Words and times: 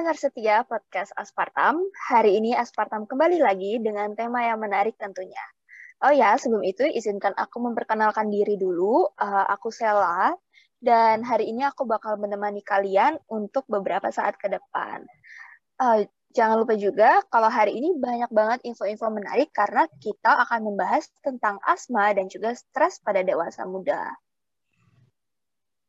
Pendengar 0.00 0.16
setia 0.16 0.64
podcast 0.64 1.12
Aspartam. 1.12 1.76
Hari 2.08 2.40
ini 2.40 2.56
Aspartam 2.56 3.04
kembali 3.04 3.36
lagi 3.36 3.76
dengan 3.84 4.16
tema 4.16 4.40
yang 4.48 4.56
menarik 4.56 4.96
tentunya. 4.96 5.44
Oh 6.00 6.08
ya, 6.08 6.40
sebelum 6.40 6.64
itu 6.64 6.88
izinkan 6.88 7.36
aku 7.36 7.60
memperkenalkan 7.60 8.32
diri 8.32 8.56
dulu. 8.56 9.12
Uh, 9.12 9.44
aku 9.52 9.68
Sela, 9.68 10.32
dan 10.80 11.20
hari 11.20 11.52
ini 11.52 11.68
aku 11.68 11.84
bakal 11.84 12.16
menemani 12.16 12.64
kalian 12.64 13.20
untuk 13.28 13.68
beberapa 13.68 14.08
saat 14.08 14.40
ke 14.40 14.48
depan. 14.48 15.04
Uh, 15.76 16.08
jangan 16.32 16.64
lupa 16.64 16.80
juga 16.80 17.20
kalau 17.28 17.52
hari 17.52 17.76
ini 17.76 17.92
banyak 17.92 18.32
banget 18.32 18.64
info-info 18.72 19.04
menarik 19.12 19.52
karena 19.52 19.84
kita 20.00 20.48
akan 20.48 20.64
membahas 20.64 21.12
tentang 21.20 21.60
asma 21.60 22.16
dan 22.16 22.24
juga 22.32 22.56
stres 22.56 23.04
pada 23.04 23.20
dewasa 23.20 23.68
muda 23.68 24.16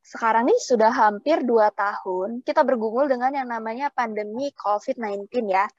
sekarang 0.01 0.49
ini 0.49 0.57
sudah 0.57 0.89
hampir 0.89 1.45
dua 1.45 1.69
tahun 1.71 2.41
kita 2.41 2.65
bergumul 2.65 3.05
dengan 3.05 3.31
yang 3.37 3.49
namanya 3.49 3.93
pandemi 3.93 4.49
COVID-19 4.57 5.29
ya. 5.45 5.69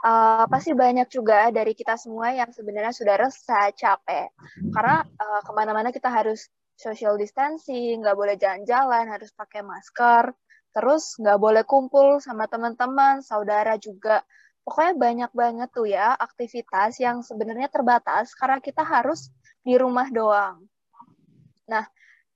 Uh, 0.00 0.48
pasti 0.48 0.72
banyak 0.72 1.12
juga 1.12 1.52
dari 1.52 1.76
kita 1.76 1.92
semua 2.00 2.32
yang 2.32 2.48
sebenarnya 2.48 2.88
sudah 2.96 3.20
resah, 3.20 3.68
capek. 3.76 4.32
Karena 4.72 5.04
uh, 5.04 5.40
ke 5.44 5.52
mana-mana 5.52 5.92
kita 5.92 6.08
harus 6.08 6.48
social 6.72 7.20
distancing, 7.20 8.00
nggak 8.00 8.16
boleh 8.16 8.40
jalan-jalan, 8.40 9.04
harus 9.12 9.28
pakai 9.36 9.60
masker, 9.60 10.32
terus 10.72 11.20
nggak 11.20 11.36
boleh 11.36 11.64
kumpul 11.68 12.16
sama 12.24 12.48
teman-teman, 12.48 13.20
saudara 13.20 13.76
juga. 13.76 14.24
Pokoknya 14.64 14.96
banyak 14.96 15.30
banget 15.36 15.68
tuh 15.68 15.84
ya 15.84 16.16
aktivitas 16.16 16.96
yang 16.96 17.20
sebenarnya 17.20 17.68
terbatas 17.68 18.32
karena 18.32 18.56
kita 18.64 18.80
harus 18.80 19.28
di 19.60 19.76
rumah 19.76 20.08
doang. 20.08 20.64
Nah, 21.68 21.84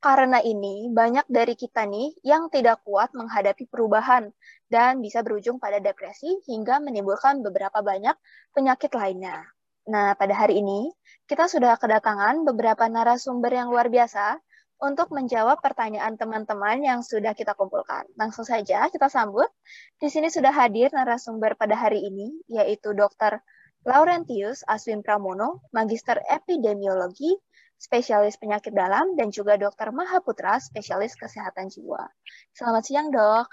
karena 0.04 0.36
ini, 0.44 0.92
banyak 0.92 1.24
dari 1.32 1.56
kita 1.56 1.88
nih 1.88 2.12
yang 2.20 2.52
tidak 2.52 2.84
kuat 2.84 3.16
menghadapi 3.16 3.64
perubahan 3.72 4.28
dan 4.68 5.00
bisa 5.00 5.24
berujung 5.24 5.56
pada 5.56 5.80
depresi 5.80 6.44
hingga 6.44 6.76
menimbulkan 6.84 7.40
beberapa 7.40 7.80
banyak 7.80 8.12
penyakit 8.52 8.92
lainnya. 8.92 9.48
Nah, 9.88 10.12
pada 10.12 10.36
hari 10.36 10.60
ini 10.60 10.92
kita 11.24 11.48
sudah 11.48 11.80
kedatangan 11.80 12.44
beberapa 12.44 12.84
narasumber 12.84 13.48
yang 13.48 13.72
luar 13.72 13.88
biasa 13.88 14.36
untuk 14.76 15.08
menjawab 15.08 15.64
pertanyaan 15.64 16.20
teman-teman 16.20 16.84
yang 16.84 17.00
sudah 17.00 17.32
kita 17.32 17.56
kumpulkan. 17.56 18.04
Langsung 18.20 18.44
saja 18.44 18.92
kita 18.92 19.08
sambut. 19.08 19.48
Di 19.96 20.12
sini 20.12 20.28
sudah 20.28 20.52
hadir 20.52 20.92
narasumber 20.92 21.56
pada 21.56 21.80
hari 21.80 22.04
ini, 22.04 22.44
yaitu 22.52 22.92
Dr. 22.92 23.40
Laurentius 23.88 24.68
Aswin 24.68 25.00
Pramono, 25.00 25.64
Magister 25.72 26.20
Epidemiologi 26.28 27.40
spesialis 27.84 28.40
penyakit 28.40 28.72
dalam, 28.72 29.12
dan 29.12 29.28
juga 29.28 29.60
dokter 29.60 29.92
Mahaputra, 29.92 30.56
spesialis 30.56 31.12
kesehatan 31.20 31.68
jiwa. 31.68 32.08
Selamat 32.56 32.82
siang, 32.88 33.12
dok. 33.12 33.52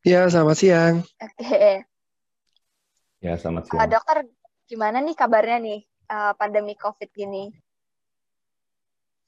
Ya, 0.00 0.24
selamat 0.24 0.56
siang. 0.56 0.94
Oke. 1.20 1.84
Ya, 3.20 3.36
selamat 3.36 3.68
siang. 3.68 3.80
Uh, 3.84 3.88
dokter, 3.92 4.16
gimana 4.64 5.04
nih 5.04 5.12
kabarnya 5.12 5.58
nih 5.60 5.80
uh, 6.08 6.32
pandemi 6.40 6.72
COVID 6.80 7.12
gini? 7.12 7.52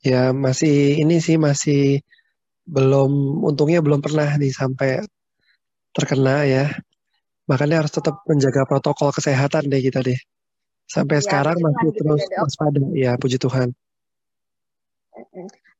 Ya, 0.00 0.32
masih 0.32 0.96
ini 1.04 1.20
sih 1.20 1.36
masih 1.36 2.00
belum, 2.64 3.44
untungnya 3.44 3.84
belum 3.84 4.00
pernah 4.00 4.40
nih 4.40 4.54
sampai 4.56 5.04
terkena 5.92 6.48
ya. 6.48 6.72
Makanya 7.44 7.84
harus 7.84 7.92
tetap 7.92 8.24
menjaga 8.24 8.64
protokol 8.64 9.12
kesehatan 9.12 9.68
deh 9.68 9.82
kita 9.84 10.00
deh. 10.00 10.16
Sampai 10.88 11.20
ya, 11.20 11.24
sekarang 11.26 11.60
masih 11.60 11.92
gitu 11.92 12.00
terus 12.00 12.24
ya, 12.24 12.38
waspada. 12.40 12.80
Ya, 12.96 13.12
puji 13.20 13.36
Tuhan. 13.36 13.76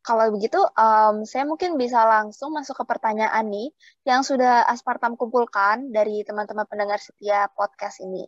Kalau 0.03 0.32
begitu, 0.32 0.56
um, 0.78 1.26
saya 1.28 1.44
mungkin 1.44 1.76
bisa 1.76 2.00
langsung 2.06 2.54
masuk 2.56 2.81
ke 2.81 2.84
pertanyaan 2.88 3.44
nih 3.50 3.69
yang 4.09 4.25
sudah 4.25 4.65
Aspartam 4.65 5.21
kumpulkan 5.21 5.93
dari 5.93 6.25
teman-teman 6.25 6.65
pendengar 6.65 6.97
setia 6.97 7.50
podcast 7.53 8.00
ini. 8.00 8.25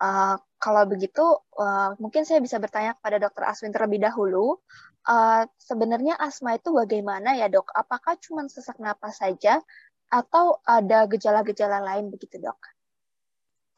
Uh, 0.00 0.40
kalau 0.56 0.88
begitu, 0.88 1.24
uh, 1.60 1.92
mungkin 2.00 2.24
saya 2.24 2.40
bisa 2.40 2.56
bertanya 2.56 2.96
kepada 2.96 3.20
Dokter 3.20 3.44
Aswin 3.44 3.74
terlebih 3.74 4.00
dahulu. 4.00 4.56
Uh, 5.04 5.44
sebenarnya 5.56 6.16
asma 6.20 6.56
itu 6.56 6.72
bagaimana 6.72 7.36
ya 7.36 7.48
dok? 7.48 7.72
Apakah 7.72 8.16
cuma 8.20 8.44
sesak 8.48 8.76
napas 8.80 9.20
saja 9.20 9.60
atau 10.08 10.60
ada 10.64 11.04
gejala-gejala 11.08 11.84
lain 11.84 12.08
begitu 12.08 12.40
dok? 12.40 12.60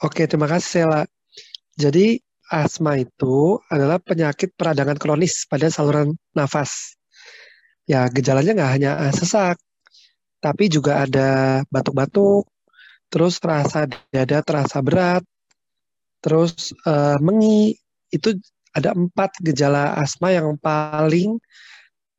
Oke, 0.03 0.27
terima 0.27 0.51
kasih 0.51 0.87
Sela. 0.87 1.03
Jadi 1.79 2.19
asma 2.53 3.01
itu 3.01 3.57
adalah 3.73 3.97
penyakit 3.97 4.53
peradangan 4.53 5.01
kronis 5.01 5.49
pada 5.49 5.73
saluran 5.73 6.13
nafas. 6.37 7.01
Ya, 7.89 8.05
gejalanya 8.13 8.53
nggak 8.53 8.73
hanya 8.77 8.93
sesak, 9.11 9.57
tapi 10.39 10.69
juga 10.69 11.03
ada 11.09 11.63
batuk-batuk, 11.73 12.47
terus 13.09 13.41
terasa 13.41 13.89
dada 14.13 14.39
terasa 14.45 14.79
berat, 14.85 15.25
terus 16.21 16.77
uh, 16.85 17.17
mengi. 17.19 17.75
Itu 18.13 18.37
ada 18.77 18.93
empat 18.93 19.41
gejala 19.41 19.97
asma 19.97 20.37
yang 20.37 20.55
paling 20.61 21.41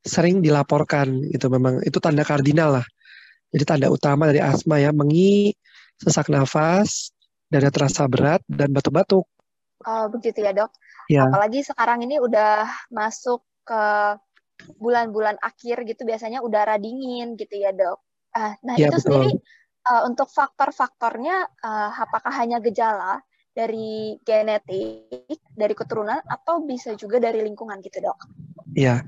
sering 0.03 0.41
dilaporkan. 0.41 1.21
Itu 1.29 1.47
memang 1.53 1.85
itu 1.85 2.01
tanda 2.01 2.25
kardinal 2.25 2.81
lah. 2.81 2.88
Jadi 3.53 3.63
tanda 3.69 3.88
utama 3.94 4.27
dari 4.33 4.41
asma 4.41 4.81
ya, 4.81 4.89
mengi, 4.89 5.53
sesak 6.01 6.27
nafas, 6.33 7.13
dada 7.47 7.69
terasa 7.69 8.09
berat, 8.09 8.41
dan 8.50 8.73
batuk-batuk. 8.73 9.29
Oh, 9.83 10.05
begitu 10.11 10.39
ya, 10.44 10.51
Dok. 10.55 10.71
Ya. 11.11 11.27
Apalagi 11.27 11.63
sekarang 11.63 12.03
ini 12.03 12.19
udah 12.19 12.67
masuk 12.91 13.44
ke 13.67 13.83
bulan-bulan 14.79 15.35
akhir 15.44 15.83
gitu 15.83 16.07
biasanya 16.07 16.39
udara 16.39 16.79
dingin 16.79 17.35
gitu 17.35 17.59
ya, 17.59 17.75
Dok. 17.75 17.99
Uh, 18.33 18.53
nah, 18.66 18.75
ya, 18.79 18.89
itu 18.89 18.97
betul. 18.97 19.03
sendiri 19.03 19.31
uh, 19.91 20.01
untuk 20.07 20.31
faktor-faktornya 20.31 21.35
uh, 21.61 21.91
apakah 22.01 22.33
hanya 22.33 22.57
gejala 22.63 23.21
dari 23.53 24.17
genetik, 24.25 25.38
dari 25.53 25.73
keturunan 25.77 26.17
atau 26.25 26.65
bisa 26.65 26.97
juga 26.97 27.21
dari 27.21 27.45
lingkungan 27.45 27.77
gitu, 27.83 28.01
Dok? 28.01 28.17
Iya. 28.73 29.05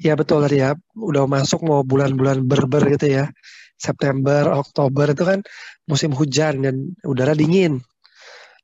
Ya 0.00 0.16
betul 0.16 0.40
tadi 0.40 0.64
ya, 0.64 0.72
udah 0.96 1.28
masuk 1.28 1.60
mau 1.60 1.84
bulan-bulan 1.84 2.48
berber 2.48 2.96
gitu 2.96 3.20
ya. 3.20 3.28
September, 3.76 4.48
Oktober 4.60 5.12
itu 5.12 5.24
kan 5.24 5.40
musim 5.84 6.12
hujan 6.12 6.64
dan 6.64 6.96
udara 7.04 7.36
dingin. 7.36 7.80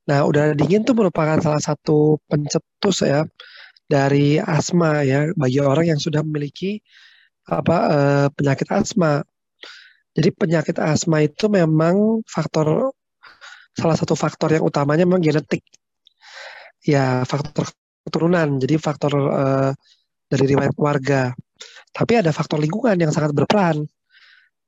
Nah, 0.07 0.23
udara 0.23 0.55
dingin 0.55 0.87
itu 0.87 0.95
merupakan 0.95 1.39
salah 1.43 1.59
satu 1.59 2.19
pencetus 2.31 3.03
ya 3.03 3.27
dari 3.91 4.39
asma 4.39 5.03
ya 5.03 5.31
bagi 5.35 5.59
orang 5.63 5.95
yang 5.95 6.01
sudah 6.03 6.23
memiliki 6.23 6.79
apa 7.47 7.77
eh, 7.91 8.27
penyakit 8.35 8.69
asma. 8.71 9.23
Jadi 10.17 10.29
penyakit 10.33 10.77
asma 10.81 11.27
itu 11.27 11.51
memang 11.51 12.23
faktor 12.27 12.95
salah 13.77 13.97
satu 13.99 14.15
faktor 14.17 14.55
yang 14.57 14.65
utamanya 14.65 15.05
memang 15.05 15.23
genetik. 15.23 15.63
Ya, 16.87 17.27
faktor 17.27 17.67
keturunan. 18.07 18.63
Jadi 18.63 18.75
faktor 18.79 19.13
eh, 19.19 19.71
dari 20.31 20.45
riwayat 20.55 20.75
keluarga. 20.79 21.35
Tapi 21.91 22.13
ada 22.23 22.31
faktor 22.31 22.63
lingkungan 22.63 22.95
yang 22.95 23.11
sangat 23.11 23.35
berperan. 23.35 23.87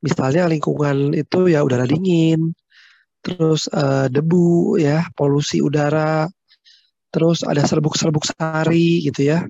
Misalnya 0.03 0.47
lingkungan 0.47 1.15
itu 1.15 1.51
ya 1.51 1.67
udara 1.67 1.83
dingin, 1.83 2.55
terus 3.25 3.67
uh, 3.71 4.07
debu 4.07 4.79
ya, 4.79 5.07
polusi 5.13 5.61
udara, 5.61 6.27
terus 7.11 7.43
ada 7.43 7.65
serbuk-serbuk 7.65 8.25
sari 8.25 9.03
gitu 9.05 9.27
ya, 9.27 9.45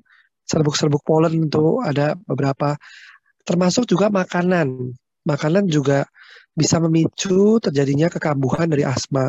serbuk-serbuk 0.48 1.04
polen 1.04 1.46
itu 1.50 1.82
ada 1.84 2.16
beberapa, 2.26 2.78
termasuk 3.44 3.84
juga 3.84 4.08
makanan. 4.08 4.94
Makanan 5.28 5.68
juga 5.68 6.08
bisa 6.56 6.80
memicu 6.80 7.60
terjadinya 7.60 8.08
kekambuhan 8.08 8.72
dari 8.72 8.82
asma. 8.82 9.28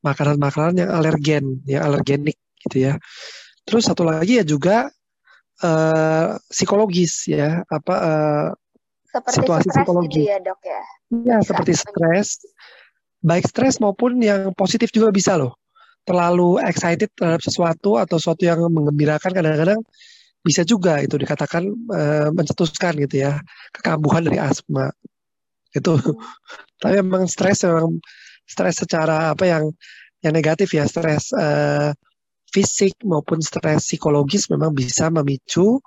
Makanan-makanan 0.00 0.86
yang 0.86 0.90
alergen, 0.96 1.44
ya 1.68 1.84
alergenik 1.84 2.38
gitu 2.64 2.88
ya. 2.88 2.92
Terus 3.68 3.84
satu 3.84 4.06
lagi 4.06 4.40
ya 4.40 4.44
juga 4.48 4.88
uh, 5.60 6.40
psikologis 6.48 7.28
ya, 7.28 7.60
apa 7.68 7.94
uh, 8.00 8.48
seperti 9.10 9.36
situasi 9.42 9.68
psikologis 9.68 10.24
gitu 10.24 10.30
ya 10.30 10.38
dok 10.40 10.60
ya. 10.64 10.82
Ya, 11.10 11.36
seperti 11.42 11.74
stres, 11.74 12.46
baik 13.20 13.44
stres 13.48 13.78
maupun 13.78 14.20
yang 14.20 14.52
positif 14.56 14.88
juga 14.92 15.12
bisa 15.12 15.36
loh. 15.36 15.56
Terlalu 16.08 16.60
excited 16.64 17.12
terhadap 17.12 17.44
sesuatu 17.44 18.00
atau 18.00 18.16
sesuatu 18.16 18.42
yang 18.48 18.60
mengembirakan 18.72 19.30
kadang-kadang 19.36 19.80
bisa 20.40 20.64
juga 20.64 21.04
itu 21.04 21.20
dikatakan 21.20 21.68
e, 21.68 22.02
mencetuskan 22.32 22.96
gitu 23.04 23.28
ya 23.28 23.36
kekambuhan 23.76 24.24
dari 24.24 24.40
asma. 24.40 24.88
Itu. 25.76 26.00
Tapi 26.80 27.04
memang 27.04 27.28
stres 27.28 27.68
memang 27.68 28.00
stres 28.48 28.80
secara 28.80 29.36
apa 29.36 29.44
yang 29.44 29.64
yang 30.24 30.32
negatif 30.32 30.72
ya 30.72 30.88
stres 30.88 31.36
e, 31.36 31.48
fisik 32.50 32.96
maupun 33.04 33.44
stres 33.44 33.84
psikologis 33.84 34.48
memang 34.48 34.72
bisa 34.72 35.12
memicu 35.12 35.78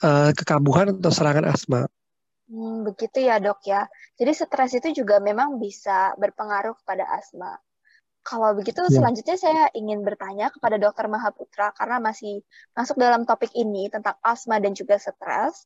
e, 0.00 0.32
kekambuhan 0.32 0.96
atau 0.96 1.12
serangan 1.12 1.46
asma 1.52 1.84
Hmm, 2.52 2.84
begitu 2.84 3.24
ya 3.24 3.40
dok 3.40 3.64
ya. 3.64 3.88
Jadi 4.20 4.30
stres 4.36 4.76
itu 4.76 5.02
juga 5.02 5.24
memang 5.24 5.56
bisa 5.56 6.12
berpengaruh 6.20 6.76
kepada 6.84 7.08
asma. 7.16 7.56
Kalau 8.22 8.52
begitu 8.52 8.84
ya. 8.86 8.92
selanjutnya 8.92 9.36
saya 9.40 9.64
ingin 9.72 10.04
bertanya 10.04 10.52
kepada 10.52 10.76
dokter 10.76 11.08
Mahaputra 11.08 11.72
karena 11.72 11.98
masih 11.98 12.44
masuk 12.76 13.00
dalam 13.00 13.24
topik 13.24 13.50
ini 13.56 13.88
tentang 13.88 14.20
asma 14.20 14.60
dan 14.60 14.76
juga 14.76 15.00
stres. 15.00 15.64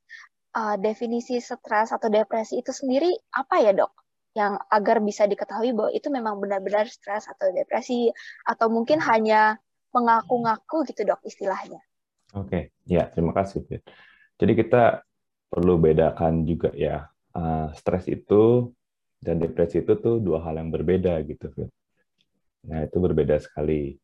Uh, 0.57 0.79
definisi 0.81 1.37
stres 1.37 1.93
atau 1.93 2.09
depresi 2.09 2.63
itu 2.63 2.73
sendiri 2.73 3.13
apa 3.35 3.61
ya 3.61 3.77
dok? 3.77 3.93
yang 4.37 4.61
agar 4.69 5.01
bisa 5.01 5.25
diketahui 5.25 5.73
bahwa 5.73 5.91
itu 5.97 6.13
memang 6.13 6.37
benar-benar 6.37 6.85
stres 6.93 7.25
atau 7.25 7.49
depresi 7.57 8.13
atau 8.45 8.69
mungkin 8.69 9.01
hanya 9.01 9.57
mengaku-ngaku 9.97 10.85
gitu 10.93 11.09
dok 11.09 11.25
istilahnya. 11.25 11.81
Oke, 12.37 12.45
okay. 12.45 12.63
ya 12.85 13.09
terima 13.09 13.33
kasih. 13.33 13.65
Jadi 14.37 14.53
kita 14.53 15.06
perlu 15.47 15.79
bedakan 15.79 16.43
juga 16.43 16.75
ya 16.75 17.07
uh, 17.37 17.71
stres 17.77 18.11
itu 18.11 18.71
dan 19.21 19.41
depresi 19.41 19.81
itu 19.81 19.97
tuh 19.97 20.21
dua 20.21 20.45
hal 20.45 20.61
yang 20.61 20.71
berbeda 20.71 21.19
gitu. 21.25 21.51
Nah 22.67 22.85
itu 22.85 22.97
berbeda 22.99 23.41
sekali. 23.41 23.97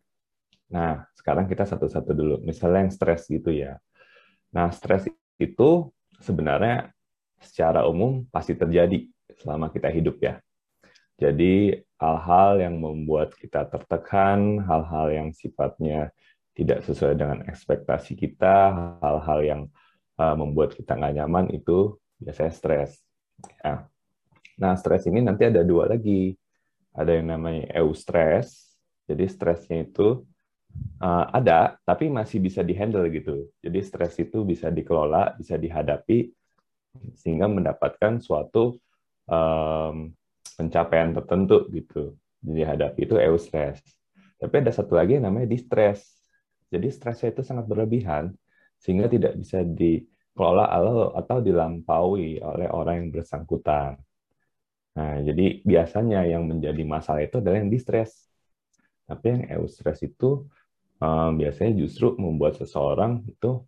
Nah 0.73 1.05
sekarang 1.15 1.47
kita 1.47 1.69
satu-satu 1.69 2.11
dulu. 2.17 2.37
Misalnya 2.43 2.89
yang 2.89 2.93
stres 2.95 3.29
gitu 3.29 3.53
ya. 3.53 3.77
Nah 4.55 4.73
stres 4.73 5.09
itu 5.37 5.71
sebenarnya 6.23 6.91
secara 7.43 7.85
umum 7.91 8.25
pasti 8.31 8.55
terjadi 8.55 9.05
selama 9.43 9.69
kita 9.69 9.91
hidup 9.91 10.17
ya. 10.23 10.39
Jadi 11.21 11.77
hal-hal 12.03 12.59
yang 12.59 12.83
membuat 12.83 13.35
kita 13.39 13.69
tertekan, 13.71 14.59
hal-hal 14.67 15.07
yang 15.13 15.29
sifatnya 15.31 16.11
tidak 16.53 16.83
sesuai 16.83 17.15
dengan 17.15 17.39
ekspektasi 17.47 18.19
kita, 18.19 18.75
hal-hal 18.99 19.41
yang 19.45 19.63
uh, 20.23 20.37
membuat 20.39 20.79
kita 20.79 20.95
nggak 20.95 21.15
nyaman 21.19 21.51
itu 21.51 21.99
biasanya 22.23 22.53
stres. 22.55 23.03
Ya. 23.59 23.91
Nah, 24.63 24.79
stres 24.79 25.11
ini 25.11 25.19
nanti 25.19 25.51
ada 25.51 25.67
dua 25.67 25.91
lagi. 25.91 26.39
Ada 26.95 27.19
yang 27.19 27.35
namanya 27.35 27.67
eustress. 27.83 28.79
Jadi 29.11 29.27
stresnya 29.27 29.83
itu 29.83 30.23
uh, 31.03 31.27
ada, 31.35 31.75
tapi 31.83 32.07
masih 32.07 32.39
bisa 32.39 32.63
dihandle 32.63 33.11
gitu. 33.11 33.51
Jadi 33.59 33.79
stres 33.83 34.15
itu 34.23 34.47
bisa 34.47 34.71
dikelola, 34.71 35.35
bisa 35.35 35.59
dihadapi, 35.59 36.31
sehingga 37.19 37.51
mendapatkan 37.51 38.23
suatu 38.23 38.79
pencapaian 40.59 41.15
tertentu 41.17 41.65
gitu. 41.73 42.13
Jadi 42.43 42.63
hadapi 42.69 43.01
itu 43.07 43.17
eustress. 43.17 43.81
Tapi 44.37 44.55
ada 44.61 44.75
satu 44.75 44.99
lagi 44.99 45.17
yang 45.17 45.31
namanya 45.31 45.49
distress. 45.49 46.05
Jadi 46.69 46.91
stresnya 46.93 47.33
itu 47.33 47.41
sangat 47.47 47.65
berlebihan 47.65 48.35
sehingga 48.83 49.07
tidak 49.07 49.39
bisa 49.39 49.63
dikelola 50.33 50.65
atau 51.13 51.45
dilampaui 51.45 52.41
oleh 52.41 52.69
orang 52.73 53.05
yang 53.05 53.09
bersangkutan. 53.21 54.01
Nah, 54.97 55.21
jadi 55.21 55.61
biasanya 55.61 56.25
yang 56.25 56.49
menjadi 56.49 56.81
masalah 56.89 57.21
itu 57.21 57.41
adalah 57.41 57.61
yang 57.61 57.69
distress. 57.69 58.33
Tapi 59.05 59.25
yang 59.29 59.45
eustress 59.61 60.01
itu 60.01 60.49
um, 60.97 61.31
biasanya 61.37 61.77
justru 61.85 62.17
membuat 62.17 62.57
seseorang 62.57 63.21
itu 63.29 63.61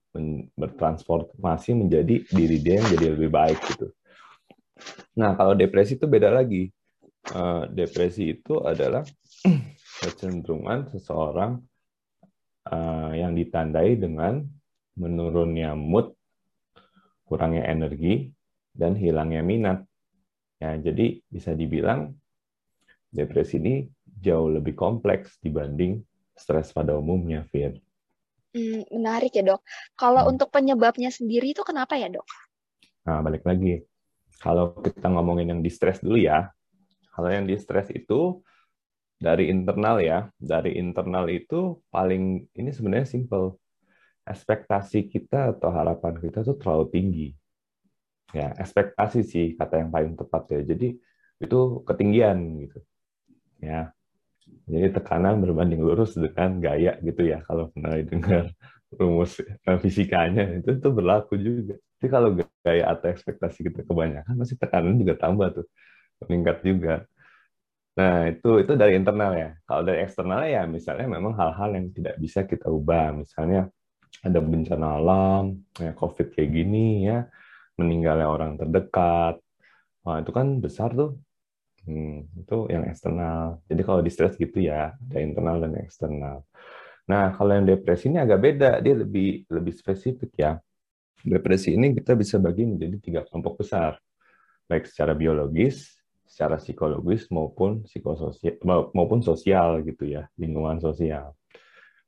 bertransformasi 0.56 1.76
menjadi 1.76 2.25
diri 2.32 2.56
dia 2.64 2.81
yang 2.81 2.88
jadi 2.96 3.06
lebih 3.12 3.28
baik 3.28 3.60
gitu. 3.69 3.93
Nah, 5.20 5.37
kalau 5.37 5.52
depresi 5.52 6.00
itu 6.00 6.08
beda 6.08 6.32
lagi. 6.32 6.72
Uh, 7.25 7.64
depresi 7.72 8.37
itu 8.37 8.60
adalah 8.64 9.05
kecenderungan 10.00 10.93
seseorang 10.93 11.60
uh, 12.69 13.12
yang 13.17 13.37
ditandai 13.37 13.96
dengan 13.96 14.44
menurunnya 14.94 15.75
mood, 15.75 16.13
kurangnya 17.25 17.67
energi, 17.67 18.31
dan 18.73 18.94
hilangnya 18.94 19.43
minat. 19.43 19.79
Ya, 20.62 20.76
jadi 20.79 21.21
bisa 21.29 21.53
dibilang 21.53 22.15
depresi 23.11 23.59
ini 23.59 23.75
jauh 24.05 24.49
lebih 24.49 24.73
kompleks 24.79 25.37
dibanding 25.41 26.03
stres 26.35 26.71
pada 26.71 26.97
umumnya, 26.97 27.47
Fir. 27.50 27.79
Hmm, 28.55 28.87
menarik 28.94 29.35
ya 29.35 29.43
dok. 29.43 29.67
Kalau 29.99 30.25
hmm. 30.25 30.32
untuk 30.37 30.49
penyebabnya 30.55 31.11
sendiri 31.11 31.53
itu 31.53 31.67
kenapa 31.67 31.99
ya 31.99 32.06
dok? 32.06 32.26
Nah, 33.05 33.21
balik 33.21 33.43
lagi 33.43 33.82
kalau 34.44 34.77
kita 34.77 35.09
ngomongin 35.09 35.56
yang 35.56 35.61
distress 35.65 36.05
dulu 36.05 36.19
ya, 36.19 36.53
kalau 37.15 37.31
yang 37.31 37.47
distress 37.47 37.88
itu 37.94 38.44
dari 39.17 39.49
internal 39.49 40.03
ya, 40.03 40.29
dari 40.37 40.77
internal 40.77 41.31
itu 41.31 41.81
paling 41.88 42.44
ini 42.53 42.70
sebenarnya 42.75 43.09
simple. 43.09 43.56
Ekspektasi 44.25 45.12
kita 45.12 45.53
atau 45.56 45.69
harapan 45.69 46.17
kita 46.17 46.41
tuh 46.41 46.56
terlalu 46.56 46.87
tinggi. 46.88 47.29
Ya, 48.32 48.50
ekspektasi 48.56 49.21
sih 49.23 49.47
kata 49.55 49.85
yang 49.85 49.91
paling 49.94 50.17
tepat 50.17 50.49
ya. 50.50 50.61
Jadi 50.75 50.97
itu 51.38 51.59
ketinggian 51.85 52.38
gitu. 52.67 52.79
Ya. 53.61 53.93
Jadi 54.65 54.97
tekanan 54.97 55.41
berbanding 55.44 55.81
lurus 55.81 56.17
dengan 56.17 56.56
gaya 56.61 56.97
gitu 57.00 57.25
ya 57.25 57.41
kalau 57.44 57.69
pernah 57.73 57.97
dengar 58.00 58.53
rumus 58.97 59.41
fisikanya 59.81 60.61
itu 60.61 60.81
tuh 60.81 60.93
berlaku 60.93 61.37
juga. 61.37 61.77
Jadi 62.00 62.09
kalau 62.09 62.29
gaya 62.37 62.85
atau 62.93 63.06
ekspektasi 63.09 63.73
kita 63.73 63.81
kebanyakan, 63.85 64.35
masih 64.37 64.56
tekanan 64.61 64.97
juga 65.00 65.15
tambah 65.17 65.49
tuh, 65.62 65.67
meningkat 66.25 66.61
juga. 66.61 66.94
Nah 67.94 68.29
itu 68.29 68.61
itu 68.61 68.73
dari 68.75 68.99
internal 68.99 69.32
ya. 69.37 69.50
Kalau 69.65 69.82
dari 69.87 70.05
eksternal 70.05 70.43
ya 70.44 70.62
misalnya 70.67 71.06
memang 71.06 71.32
hal-hal 71.38 71.70
yang 71.79 71.87
tidak 71.94 72.15
bisa 72.19 72.43
kita 72.44 72.67
ubah. 72.69 73.15
Misalnya 73.23 73.70
ada 74.22 74.38
bencana 74.38 74.87
alam, 75.00 75.58
ya 75.75 75.90
COVID 75.96 76.37
kayak 76.37 76.50
gini 76.55 77.08
ya, 77.08 77.26
meninggalnya 77.81 78.28
orang 78.31 78.61
terdekat. 78.61 79.40
Wah 80.05 80.20
itu 80.20 80.31
kan 80.31 80.61
besar 80.61 80.93
tuh. 80.94 81.19
Hmm, 81.84 82.25
itu 82.40 82.56
yang 82.72 82.88
eksternal. 82.88 83.61
Jadi 83.69 83.82
kalau 83.84 84.00
di 84.00 84.11
stres 84.12 84.37
gitu 84.40 84.56
ya, 84.61 84.96
ada 84.96 85.19
internal 85.20 85.61
dan 85.61 85.76
eksternal. 85.81 86.44
Nah, 87.05 87.37
kalau 87.37 87.52
yang 87.52 87.69
depresi 87.69 88.08
ini 88.08 88.16
agak 88.16 88.40
beda, 88.40 88.70
dia 88.81 88.94
lebih 88.96 89.44
lebih 89.52 89.72
spesifik 89.76 90.32
ya. 90.40 90.56
Depresi 91.20 91.76
ini 91.76 91.93
kita 91.93 92.17
bisa 92.17 92.40
bagi 92.40 92.64
menjadi 92.64 92.96
tiga 93.00 93.20
kelompok 93.28 93.64
besar, 93.64 94.00
baik 94.69 94.88
secara 94.88 95.12
biologis, 95.12 96.00
secara 96.25 96.56
psikologis 96.56 97.28
maupun 97.28 97.84
psikososial 97.84 98.56
maupun 98.96 99.20
sosial 99.20 99.84
gitu 99.84 100.08
ya, 100.08 100.25
lingkungan 100.40 100.81
sosial. 100.81 101.37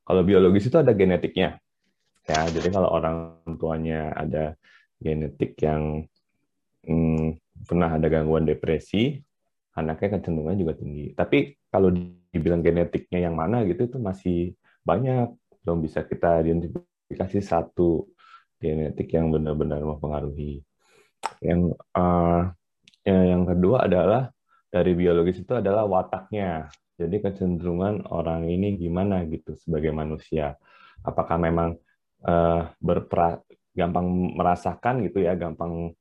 Kalau 0.06 0.22
biologis 0.24 0.68
itu 0.68 0.76
ada 0.80 0.96
genetiknya. 0.96 1.60
Ya, 2.26 2.42
jadi 2.50 2.68
kalau 2.74 2.90
orang 2.90 3.38
tuanya 3.54 4.10
ada 4.18 4.58
genetik 4.98 5.54
yang 5.62 6.02
hmm, 6.82 7.38
pernah 7.62 7.94
ada 7.94 8.10
gangguan 8.10 8.42
depresi, 8.42 9.22
anaknya 9.78 10.18
kecenderungan 10.18 10.58
juga 10.58 10.74
tinggi. 10.74 11.14
Tapi 11.14 11.54
kalau 11.70 11.94
dibilang 12.34 12.66
genetiknya 12.66 13.30
yang 13.30 13.38
mana 13.38 13.62
gitu 13.62 13.86
itu 13.86 13.98
masih 14.02 14.58
banyak 14.82 15.30
belum 15.62 15.82
bisa 15.82 16.02
kita 16.02 16.42
identifikasi 16.42 17.38
satu 17.42 18.10
genetik 18.58 19.12
yang 19.14 19.30
benar-benar 19.30 19.86
mempengaruhi. 19.86 20.66
Yang 21.38 21.78
uh, 21.94 22.50
yang 23.06 23.46
kedua 23.46 23.86
adalah 23.86 24.34
dari 24.66 24.98
biologis 24.98 25.46
itu 25.46 25.52
adalah 25.54 25.86
wataknya. 25.86 26.66
Jadi 26.96 27.20
kecenderungan 27.20 28.08
orang 28.08 28.48
ini 28.48 28.74
gimana 28.74 29.22
gitu 29.28 29.54
sebagai 29.54 29.92
manusia. 29.92 30.56
Apakah 31.04 31.36
memang 31.36 31.76
uh, 32.26 32.74
berpera, 32.82 33.40
gampang 33.72 34.34
merasakan 34.34 35.06
gitu 35.06 35.22
ya, 35.22 35.38
gampang 35.38 35.94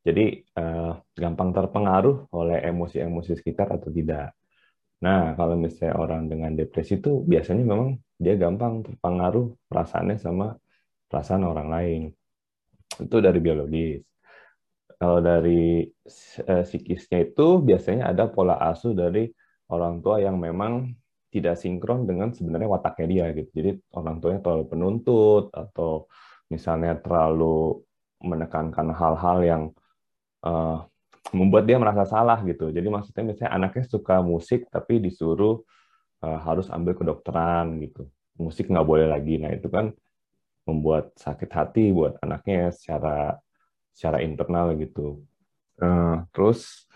jadi 0.00 0.40
uh, 0.56 0.96
gampang 1.12 1.52
terpengaruh 1.52 2.32
oleh 2.32 2.64
emosi-emosi 2.64 3.36
sekitar 3.36 3.68
atau 3.68 3.92
tidak. 3.92 4.32
Nah, 5.00 5.32
kalau 5.36 5.56
misalnya 5.56 5.96
orang 5.96 6.28
dengan 6.28 6.52
depresi 6.56 7.00
itu 7.00 7.24
biasanya 7.24 7.64
memang 7.64 7.96
dia 8.20 8.36
gampang 8.36 8.84
terpengaruh 8.84 9.56
perasaannya 9.68 10.16
sama 10.20 10.56
perasaan 11.08 11.44
orang 11.44 11.68
lain. 11.72 12.02
Itu 13.00 13.20
dari 13.24 13.40
biologis. 13.40 14.04
Kalau 15.00 15.24
dari 15.24 15.88
uh, 16.44 16.64
psikisnya 16.64 17.32
itu 17.32 17.46
biasanya 17.64 18.12
ada 18.12 18.28
pola 18.28 18.60
asuh 18.60 18.92
dari 18.92 19.24
orang 19.72 20.04
tua 20.04 20.20
yang 20.20 20.36
memang 20.36 20.92
tidak 21.30 21.54
sinkron 21.56 22.04
dengan 22.04 22.34
sebenarnya 22.34 22.68
wataknya 22.68 23.06
dia 23.06 23.24
gitu. 23.32 23.50
Jadi 23.54 23.70
orang 23.94 24.18
tuanya 24.18 24.40
terlalu 24.42 24.64
penuntut 24.66 25.44
atau 25.54 26.10
misalnya 26.50 26.98
terlalu 26.98 27.78
menekankan 28.20 28.90
hal-hal 28.92 29.38
yang 29.40 29.62
uh, 30.44 30.84
membuat 31.30 31.64
dia 31.70 31.78
merasa 31.78 32.04
salah 32.04 32.42
gitu. 32.42 32.74
Jadi 32.74 32.90
maksudnya 32.90 33.24
misalnya 33.30 33.52
anaknya 33.54 33.84
suka 33.86 34.18
musik 34.20 34.66
tapi 34.68 34.98
disuruh 34.98 35.62
uh, 36.26 36.38
harus 36.42 36.66
ambil 36.68 36.98
kedokteran 36.98 37.78
gitu. 37.78 38.10
Musik 38.36 38.66
nggak 38.66 38.86
boleh 38.86 39.06
lagi. 39.06 39.38
Nah 39.38 39.54
itu 39.54 39.70
kan 39.70 39.94
membuat 40.66 41.14
sakit 41.16 41.50
hati 41.50 41.94
buat 41.94 42.18
anaknya 42.20 42.74
secara 42.74 43.38
secara 43.94 44.18
internal 44.26 44.74
gitu. 44.76 45.22
Uh, 45.80 46.26
terus 46.34 46.90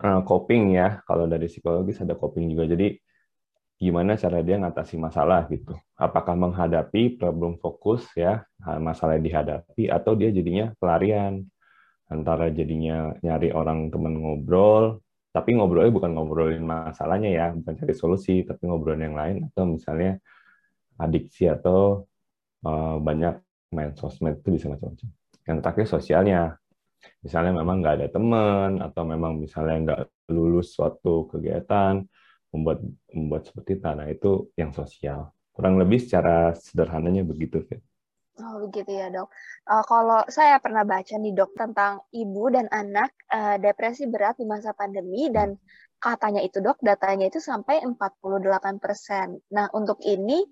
uh, 0.00 0.22
coping 0.24 0.78
ya, 0.78 1.04
kalau 1.04 1.28
dari 1.28 1.50
psikologis 1.50 2.00
ada 2.00 2.16
coping 2.16 2.48
juga. 2.54 2.70
Jadi 2.70 3.03
gimana 3.78 4.14
cara 4.14 4.40
dia 4.40 4.56
ngatasi 4.58 4.96
masalah 4.96 5.44
gitu. 5.50 5.74
Apakah 5.98 6.34
menghadapi 6.38 7.18
problem 7.18 7.58
fokus 7.58 8.06
ya, 8.14 8.46
masalah 8.80 9.18
yang 9.18 9.26
dihadapi 9.26 9.90
atau 9.90 10.12
dia 10.14 10.30
jadinya 10.30 10.72
pelarian. 10.78 11.44
Antara 12.04 12.52
jadinya 12.52 13.16
nyari 13.24 13.48
orang 13.50 13.88
teman 13.88 14.20
ngobrol 14.20 15.00
tapi 15.34 15.58
ngobrolnya 15.58 15.90
bukan 15.90 16.14
ngobrolin 16.14 16.62
masalahnya 16.62 17.26
ya 17.26 17.46
bukan 17.50 17.74
cari 17.74 17.90
solusi 17.90 18.46
tapi 18.46 18.70
ngobrolin 18.70 19.10
yang 19.10 19.18
lain 19.18 19.36
atau 19.50 19.66
misalnya 19.66 20.22
adiksi 20.94 21.50
atau 21.50 22.06
uh, 22.62 23.02
banyak 23.02 23.42
main 23.74 23.90
sosmed 23.98 24.38
itu 24.38 24.54
bisa 24.54 24.70
macam-macam. 24.70 25.08
Yang 25.42 25.58
terakhir 25.58 25.86
sosialnya. 25.90 26.42
Misalnya 27.20 27.52
memang 27.60 27.84
nggak 27.84 27.94
ada 28.00 28.08
teman 28.08 28.80
atau 28.80 29.02
memang 29.04 29.36
misalnya 29.36 29.76
nggak 29.82 30.00
lulus 30.32 30.72
suatu 30.72 31.28
kegiatan 31.28 32.00
membuat 32.54 32.78
membuat 33.10 33.42
seperti 33.50 33.82
itu. 33.82 33.90
Nah 33.90 34.06
itu 34.06 34.30
yang 34.54 34.70
sosial. 34.70 35.34
Kurang 35.50 35.78
lebih 35.82 35.98
secara 35.98 36.54
sederhananya 36.54 37.26
begitu, 37.26 37.62
Fit. 37.66 37.82
Oh 38.34 38.66
begitu 38.66 38.98
ya 38.98 39.14
dok. 39.14 39.30
Uh, 39.62 39.84
kalau 39.86 40.26
saya 40.26 40.58
pernah 40.58 40.82
baca 40.82 41.14
nih 41.14 41.34
dok 41.38 41.54
tentang 41.54 42.02
ibu 42.10 42.50
dan 42.50 42.66
anak 42.74 43.14
uh, 43.30 43.62
depresi 43.62 44.10
berat 44.10 44.42
di 44.42 44.46
masa 44.46 44.74
pandemi 44.74 45.30
dan 45.30 45.54
katanya 46.02 46.42
itu 46.42 46.58
dok 46.58 46.82
datanya 46.82 47.30
itu 47.30 47.38
sampai 47.38 47.86
48 47.86 48.82
persen. 48.82 49.38
Nah 49.54 49.70
untuk 49.70 50.02
ini 50.02 50.42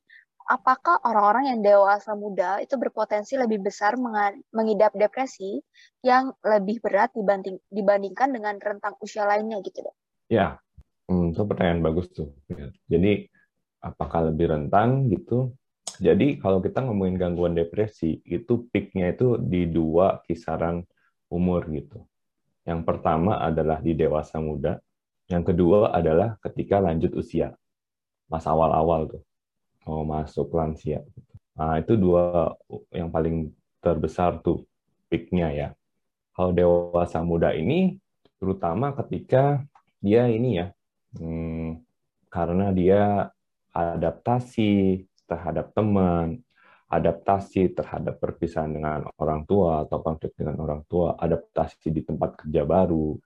apakah 0.47 1.03
orang-orang 1.03 1.59
yang 1.59 1.61
dewasa 1.67 2.15
muda 2.15 2.63
itu 2.63 2.79
berpotensi 2.79 3.35
lebih 3.35 3.67
besar 3.67 3.99
mengidap 4.55 4.95
depresi 4.95 5.59
yang 6.07 6.31
lebih 6.47 6.79
berat 6.79 7.11
dibanding 7.19 7.59
dibandingkan 7.67 8.31
dengan 8.31 8.63
rentang 8.63 8.95
usia 9.03 9.27
lainnya 9.27 9.59
gitu 9.59 9.83
dok? 9.83 9.97
Ya, 10.31 10.63
hmm, 11.12 11.37
itu 11.37 11.42
pertanyaan 11.45 11.85
bagus 11.85 12.09
tuh. 12.09 12.33
Jadi 12.88 13.28
apakah 13.85 14.33
lebih 14.33 14.49
rentan 14.49 15.12
gitu? 15.12 15.52
Jadi 16.00 16.40
kalau 16.40 16.64
kita 16.64 16.81
ngomongin 16.83 17.21
gangguan 17.21 17.52
depresi, 17.52 18.25
itu 18.25 18.64
peaknya 18.73 19.12
itu 19.12 19.37
di 19.37 19.69
dua 19.69 20.25
kisaran 20.25 20.81
umur 21.28 21.69
gitu. 21.69 22.09
Yang 22.64 22.81
pertama 22.88 23.37
adalah 23.38 23.85
di 23.85 23.92
dewasa 23.92 24.40
muda, 24.40 24.81
yang 25.28 25.45
kedua 25.45 25.92
adalah 25.92 26.40
ketika 26.40 26.81
lanjut 26.81 27.12
usia, 27.14 27.52
masa 28.26 28.57
awal-awal 28.57 29.11
tuh, 29.11 29.23
mau 29.85 30.02
masuk 30.07 30.49
lansia. 30.57 31.04
Nah 31.59 31.76
itu 31.76 31.95
dua 31.99 32.57
yang 32.95 33.12
paling 33.12 33.52
terbesar 33.85 34.40
tuh 34.40 34.64
peaknya 35.12 35.49
ya. 35.52 35.69
Kalau 36.33 36.54
dewasa 36.57 37.21
muda 37.21 37.52
ini, 37.52 38.00
terutama 38.40 38.97
ketika 38.97 39.61
dia 40.00 40.26
ini 40.33 40.64
ya, 40.64 40.73
hmm, 41.16 41.83
karena 42.33 42.73
dia 42.73 43.28
adaptasi 43.73 45.02
terhadap 45.28 45.73
teman, 45.73 46.40
adaptasi 46.92 47.73
terhadap 47.73 48.21
perpisahan 48.21 48.69
dengan 48.69 49.09
orang 49.16 49.49
tua 49.49 49.88
atau 49.88 50.04
konflik 50.04 50.37
dengan 50.37 50.61
orang 50.61 50.85
tua, 50.85 51.16
adaptasi 51.16 51.88
di 51.88 52.04
tempat 52.04 52.45
kerja 52.45 52.69
baru 52.69 53.16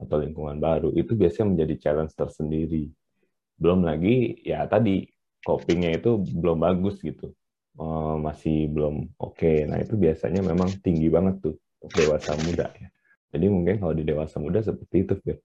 atau 0.00 0.16
lingkungan 0.16 0.62
baru, 0.62 0.94
itu 0.94 1.12
biasanya 1.18 1.52
menjadi 1.52 1.74
challenge 1.76 2.14
tersendiri. 2.14 2.88
Belum 3.58 3.84
lagi, 3.84 4.40
ya 4.46 4.64
tadi, 4.64 5.04
copingnya 5.44 5.98
itu 5.98 6.22
belum 6.22 6.64
bagus 6.64 7.02
gitu. 7.02 7.34
Eh, 7.80 8.16
masih 8.18 8.68
belum 8.70 9.10
oke. 9.20 9.36
Okay. 9.36 9.56
Nah, 9.68 9.78
itu 9.80 9.94
biasanya 9.94 10.40
memang 10.42 10.68
tinggi 10.84 11.08
banget 11.08 11.40
tuh 11.44 11.54
dewasa 11.80 12.36
muda 12.44 12.68
ya. 12.76 12.88
Jadi 13.30 13.46
mungkin 13.46 13.78
kalau 13.78 13.94
di 13.94 14.02
dewasa 14.02 14.36
muda 14.42 14.58
seperti 14.60 14.96
itu, 15.06 15.14
Fir. 15.22 15.38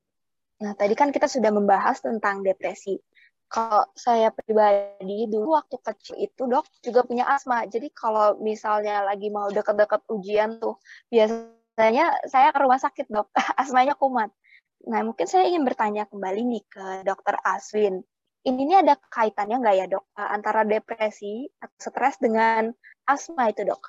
Nah, 0.55 0.71
tadi 0.77 0.95
kan 0.95 1.11
kita 1.11 1.27
sudah 1.27 1.51
membahas 1.51 1.99
tentang 1.99 2.39
depresi 2.39 2.95
kalau 3.45 3.85
saya 3.93 4.33
pribadi 4.33 5.29
dulu 5.29 5.53
waktu 5.55 5.77
kecil 5.79 6.15
itu 6.17 6.49
dok 6.49 6.65
juga 6.81 7.05
punya 7.05 7.29
asma. 7.29 7.63
Jadi 7.69 7.93
kalau 7.93 8.37
misalnya 8.41 9.05
lagi 9.05 9.29
mau 9.29 9.47
deket-deket 9.53 10.01
ujian 10.09 10.57
tuh 10.57 10.81
biasanya 11.13 12.25
saya 12.25 12.49
ke 12.49 12.59
rumah 12.59 12.81
sakit 12.81 13.07
dok, 13.09 13.29
asmanya 13.61 13.93
kumat. 13.95 14.33
Nah 14.89 15.01
mungkin 15.05 15.25
saya 15.29 15.49
ingin 15.49 15.65
bertanya 15.65 16.09
kembali 16.09 16.41
nih 16.41 16.63
ke 16.67 16.85
dokter 17.05 17.37
Aswin. 17.45 18.01
Ini 18.45 18.59
ini 18.61 18.73
ada 18.77 18.93
kaitannya 19.09 19.57
nggak 19.57 19.75
ya 19.77 19.85
dok 19.89 20.05
antara 20.13 20.61
depresi 20.61 21.49
atau 21.57 21.77
stres 21.81 22.21
dengan 22.21 22.69
asma 23.09 23.49
itu 23.49 23.65
dok? 23.65 23.81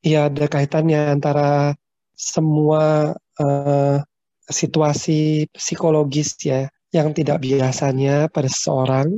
Iya 0.00 0.32
ada 0.32 0.48
kaitannya 0.48 1.12
antara 1.12 1.76
semua 2.16 3.12
uh, 3.36 4.00
situasi 4.50 5.46
psikologis 5.54 6.36
ya 6.42 6.66
yang 6.90 7.14
tidak 7.14 7.40
biasanya 7.40 8.26
pada 8.28 8.50
seseorang 8.50 9.14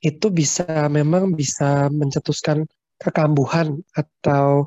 itu 0.00 0.26
bisa 0.32 0.88
memang 0.88 1.36
bisa 1.36 1.92
mencetuskan 1.92 2.64
kekambuhan 2.98 3.82
atau 3.94 4.66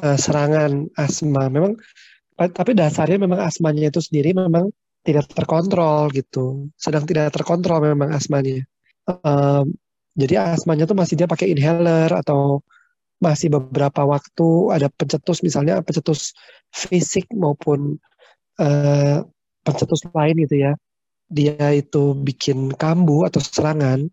uh, 0.00 0.16
serangan 0.18 0.88
asma. 0.96 1.52
Memang 1.52 1.76
tapi 2.34 2.74
dasarnya 2.74 3.20
memang 3.22 3.44
asmanya 3.46 3.92
itu 3.92 4.02
sendiri 4.02 4.34
memang 4.34 4.72
tidak 5.04 5.28
terkontrol 5.30 6.10
gitu. 6.10 6.70
Sedang 6.80 7.04
tidak 7.04 7.30
terkontrol 7.36 7.84
memang 7.84 8.10
asmanya. 8.14 8.64
Uh, 9.04 9.62
jadi 10.16 10.54
asmanya 10.56 10.88
tuh 10.88 10.96
masih 10.96 11.14
dia 11.18 11.28
pakai 11.28 11.52
inhaler 11.52 12.08
atau 12.10 12.64
masih 13.22 13.48
beberapa 13.52 14.02
waktu 14.04 14.48
ada 14.74 14.90
pencetus 14.90 15.40
misalnya 15.40 15.80
pencetus 15.80 16.34
fisik 16.74 17.30
maupun 17.32 17.96
pencetus 19.64 20.06
lain 20.14 20.36
gitu 20.46 20.56
ya 20.70 20.72
dia 21.34 21.72
itu 21.72 22.12
bikin 22.14 22.72
kambuh 22.76 23.28
atau 23.28 23.40
serangan. 23.40 24.06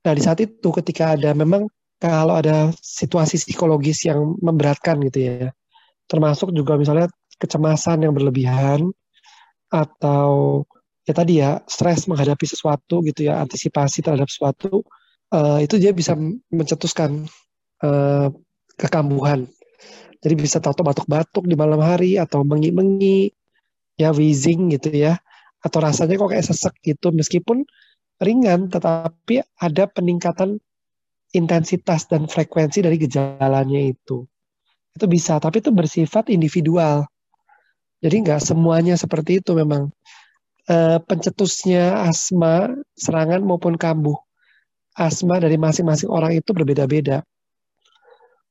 Nah 0.00 0.12
di 0.16 0.22
saat 0.24 0.40
itu 0.40 0.68
ketika 0.72 1.14
ada 1.14 1.36
memang 1.36 1.68
kalau 2.00 2.40
ada 2.40 2.72
situasi 2.80 3.36
psikologis 3.36 4.08
yang 4.08 4.40
memberatkan 4.40 4.96
gitu 5.04 5.18
ya, 5.20 5.52
termasuk 6.08 6.50
juga 6.56 6.80
misalnya 6.80 7.12
kecemasan 7.36 8.08
yang 8.08 8.16
berlebihan 8.16 8.88
atau 9.68 10.64
ya 11.04 11.12
tadi 11.12 11.32
ya 11.44 11.60
stres 11.68 12.08
menghadapi 12.08 12.48
sesuatu 12.48 13.04
gitu 13.04 13.28
ya, 13.28 13.44
antisipasi 13.44 14.00
terhadap 14.00 14.32
sesuatu, 14.32 14.80
uh, 15.36 15.60
itu 15.60 15.76
dia 15.76 15.92
bisa 15.92 16.16
mencetuskan 16.48 17.28
uh, 17.84 18.32
kekambuhan. 18.80 19.44
Jadi 20.20 20.34
bisa 20.36 20.60
tahu 20.60 20.84
batuk-batuk 20.84 21.48
di 21.48 21.56
malam 21.56 21.80
hari 21.80 22.16
atau 22.16 22.44
mengi-mengi, 22.44 23.32
ya 24.00 24.16
wheezing 24.16 24.72
gitu 24.72 24.88
ya 24.88 25.20
atau 25.60 25.78
rasanya 25.84 26.16
kok 26.16 26.32
kayak 26.32 26.46
sesek 26.48 26.74
gitu 26.80 27.12
meskipun 27.12 27.68
ringan 28.20 28.72
tetapi 28.72 29.44
ada 29.60 29.84
peningkatan 29.92 30.56
intensitas 31.36 32.08
dan 32.08 32.26
frekuensi 32.26 32.82
dari 32.82 32.96
gejalanya 32.96 33.80
itu. 33.80 34.24
Itu 34.96 35.06
bisa 35.06 35.36
tapi 35.38 35.62
itu 35.62 35.70
bersifat 35.70 36.32
individual. 36.32 37.06
Jadi 38.00 38.16
nggak 38.24 38.40
semuanya 38.40 38.96
seperti 38.96 39.44
itu 39.44 39.52
memang. 39.52 39.92
E, 40.64 41.00
pencetusnya 41.04 42.04
asma 42.08 42.72
serangan 42.96 43.40
maupun 43.44 43.76
kambuh 43.76 44.16
asma 45.00 45.38
dari 45.38 45.56
masing-masing 45.56 46.10
orang 46.10 46.36
itu 46.36 46.50
berbeda-beda. 46.50 47.22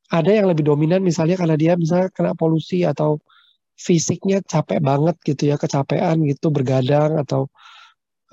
Ada 0.10 0.42
yang 0.42 0.50
lebih 0.50 0.66
dominan 0.66 1.06
misalnya 1.06 1.38
karena 1.38 1.54
dia 1.54 1.74
misalnya 1.78 2.10
kena 2.10 2.34
polusi 2.34 2.82
atau 2.82 3.22
fisiknya 3.80 4.44
capek 4.44 4.84
banget 4.84 5.16
gitu 5.24 5.50
ya, 5.50 5.56
kecapean 5.56 6.28
gitu, 6.28 6.52
bergadang 6.52 7.16
atau 7.16 7.48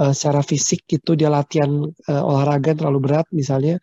uh, 0.00 0.12
secara 0.12 0.42
fisik 0.44 0.84
gitu 0.90 1.16
dia 1.16 1.30
latihan 1.32 1.70
uh, 2.10 2.22
olahraga 2.22 2.76
terlalu 2.76 2.98
berat 3.06 3.26
misalnya 3.32 3.80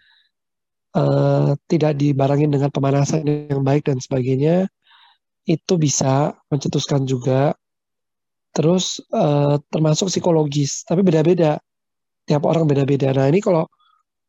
uh, 0.98 1.58
tidak 1.70 1.98
dibarengin 1.98 2.54
dengan 2.54 2.70
pemanasan 2.70 3.26
yang 3.26 3.62
baik 3.66 3.86
dan 3.90 3.98
sebagainya 3.98 4.70
itu 5.44 5.74
bisa 5.76 6.32
mencetuskan 6.48 7.04
juga. 7.04 7.52
Terus 8.54 9.02
uh, 9.10 9.58
termasuk 9.74 10.14
psikologis 10.14 10.86
tapi 10.86 11.02
beda-beda. 11.02 11.58
Tiap 12.24 12.48
orang 12.48 12.70
beda-beda. 12.70 13.12
Nah 13.12 13.28
ini 13.28 13.44
kalau 13.44 13.68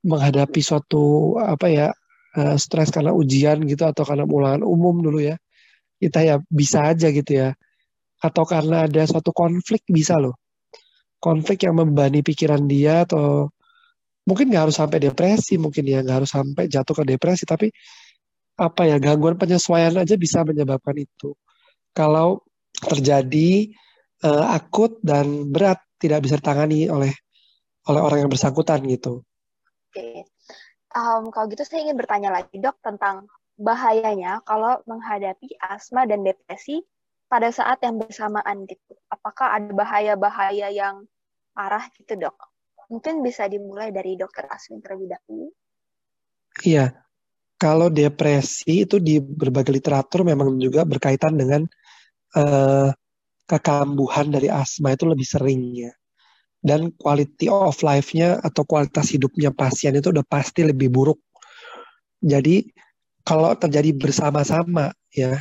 menghadapi 0.02 0.58
suatu 0.64 1.36
apa 1.38 1.66
ya 1.70 1.88
uh, 2.34 2.56
stres 2.58 2.90
karena 2.90 3.14
ujian 3.14 3.62
gitu 3.68 3.84
atau 3.86 4.02
karena 4.02 4.26
ulangan 4.26 4.64
umum 4.66 5.00
dulu 5.04 5.22
ya 5.22 5.36
kita 6.00 6.20
ya 6.24 6.36
bisa 6.48 6.90
aja 6.92 7.08
gitu 7.10 7.32
ya. 7.32 7.48
Atau 8.20 8.44
karena 8.48 8.88
ada 8.88 9.02
suatu 9.04 9.30
konflik 9.34 9.84
bisa 9.88 10.16
loh. 10.16 10.38
Konflik 11.20 11.64
yang 11.64 11.80
membebani 11.80 12.20
pikiran 12.20 12.64
dia 12.68 13.08
atau 13.08 13.48
mungkin 14.24 14.48
nggak 14.52 14.68
harus 14.68 14.76
sampai 14.76 14.98
depresi 15.00 15.60
mungkin 15.60 15.84
ya 15.84 16.00
nggak 16.00 16.24
harus 16.24 16.32
sampai 16.32 16.64
jatuh 16.64 16.96
ke 16.96 17.04
depresi 17.04 17.44
tapi 17.44 17.68
apa 18.56 18.88
ya 18.88 18.96
gangguan 18.96 19.36
penyesuaian 19.36 19.92
aja 19.98 20.14
bisa 20.14 20.46
menyebabkan 20.46 20.94
itu. 20.96 21.34
Kalau 21.94 22.42
terjadi 22.74 23.70
uh, 24.22 24.54
akut 24.54 24.98
dan 25.02 25.50
berat 25.50 25.82
tidak 25.98 26.24
bisa 26.26 26.38
ditangani 26.38 26.86
oleh 26.90 27.12
oleh 27.84 28.00
orang 28.00 28.26
yang 28.26 28.30
bersangkutan 28.32 28.80
gitu. 28.88 29.22
Oke, 29.90 30.26
um, 30.96 31.28
kalau 31.30 31.46
gitu 31.50 31.62
saya 31.66 31.84
ingin 31.86 31.98
bertanya 31.98 32.30
lagi 32.32 32.56
dok 32.58 32.80
tentang 32.80 33.28
bahayanya 33.54 34.42
kalau 34.42 34.82
menghadapi 34.86 35.54
asma 35.62 36.04
dan 36.06 36.26
depresi 36.26 36.82
pada 37.30 37.50
saat 37.50 37.82
yang 37.82 37.98
bersamaan 37.98 38.66
gitu. 38.66 38.94
Apakah 39.10 39.58
ada 39.58 39.70
bahaya-bahaya 39.70 40.70
yang 40.70 41.06
parah 41.54 41.86
gitu 41.98 42.18
dok? 42.18 42.36
Mungkin 42.92 43.24
bisa 43.24 43.48
dimulai 43.48 43.90
dari 43.90 44.14
dokter 44.14 44.44
Aswin 44.50 44.84
terlebih 44.84 45.16
dahulu. 45.16 45.48
Iya, 46.62 46.94
kalau 47.58 47.90
depresi 47.90 48.86
itu 48.86 49.00
di 49.02 49.18
berbagai 49.18 49.74
literatur 49.74 50.22
memang 50.22 50.54
juga 50.60 50.86
berkaitan 50.86 51.34
dengan 51.34 51.66
uh, 52.38 52.92
kekambuhan 53.48 54.30
dari 54.30 54.52
asma 54.52 54.94
itu 54.94 55.08
lebih 55.08 55.26
sering 55.26 55.74
ya. 55.74 55.92
Dan 56.64 56.96
quality 56.96 57.52
of 57.52 57.76
life-nya 57.84 58.40
atau 58.40 58.64
kualitas 58.64 59.12
hidupnya 59.12 59.52
pasien 59.52 59.92
itu 59.96 60.08
udah 60.08 60.24
pasti 60.24 60.64
lebih 60.64 60.88
buruk. 60.88 61.20
Jadi 62.24 62.72
kalau 63.24 63.56
terjadi 63.56 63.96
bersama-sama 63.96 64.92
ya 65.10 65.40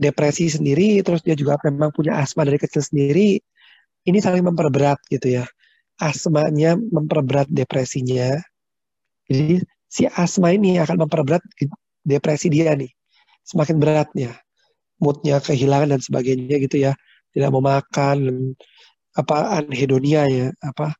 depresi 0.00 0.50
sendiri, 0.50 1.04
terus 1.04 1.20
dia 1.22 1.36
juga 1.36 1.60
memang 1.62 1.92
punya 1.94 2.18
asma 2.18 2.42
dari 2.42 2.56
kecil 2.56 2.80
sendiri, 2.80 3.38
ini 4.08 4.18
saling 4.18 4.40
memperberat 4.42 4.96
gitu 5.12 5.40
ya. 5.40 5.44
Asmanya 6.00 6.80
memperberat 6.80 7.52
depresinya. 7.52 8.40
Jadi 9.28 9.60
si 9.84 10.08
asma 10.08 10.56
ini 10.56 10.80
akan 10.80 11.04
memperberat 11.04 11.44
depresi 12.00 12.48
dia 12.48 12.72
nih. 12.72 12.88
Semakin 13.44 13.76
beratnya. 13.76 14.32
Moodnya 14.96 15.36
kehilangan 15.44 15.92
dan 15.96 16.00
sebagainya 16.00 16.56
gitu 16.64 16.80
ya. 16.80 16.96
Tidak 17.30 17.52
mau 17.52 17.60
makan, 17.60 18.56
apa 19.12 19.60
anhedonia 19.60 20.24
ya, 20.26 20.48
apa. 20.64 20.96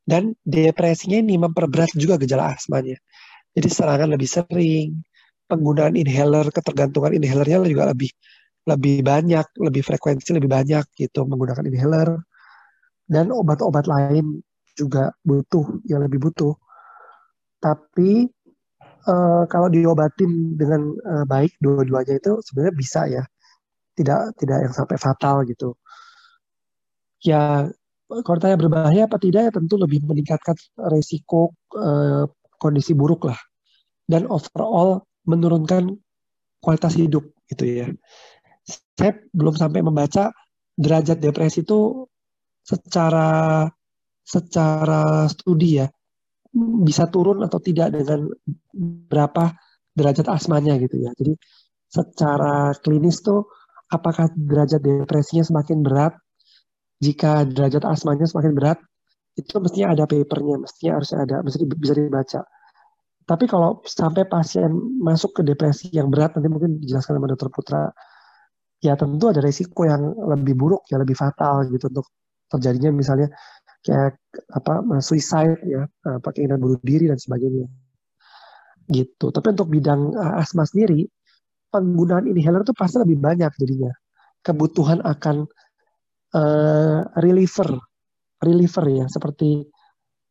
Dan 0.00 0.32
depresinya 0.42 1.20
ini 1.20 1.36
memperberat 1.36 1.92
juga 1.92 2.16
gejala 2.16 2.56
asmanya. 2.56 2.96
Jadi 3.56 3.68
serangan 3.68 4.08
lebih 4.14 4.28
sering, 4.30 5.02
penggunaan 5.50 5.98
inhaler, 5.98 6.46
ketergantungan 6.54 7.18
inhalernya 7.18 7.66
juga 7.66 7.90
lebih 7.90 8.10
lebih 8.68 9.02
banyak, 9.02 9.46
lebih 9.58 9.82
frekuensi 9.82 10.36
lebih 10.36 10.46
banyak 10.46 10.84
gitu 10.94 11.26
menggunakan 11.26 11.64
inhaler 11.66 12.22
dan 13.10 13.34
obat-obat 13.34 13.90
lain 13.90 14.38
juga 14.78 15.10
butuh 15.26 15.82
yang 15.90 16.06
lebih 16.06 16.22
butuh. 16.22 16.54
Tapi 17.58 18.30
uh, 19.10 19.44
kalau 19.50 19.68
diobatin 19.68 20.54
dengan 20.54 20.94
uh, 21.02 21.24
baik 21.26 21.58
dua-duanya 21.58 22.22
itu 22.22 22.38
sebenarnya 22.46 22.74
bisa 22.78 23.00
ya, 23.10 23.22
tidak 23.98 24.38
tidak 24.38 24.58
yang 24.70 24.74
sampai 24.76 24.96
fatal 24.96 25.42
gitu. 25.44 25.74
Ya 27.20 27.68
kalau 28.08 28.38
tanya 28.40 28.56
berbahaya 28.56 29.06
apa 29.10 29.18
tidak 29.18 29.50
ya 29.50 29.52
tentu 29.52 29.74
lebih 29.76 30.06
meningkatkan 30.06 30.56
resiko 30.88 31.52
uh, 31.74 32.24
kondisi 32.60 32.92
buruk 32.92 33.32
lah 33.32 33.40
dan 34.04 34.28
overall 34.28 35.00
menurunkan 35.24 35.96
kualitas 36.60 36.94
hidup 36.94 37.24
gitu 37.48 37.64
ya. 37.64 37.88
Saya 38.68 39.16
belum 39.32 39.56
sampai 39.56 39.80
membaca 39.80 40.30
derajat 40.76 41.18
depresi 41.18 41.64
itu 41.64 42.04
secara 42.60 43.64
secara 44.20 45.26
studi 45.32 45.80
ya 45.80 45.88
bisa 46.84 47.06
turun 47.08 47.40
atau 47.46 47.58
tidak 47.62 47.94
dengan 47.96 48.28
berapa 49.08 49.56
derajat 49.96 50.28
asmanya 50.28 50.76
gitu 50.78 51.00
ya. 51.00 51.10
Jadi 51.16 51.34
secara 51.90 52.76
klinis 52.78 53.24
tuh 53.24 53.50
apakah 53.90 54.30
derajat 54.36 54.78
depresinya 54.78 55.42
semakin 55.42 55.82
berat 55.82 56.14
jika 57.02 57.48
derajat 57.48 57.82
asmanya 57.88 58.28
semakin 58.28 58.52
berat 58.54 58.78
itu 59.38 59.54
mestinya 59.62 59.94
ada 59.94 60.04
papernya, 60.06 60.56
mestinya 60.64 60.92
harus 60.98 61.10
ada, 61.14 61.36
mesti 61.44 61.64
bisa 61.78 61.94
dibaca. 61.94 62.40
Tapi 63.24 63.44
kalau 63.46 63.78
sampai 63.86 64.26
pasien 64.26 64.74
masuk 64.98 65.38
ke 65.38 65.42
depresi 65.46 65.86
yang 65.94 66.10
berat, 66.10 66.34
nanti 66.34 66.50
mungkin 66.50 66.82
dijelaskan 66.82 67.20
sama 67.20 67.30
dokter 67.30 67.48
Putra, 67.52 67.82
ya 68.82 68.98
tentu 68.98 69.30
ada 69.30 69.38
resiko 69.38 69.86
yang 69.86 70.02
lebih 70.18 70.58
buruk, 70.58 70.82
ya 70.90 70.98
lebih 70.98 71.14
fatal 71.14 71.68
gitu 71.70 71.86
untuk 71.92 72.10
terjadinya 72.50 72.90
misalnya 72.90 73.30
kayak 73.86 74.18
apa 74.50 74.82
suicide 74.98 75.62
ya, 75.62 75.86
apa 76.04 76.28
keinginan 76.34 76.58
bunuh 76.58 76.80
diri 76.82 77.06
dan 77.06 77.16
sebagainya. 77.20 77.70
Gitu. 78.90 79.26
Tapi 79.30 79.46
untuk 79.54 79.70
bidang 79.70 80.10
uh, 80.18 80.42
asma 80.42 80.66
sendiri, 80.66 81.06
penggunaan 81.70 82.26
inhaler 82.26 82.66
itu 82.66 82.74
pasti 82.74 82.98
lebih 82.98 83.22
banyak 83.22 83.52
jadinya. 83.54 83.94
Kebutuhan 84.42 84.98
akan 85.06 85.46
uh, 86.34 87.00
reliever, 87.22 87.78
reliever 88.40 88.84
ya, 88.88 89.06
seperti 89.06 89.64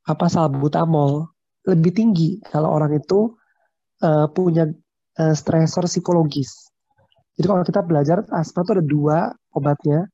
apa 0.09 0.25
salbutamol 0.25 1.29
lebih 1.69 1.93
tinggi 1.93 2.41
kalau 2.49 2.73
orang 2.73 2.97
itu 2.97 3.37
uh, 4.01 4.27
punya 4.31 4.65
uh, 5.19 5.35
stresor 5.35 5.85
psikologis. 5.85 6.71
Jadi 7.37 7.45
kalau 7.47 7.63
kita 7.63 7.81
belajar 7.85 8.17
asma 8.35 8.65
itu 8.65 8.71
ada 8.75 8.85
dua 8.85 9.17
obatnya, 9.55 10.09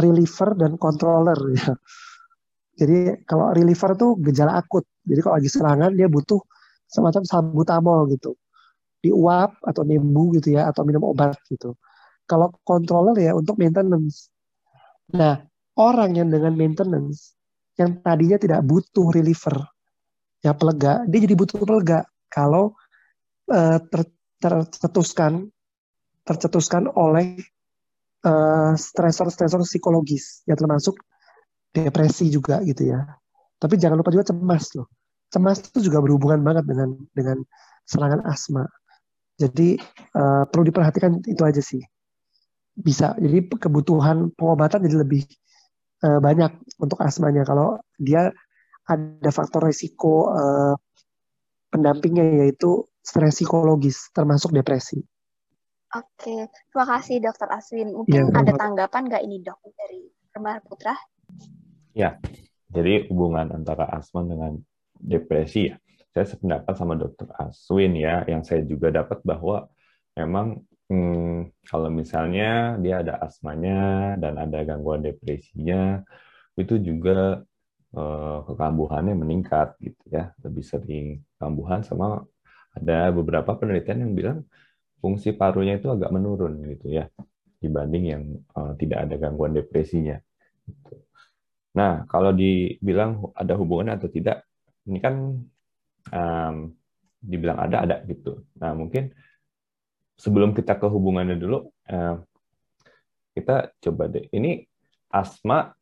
reliever 0.00 0.56
dan 0.58 0.74
controller 0.80 1.38
ya. 1.58 1.72
Jadi 2.72 3.22
kalau 3.28 3.52
reliever 3.52 3.94
itu 3.94 4.08
gejala 4.32 4.58
akut. 4.58 4.82
Jadi 5.04 5.20
kalau 5.20 5.34
lagi 5.36 5.50
serangan 5.52 5.92
dia 5.92 6.08
butuh 6.08 6.40
semacam 6.88 7.22
salbutamol 7.28 8.08
gitu. 8.10 8.34
Diuap 9.02 9.60
atau 9.66 9.82
nimbu 9.84 10.38
gitu 10.40 10.56
ya 10.56 10.72
atau 10.72 10.86
minum 10.88 11.04
obat 11.04 11.36
gitu. 11.50 11.76
Kalau 12.24 12.54
controller 12.64 13.18
ya 13.18 13.36
untuk 13.36 13.60
maintenance. 13.60 14.32
Nah, 15.12 15.42
orang 15.78 16.16
yang 16.16 16.28
dengan 16.28 16.52
maintenance 16.56 17.36
yang 17.80 18.04
tadinya 18.04 18.36
tidak 18.36 18.60
butuh 18.64 19.08
reliever 19.12 19.56
ya 20.42 20.52
pelega, 20.52 21.06
dia 21.06 21.20
jadi 21.22 21.34
butuh 21.38 21.62
pelega 21.62 22.04
kalau 22.28 22.74
uh, 23.48 23.78
ter, 23.78 24.02
tercetuskan 24.42 25.48
tercetuskan 26.26 26.90
oleh 26.94 27.38
uh, 28.26 28.74
stresor-stresor 28.74 29.62
psikologis 29.66 30.42
yang 30.46 30.58
termasuk 30.58 30.98
depresi 31.72 32.30
juga 32.30 32.62
gitu 32.62 32.90
ya. 32.90 33.02
Tapi 33.58 33.78
jangan 33.78 34.02
lupa 34.02 34.10
juga 34.10 34.34
cemas 34.34 34.74
loh. 34.74 34.90
Cemas 35.32 35.62
itu 35.62 35.88
juga 35.88 36.02
berhubungan 36.02 36.42
banget 36.42 36.66
dengan 36.66 36.94
dengan 37.14 37.38
serangan 37.86 38.22
asma. 38.26 38.66
Jadi 39.38 39.78
uh, 40.14 40.44
perlu 40.46 40.68
diperhatikan 40.68 41.22
itu 41.26 41.42
aja 41.42 41.62
sih. 41.62 41.82
Bisa. 42.74 43.14
Jadi 43.18 43.50
kebutuhan 43.50 44.34
pengobatan 44.34 44.86
jadi 44.86 45.02
lebih 45.02 45.22
uh, 46.02 46.20
banyak 46.20 46.52
untuk 46.82 46.98
asmanya. 47.00 47.46
Kalau 47.46 47.78
dia 47.96 48.30
ada 48.86 49.30
faktor 49.30 49.70
resiko 49.70 50.30
uh, 50.34 50.74
pendampingnya 51.72 52.44
yaitu 52.44 52.84
stres 53.02 53.40
psikologis 53.40 54.10
termasuk 54.14 54.54
depresi. 54.54 55.02
Oke, 55.92 56.48
terima 56.48 56.86
kasih 56.96 57.20
Dokter 57.20 57.48
Aswin. 57.52 57.92
Mungkin 57.92 58.32
ya, 58.32 58.40
ada 58.40 58.52
tanggapan 58.56 59.12
nggak 59.12 59.22
ini 59.28 59.44
dok 59.44 59.60
dari 59.76 60.08
Remar 60.32 60.64
Putra? 60.64 60.96
Ya, 61.92 62.16
jadi 62.72 63.12
hubungan 63.12 63.52
antara 63.52 63.84
asma 63.92 64.24
dengan 64.24 64.56
depresi 64.96 65.68
ya. 65.68 65.76
Saya 66.12 66.28
sependapat 66.28 66.72
sama 66.76 66.96
Dokter 66.96 67.28
Aswin 67.36 67.92
ya, 67.96 68.24
yang 68.24 68.40
saya 68.40 68.64
juga 68.64 68.88
dapat 68.88 69.20
bahwa 69.24 69.68
memang 70.16 70.64
hmm, 70.90 71.66
kalau 71.70 71.88
misalnya 71.90 72.78
dia 72.82 72.94
ada 73.02 73.14
asmanya 73.26 73.72
dan 74.22 74.34
ada 74.38 74.58
gangguan 74.68 75.02
depresinya, 75.06 76.02
itu 76.58 76.74
juga 76.88 77.42
Eh, 77.92 78.38
kekambuhannya 78.48 79.12
meningkat 79.12 79.76
gitu 79.76 80.00
ya 80.08 80.32
lebih 80.40 80.64
sering 80.64 81.20
kambuhan 81.36 81.84
sama 81.84 82.24
ada 82.72 83.12
beberapa 83.12 83.52
penelitian 83.52 84.08
yang 84.08 84.12
bilang 84.16 84.38
fungsi 84.96 85.36
parunya 85.36 85.76
itu 85.76 85.92
agak 85.92 86.08
menurun 86.08 86.72
gitu 86.72 86.88
ya 86.88 87.12
dibanding 87.60 88.04
yang 88.08 88.22
uh, 88.56 88.72
tidak 88.80 89.04
ada 89.04 89.14
gangguan 89.20 89.52
depresinya. 89.52 90.16
Gitu. 90.64 91.04
Nah 91.76 92.08
kalau 92.08 92.32
dibilang 92.32 93.28
ada 93.36 93.60
hubungan 93.60 93.92
atau 93.92 94.08
tidak 94.08 94.40
ini 94.88 94.96
kan 94.96 95.14
um, 96.16 96.72
dibilang 97.20 97.60
ada 97.60 97.76
ada 97.84 97.96
gitu. 98.08 98.40
Nah 98.56 98.72
mungkin 98.72 99.12
sebelum 100.22 100.54
kita 100.54 100.78
ke 100.78 100.86
hubungannya 100.86 101.34
dulu 101.34 101.66
uh, 101.90 102.16
kita 103.34 103.74
coba 103.82 104.06
deh 104.06 104.30
ini 104.30 104.62
asma 105.10 105.74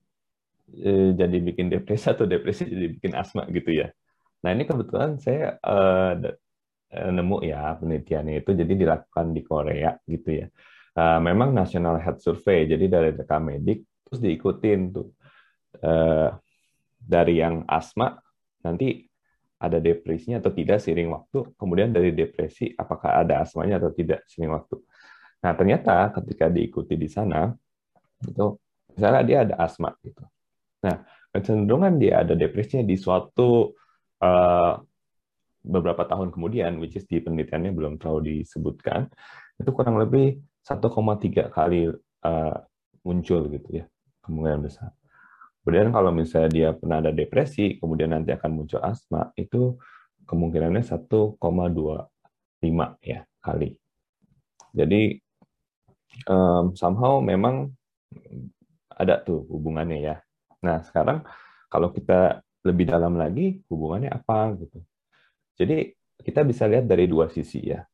Eh, 0.71 1.11
jadi 1.19 1.37
bikin 1.43 1.67
depresi 1.67 2.07
atau 2.15 2.31
depresi 2.31 2.63
jadi 2.63 2.95
bikin 2.95 3.13
asma 3.19 3.43
gitu 3.51 3.75
ya. 3.75 3.91
Nah 4.47 4.55
ini 4.55 4.63
kebetulan 4.63 5.19
saya 5.19 5.59
uh, 5.67 6.15
nemu 6.91 7.43
ya 7.43 7.75
penelitiannya 7.79 8.43
itu 8.43 8.51
jadi 8.55 8.73
dilakukan 8.79 9.35
di 9.35 9.43
Korea 9.43 9.99
gitu 10.07 10.31
ya. 10.31 10.47
Memang 11.01 11.55
National 11.55 12.03
Health 12.03 12.23
Survey 12.23 12.67
jadi 12.67 12.87
dari 12.91 13.11
rekam 13.15 13.47
medik 13.47 13.87
terus 14.07 14.19
diikutin 14.23 14.81
tuh 14.91 15.15
uh, 15.87 16.35
dari 16.99 17.39
yang 17.39 17.63
asma 17.71 18.19
nanti 18.67 19.07
ada 19.61 19.77
depresinya 19.77 20.41
atau 20.41 20.53
tidak 20.57 20.81
seiring 20.81 21.13
waktu, 21.13 21.53
kemudian 21.61 21.93
dari 21.93 22.17
depresi 22.17 22.73
apakah 22.73 23.21
ada 23.21 23.45
asmanya 23.45 23.77
atau 23.77 23.93
tidak 23.93 24.25
seiring 24.25 24.57
waktu. 24.57 24.81
Nah 25.45 25.53
ternyata 25.53 26.09
ketika 26.17 26.49
diikuti 26.49 26.97
di 26.97 27.09
sana 27.13 27.53
itu 28.25 28.57
misalnya 28.97 29.23
dia 29.23 29.39
ada 29.45 29.55
asma 29.61 29.93
gitu, 30.01 30.25
Nah, 30.81 30.97
kecenderungan 31.31 32.01
dia 32.01 32.25
ada 32.25 32.33
depresinya 32.33 32.85
di 32.85 32.97
suatu 32.97 33.77
uh, 34.25 34.75
beberapa 35.61 36.09
tahun 36.09 36.33
kemudian, 36.33 36.81
which 36.81 36.97
is 36.97 37.05
di 37.05 37.21
penelitiannya 37.21 37.73
belum 37.77 38.01
terlalu 38.01 38.41
disebutkan, 38.41 39.13
itu 39.61 39.71
kurang 39.77 40.01
lebih 40.01 40.41
1,3 40.65 41.53
kali 41.53 41.93
uh, 42.25 42.57
muncul 43.05 43.41
gitu 43.53 43.69
ya, 43.69 43.85
kemungkinan 44.25 44.61
besar. 44.65 44.91
Kemudian 45.71 45.95
kalau 45.95 46.11
misalnya 46.11 46.51
dia 46.51 46.69
pernah 46.75 46.99
ada 46.99 47.15
depresi, 47.15 47.79
kemudian 47.79 48.11
nanti 48.11 48.35
akan 48.35 48.51
muncul 48.51 48.83
asma, 48.83 49.31
itu 49.39 49.79
kemungkinannya 50.27 50.83
1,25 50.83 51.39
ya 53.07 53.23
kali. 53.39 53.79
Jadi 54.75 55.23
um, 56.27 56.75
somehow 56.75 57.23
memang 57.23 57.71
ada 58.91 59.23
tuh 59.23 59.47
hubungannya 59.47 59.99
ya 60.03 60.17
Nah, 60.61 60.85
sekarang 60.85 61.25
kalau 61.73 61.89
kita 61.93 62.45
lebih 62.65 62.93
dalam 62.93 63.17
lagi, 63.17 63.65
hubungannya 63.73 64.13
apa 64.13 64.53
gitu. 64.61 64.79
Jadi 65.57 65.97
kita 66.21 66.45
bisa 66.45 66.69
lihat 66.69 66.85
dari 66.85 67.09
dua 67.09 67.29
sisi 67.33 67.73
ya. 67.73 67.85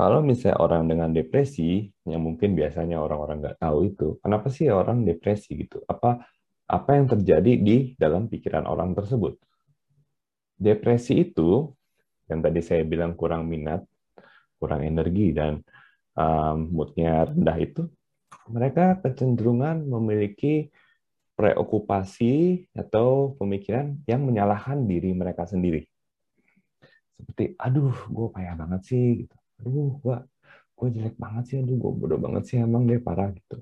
kalau 0.00 0.24
misalnya 0.24 0.56
orang 0.64 0.88
dengan 0.88 1.12
depresi, 1.12 1.84
yang 2.08 2.24
mungkin 2.24 2.56
biasanya 2.56 2.96
orang-orang 3.04 3.44
nggak 3.44 3.60
tahu 3.60 3.78
itu, 3.84 4.16
kenapa 4.24 4.48
sih 4.48 4.72
orang 4.72 5.04
depresi 5.04 5.52
gitu? 5.60 5.84
Apa 5.84 6.24
apa 6.70 6.94
yang 6.94 7.10
terjadi 7.10 7.52
di 7.58 7.76
dalam 7.98 8.30
pikiran 8.30 8.64
orang 8.70 8.94
tersebut? 8.94 9.34
Depresi 10.54 11.26
itu, 11.26 11.66
yang 12.30 12.38
tadi 12.38 12.62
saya 12.62 12.86
bilang 12.86 13.18
kurang 13.18 13.50
minat, 13.50 13.82
kurang 14.62 14.86
energi, 14.86 15.34
dan 15.34 15.58
um, 16.14 16.70
moodnya 16.70 17.26
rendah 17.26 17.58
itu, 17.58 17.82
mereka 18.46 19.02
kecenderungan 19.02 19.82
memiliki 19.82 20.70
preokupasi 21.34 22.68
atau 22.76 23.34
pemikiran 23.40 23.98
yang 24.06 24.22
menyalahkan 24.22 24.84
diri 24.86 25.10
mereka 25.16 25.48
sendiri. 25.48 25.88
Seperti, 27.18 27.58
aduh, 27.58 27.96
gue 28.06 28.28
payah 28.30 28.54
banget 28.54 28.80
sih, 28.86 29.06
gitu 29.24 29.40
aduh 29.60 29.92
gue 30.00 30.16
gue 30.76 30.88
jelek 30.96 31.16
banget 31.20 31.44
sih 31.52 31.56
aduh 31.60 31.76
gue 31.76 31.92
bodoh 31.92 32.20
banget 32.20 32.42
sih 32.48 32.56
emang 32.56 32.88
deh 32.88 32.96
parah 32.96 33.28
gitu 33.36 33.60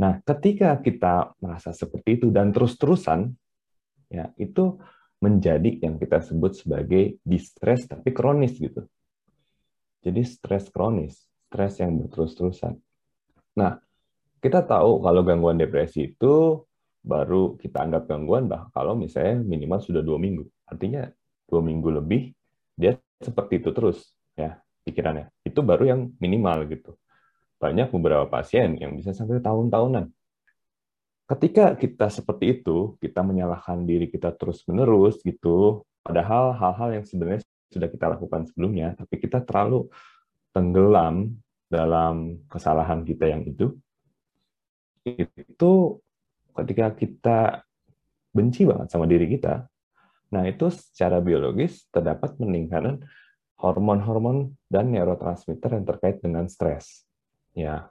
nah 0.00 0.16
ketika 0.24 0.80
kita 0.80 1.36
merasa 1.44 1.76
seperti 1.76 2.16
itu 2.16 2.26
dan 2.32 2.56
terus-terusan 2.56 3.36
ya 4.08 4.32
itu 4.40 4.80
menjadi 5.20 5.84
yang 5.84 6.00
kita 6.00 6.24
sebut 6.24 6.56
sebagai 6.56 7.20
distress 7.20 7.84
tapi 7.84 8.16
kronis 8.16 8.56
gitu 8.56 8.88
jadi 10.00 10.24
stres 10.24 10.72
kronis 10.72 11.28
stres 11.52 11.84
yang 11.84 12.00
berterus-terusan 12.00 12.80
nah 13.52 13.76
kita 14.40 14.64
tahu 14.64 15.04
kalau 15.04 15.20
gangguan 15.20 15.60
depresi 15.60 16.16
itu 16.16 16.64
baru 17.04 17.60
kita 17.60 17.84
anggap 17.84 18.08
gangguan 18.08 18.48
bah 18.48 18.72
kalau 18.72 18.96
misalnya 18.96 19.44
minimal 19.44 19.84
sudah 19.84 20.00
dua 20.00 20.16
minggu 20.16 20.48
artinya 20.64 21.04
dua 21.44 21.60
minggu 21.60 21.88
lebih 22.00 22.32
dia 22.72 22.96
seperti 23.20 23.60
itu 23.60 23.68
terus 23.76 24.16
ya 24.32 24.56
pikirannya. 24.84 25.28
Itu 25.44 25.60
baru 25.60 25.84
yang 25.86 26.00
minimal 26.18 26.66
gitu. 26.72 26.96
Banyak 27.60 27.92
beberapa 27.92 28.24
pasien 28.24 28.80
yang 28.80 28.96
bisa 28.96 29.12
sampai 29.12 29.44
tahun-tahunan. 29.44 30.08
Ketika 31.28 31.76
kita 31.78 32.10
seperti 32.10 32.58
itu, 32.58 32.96
kita 32.98 33.22
menyalahkan 33.22 33.84
diri 33.86 34.10
kita 34.10 34.34
terus-menerus 34.34 35.22
gitu, 35.22 35.86
padahal 36.02 36.56
hal-hal 36.56 36.98
yang 36.98 37.04
sebenarnya 37.06 37.44
sudah 37.70 37.86
kita 37.86 38.10
lakukan 38.10 38.50
sebelumnya, 38.50 38.98
tapi 38.98 39.20
kita 39.22 39.44
terlalu 39.46 39.86
tenggelam 40.50 41.38
dalam 41.70 42.42
kesalahan 42.50 43.06
kita 43.06 43.30
yang 43.30 43.46
itu, 43.46 43.78
itu 45.06 45.72
ketika 46.58 46.86
kita 46.98 47.38
benci 48.34 48.66
banget 48.66 48.90
sama 48.90 49.06
diri 49.06 49.30
kita, 49.30 49.70
nah 50.34 50.42
itu 50.48 50.66
secara 50.74 51.22
biologis 51.22 51.86
terdapat 51.94 52.34
peningkatan 52.34 53.06
hormon-hormon 53.60 54.56
dan 54.66 54.90
neurotransmitter 54.90 55.78
yang 55.78 55.86
terkait 55.86 56.18
dengan 56.18 56.50
stres. 56.50 57.09
Ya. 57.54 57.90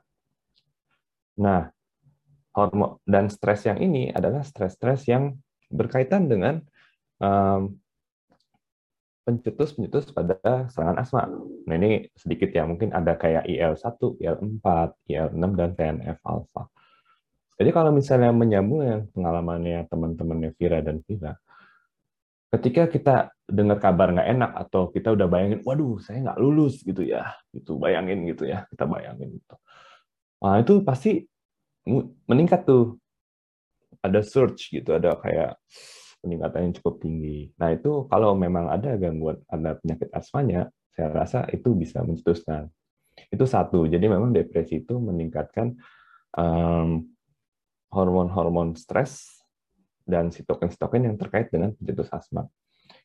Nah, 1.39 1.72
hormon 2.56 3.00
dan 3.08 3.32
stres 3.32 3.63
yang 3.67 3.80
ini 3.80 4.12
adalah 4.12 4.43
stres-stres 4.43 5.08
yang 5.08 5.39
berkaitan 5.69 6.28
dengan 6.28 6.60
um, 7.22 7.78
pencetus-pencetus 9.30 10.10
pada 10.10 10.36
serangan 10.74 10.98
asma. 10.98 11.30
Nah, 11.69 11.76
ini 11.78 12.10
sedikit 12.17 12.50
ya, 12.50 12.65
mungkin 12.65 12.89
ada 12.89 13.13
kayak 13.13 13.45
IL-1, 13.45 13.86
IL-4, 14.17 14.67
IL-6, 15.06 15.43
dan 15.54 15.69
TNF-alpha. 15.78 16.65
Jadi 17.60 17.69
kalau 17.76 17.91
misalnya 17.93 18.32
menyambung 18.32 18.82
yang 18.82 19.02
pengalamannya 19.12 19.86
teman-temannya 19.91 20.56
Vira 20.56 20.80
dan 20.82 21.04
Vira, 21.06 21.36
ketika 22.49 22.89
kita 22.89 23.15
dengar 23.45 23.77
kabar 23.77 24.13
nggak 24.13 24.29
enak 24.29 24.51
atau 24.67 24.89
kita 24.89 25.13
udah 25.13 25.29
bayangin, 25.29 25.62
waduh 25.65 26.01
saya 26.01 26.21
nggak 26.25 26.39
lulus 26.41 26.81
gitu 26.81 27.05
ya, 27.05 27.33
gitu 27.53 27.77
bayangin 27.77 28.25
gitu 28.25 28.49
ya, 28.49 28.65
kita 28.73 28.89
bayangin 28.89 29.38
gitu. 29.38 29.55
Nah 30.41 30.57
itu 30.62 30.81
pasti 30.81 31.25
meningkat 32.25 32.65
tuh, 32.65 32.97
ada 33.99 34.21
search 34.23 34.71
gitu, 34.71 34.95
ada 34.95 35.17
kayak 35.19 35.59
peningkatan 36.23 36.69
yang 36.69 36.73
cukup 36.79 36.95
tinggi. 37.01 37.51
Nah 37.59 37.73
itu 37.73 38.05
kalau 38.07 38.35
memang 38.35 38.69
ada 38.69 38.95
gangguan, 38.95 39.39
ada 39.47 39.75
penyakit 39.79 40.09
asmanya, 40.12 40.67
saya 40.93 41.09
rasa 41.12 41.47
itu 41.51 41.73
bisa 41.75 42.03
mencetuskan. 42.03 42.67
Itu 43.31 43.43
satu. 43.43 43.88
Jadi 43.88 44.07
memang 44.07 44.31
depresi 44.31 44.83
itu 44.83 44.95
meningkatkan 44.99 45.75
um, 46.35 47.03
hormon-hormon 47.91 48.77
stres 48.77 49.38
dan 50.10 50.34
sitokin-sitokin 50.34 51.06
yang 51.06 51.15
terkait 51.22 51.54
dengan 51.54 51.78
pencetus 51.78 52.10
asma. 52.10 52.50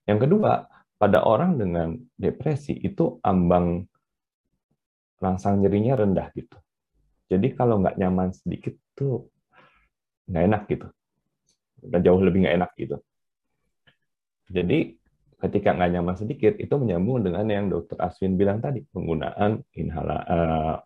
Yang 0.09 0.29
kedua, 0.29 0.65
pada 0.97 1.21
orang 1.21 1.61
dengan 1.61 1.93
depresi 2.17 2.73
itu 2.73 3.21
ambang 3.21 3.85
rangsang 5.21 5.61
nyerinya 5.61 6.01
rendah 6.01 6.33
gitu. 6.33 6.57
Jadi 7.29 7.53
kalau 7.53 7.81
nggak 7.85 8.01
nyaman 8.01 8.33
sedikit 8.33 8.73
tuh 8.97 9.29
nggak 10.29 10.45
enak 10.49 10.63
gitu. 10.73 10.87
Dan 11.85 12.01
jauh 12.01 12.21
lebih 12.25 12.49
nggak 12.49 12.57
enak 12.57 12.71
gitu. 12.81 12.97
Jadi 14.49 14.97
ketika 15.41 15.77
nggak 15.77 15.91
nyaman 15.93 16.17
sedikit 16.17 16.57
itu 16.57 16.75
menyambung 16.77 17.21
dengan 17.21 17.45
yang 17.49 17.69
dokter 17.69 18.01
Aswin 18.01 18.41
bilang 18.41 18.65
tadi 18.65 18.81
penggunaan 18.89 19.61
inhala 19.77 20.19
uh, 20.25 20.77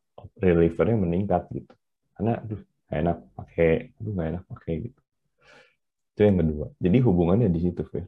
relievernya 0.42 0.98
meningkat 0.98 1.46
gitu. 1.54 1.74
Karena 2.18 2.42
aduh 2.42 2.58
nggak 2.58 2.98
enak 2.98 3.18
pakai, 3.38 3.70
aduh 3.98 4.12
nggak 4.14 4.28
enak 4.34 4.44
pakai 4.50 4.74
gitu. 4.90 5.00
Itu 6.18 6.26
yang 6.26 6.42
kedua. 6.42 6.66
Jadi 6.82 6.98
hubungannya 6.98 7.46
di 7.46 7.62
situ, 7.62 7.86
Fir. 7.86 8.02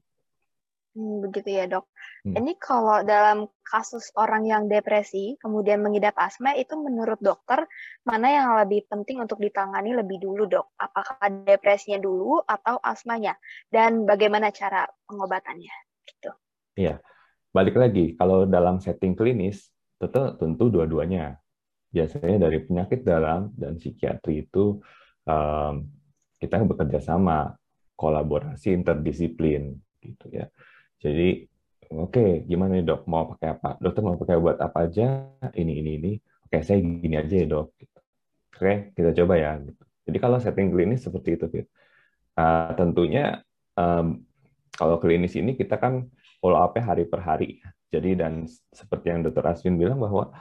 Hmm, 0.99 1.23
begitu 1.23 1.55
ya 1.55 1.71
dok. 1.71 1.87
Hmm. 2.27 2.35
Ini 2.35 2.59
kalau 2.59 3.07
dalam 3.07 3.47
kasus 3.63 4.11
orang 4.19 4.43
yang 4.43 4.67
depresi 4.67 5.39
kemudian 5.39 5.79
mengidap 5.79 6.19
asma 6.19 6.59
itu 6.59 6.75
menurut 6.75 7.23
dokter 7.23 7.63
mana 8.03 8.27
yang 8.27 8.49
lebih 8.59 8.91
penting 8.91 9.23
untuk 9.23 9.39
ditangani 9.39 9.95
lebih 9.95 10.19
dulu 10.19 10.51
dok? 10.51 10.75
Apakah 10.75 11.31
depresinya 11.47 12.03
dulu 12.03 12.43
atau 12.43 12.83
asmanya? 12.83 13.39
Dan 13.71 14.03
bagaimana 14.03 14.51
cara 14.51 14.91
pengobatannya? 15.07 15.71
Gitu. 16.11 16.31
Iya, 16.75 16.99
balik 17.55 17.79
lagi 17.79 18.19
kalau 18.19 18.43
dalam 18.51 18.83
setting 18.83 19.15
klinis 19.15 19.71
tentu 20.03 20.35
tentu 20.43 20.75
dua-duanya. 20.75 21.39
Biasanya 21.95 22.51
dari 22.51 22.67
penyakit 22.67 23.07
dalam 23.07 23.55
dan 23.55 23.79
psikiatri 23.79 24.43
itu 24.47 24.83
um, 25.27 25.75
kita 26.43 26.67
bekerja 26.67 26.99
sama 26.99 27.60
kolaborasi 28.01 28.73
interdisiplin 28.73 29.77
gitu 30.01 30.27
ya. 30.33 30.49
Jadi 30.97 31.45
oke 31.93 32.17
okay, 32.17 32.31
gimana 32.49 32.81
nih 32.81 32.89
dok 32.89 33.05
mau 33.05 33.29
pakai 33.37 33.61
apa? 33.61 33.77
Dokter 33.77 34.01
mau 34.01 34.17
pakai 34.17 34.41
buat 34.41 34.57
apa 34.57 34.89
aja? 34.89 35.29
Ini 35.53 35.73
ini 35.85 35.91
ini. 36.01 36.13
Oke 36.49 36.65
saya 36.65 36.81
gini 36.81 37.21
aja 37.21 37.37
ya 37.37 37.45
dok. 37.45 37.77
Gitu. 37.77 37.99
Oke 38.57 38.97
kita 38.97 39.13
coba 39.13 39.37
ya. 39.37 39.61
Gitu. 39.61 39.85
Jadi 40.09 40.19
kalau 40.19 40.41
setting 40.41 40.73
klinis 40.73 41.05
seperti 41.05 41.37
itu, 41.37 41.47
Fit. 41.53 41.67
Uh, 42.35 42.73
tentunya 42.75 43.45
um, 43.77 44.25
kalau 44.73 44.97
klinis 44.97 45.37
ini 45.37 45.55
kita 45.55 45.77
kan 45.77 46.09
follow 46.41 46.57
up 46.57 46.73
hari 46.81 47.05
per 47.05 47.21
hari. 47.21 47.61
Jadi 47.93 48.17
dan 48.17 48.49
seperti 48.73 49.13
yang 49.13 49.21
Dokter 49.27 49.45
Aswin 49.45 49.77
bilang 49.77 50.01
bahwa 50.01 50.33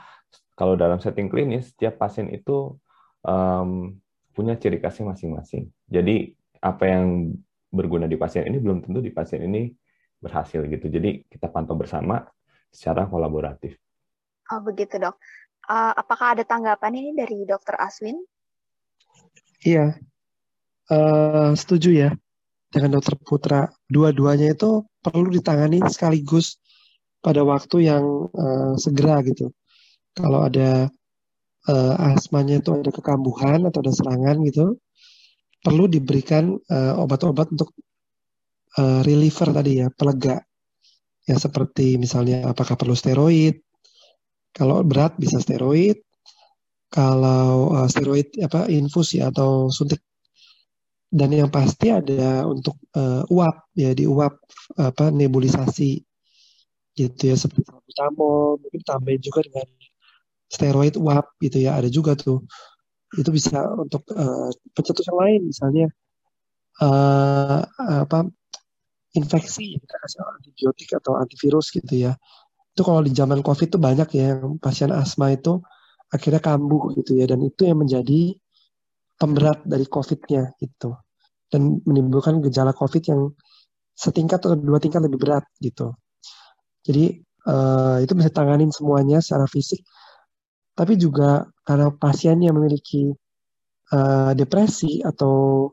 kalau 0.56 0.78
dalam 0.78 1.02
setting 1.02 1.28
klinis 1.28 1.74
setiap 1.74 2.00
pasien 2.00 2.30
itu 2.32 2.78
um, 3.26 3.94
punya 4.32 4.56
ciri 4.56 4.78
khasnya 4.80 5.12
masing-masing. 5.12 5.68
Jadi 5.90 6.32
apa 6.62 6.84
yang 6.86 7.34
berguna 7.70 8.10
di 8.10 8.18
pasien 8.18 8.50
ini 8.50 8.58
belum 8.58 8.82
tentu 8.82 8.98
di 8.98 9.14
pasien 9.14 9.46
ini 9.46 9.70
berhasil 10.20 10.60
gitu. 10.66 10.86
Jadi 10.90 11.24
kita 11.30 11.48
pantau 11.48 11.78
bersama 11.78 12.20
secara 12.68 13.06
kolaboratif. 13.06 13.78
Oh 14.50 14.60
begitu 14.60 14.98
dok. 14.98 15.16
Uh, 15.70 15.94
apakah 15.94 16.34
ada 16.34 16.42
tanggapan 16.42 16.98
ini 16.98 17.10
dari 17.14 17.46
dokter 17.46 17.78
Aswin? 17.78 18.18
Iya, 19.62 19.94
uh, 20.90 21.52
setuju 21.54 21.90
ya 21.94 22.10
dengan 22.72 22.98
dokter 22.98 23.14
Putra. 23.20 23.70
Dua-duanya 23.86 24.56
itu 24.56 24.82
perlu 24.98 25.30
ditangani 25.30 25.78
sekaligus 25.86 26.58
pada 27.22 27.44
waktu 27.46 27.86
yang 27.86 28.02
uh, 28.32 28.74
segera 28.80 29.22
gitu. 29.22 29.52
Kalau 30.16 30.42
ada 30.42 30.90
uh, 31.70 31.94
asmanya 32.10 32.58
itu 32.58 32.74
ada 32.74 32.90
kekambuhan 32.90 33.68
atau 33.68 33.78
ada 33.84 33.92
serangan 33.94 34.42
gitu, 34.48 34.74
perlu 35.60 35.84
diberikan 35.86 36.56
uh, 36.56 36.94
obat-obat 36.96 37.52
untuk 37.52 37.76
uh, 38.80 39.00
reliever 39.04 39.48
tadi 39.52 39.84
ya, 39.84 39.88
pelega. 39.92 40.40
Ya 41.28 41.36
seperti 41.36 42.00
misalnya 42.00 42.50
apakah 42.50 42.74
perlu 42.74 42.96
steroid? 42.96 43.60
Kalau 44.50 44.82
berat 44.82 45.14
bisa 45.20 45.38
steroid. 45.38 46.00
Kalau 46.90 47.70
uh, 47.70 47.86
steroid 47.86 48.34
apa 48.42 48.66
infus 48.66 49.14
ya 49.14 49.30
atau 49.30 49.70
suntik. 49.70 50.02
Dan 51.10 51.34
yang 51.34 51.50
pasti 51.50 51.90
ada 51.90 52.46
untuk 52.46 52.78
uh, 52.94 53.26
uap 53.26 53.74
ya 53.74 53.90
di 53.90 54.06
uap 54.06 54.30
apa 54.78 55.10
nebulisasi 55.10 55.98
gitu 56.94 57.32
ya 57.32 57.36
seperti 57.38 57.66
salbutamol 57.66 58.58
mungkin 58.60 58.82
tambahin 58.84 59.22
juga 59.22 59.40
dengan 59.46 59.66
steroid 60.50 60.94
uap 60.98 61.26
gitu 61.40 61.62
ya 61.62 61.78
ada 61.78 61.88
juga 61.88 62.18
tuh 62.18 62.42
itu 63.18 63.30
bisa 63.34 63.66
untuk 63.74 64.06
uh, 64.14 64.50
pencetus 64.76 65.06
yang 65.10 65.18
lain 65.18 65.40
misalnya 65.50 65.86
uh, 66.78 67.66
apa 68.06 68.30
infeksi 69.18 69.82
kita 69.82 69.96
kasih 69.98 70.22
antibiotik 70.22 70.88
atau 70.94 71.18
antivirus 71.18 71.74
gitu 71.74 71.94
ya. 71.94 72.14
Itu 72.74 72.80
itu 72.80 72.88
kalau 72.88 73.04
di 73.04 73.12
zaman 73.12 73.44
COVID 73.44 73.68
itu 73.68 73.76
banyak 73.76 74.08
ya 74.16 74.24
yang 74.32 74.56
pasien 74.56 74.88
asma 74.88 75.36
itu 75.36 75.60
akhirnya 76.08 76.40
kambuh 76.40 76.96
gitu 76.96 77.12
ya 77.18 77.28
dan 77.28 77.44
itu 77.44 77.68
yang 77.68 77.76
menjadi 77.84 78.40
pemberat 79.20 79.60
dari 79.68 79.84
COVID-nya 79.84 80.56
gitu. 80.56 80.96
Dan 81.52 81.84
menimbulkan 81.84 82.40
gejala 82.40 82.72
COVID 82.72 83.02
yang 83.10 83.36
setingkat 83.92 84.40
atau 84.40 84.56
dua 84.56 84.80
tingkat 84.80 85.04
lebih 85.04 85.20
berat 85.20 85.44
gitu. 85.60 85.92
Jadi 86.80 87.20
uh, 87.44 88.00
itu 88.00 88.16
bisa 88.16 88.32
tanganin 88.32 88.72
semuanya 88.72 89.20
secara 89.20 89.44
fisik, 89.44 89.84
tapi 90.74 90.96
juga 90.96 91.46
karena 91.66 91.92
pasiennya 91.92 92.50
memiliki 92.54 93.12
uh, 93.92 94.32
depresi 94.32 95.02
atau 95.04 95.68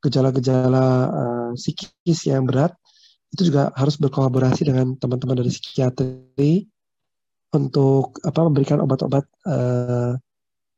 gejala-gejala 0.00 0.86
uh, 1.08 1.50
psikis 1.54 2.28
yang 2.28 2.48
berat, 2.48 2.72
itu 3.30 3.52
juga 3.52 3.70
harus 3.78 4.00
berkolaborasi 4.00 4.66
dengan 4.66 4.96
teman-teman 4.98 5.38
dari 5.38 5.50
psikiatri 5.52 6.66
untuk 7.54 8.18
apa 8.22 8.40
memberikan 8.46 8.82
obat-obat 8.82 9.26
uh, 9.46 10.14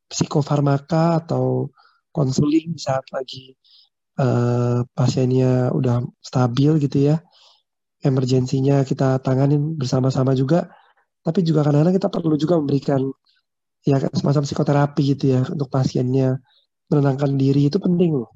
psikofarmaka 0.09 1.25
atau 1.25 1.73
konseling 2.13 2.77
saat 2.77 3.05
lagi 3.09 3.57
uh, 4.21 4.85
pasiennya 4.93 5.73
udah 5.73 6.05
stabil 6.21 6.77
gitu 6.85 7.13
ya. 7.13 7.17
Emergensinya 8.03 8.83
kita 8.85 9.23
tanganin 9.23 9.79
bersama-sama 9.79 10.37
juga. 10.37 10.69
Tapi 11.23 11.47
juga 11.47 11.63
kadang-kadang 11.63 11.97
kita 11.97 12.09
perlu 12.11 12.35
juga 12.35 12.59
memberikan 12.59 13.07
ya 13.83 13.99
semacam 14.15 14.43
psikoterapi 14.47 15.03
gitu 15.17 15.25
ya 15.39 15.41
untuk 15.47 15.69
pasiennya 15.71 16.39
menenangkan 16.91 17.35
diri 17.35 17.67
itu 17.67 17.83
penting 17.83 18.23
loh 18.23 18.31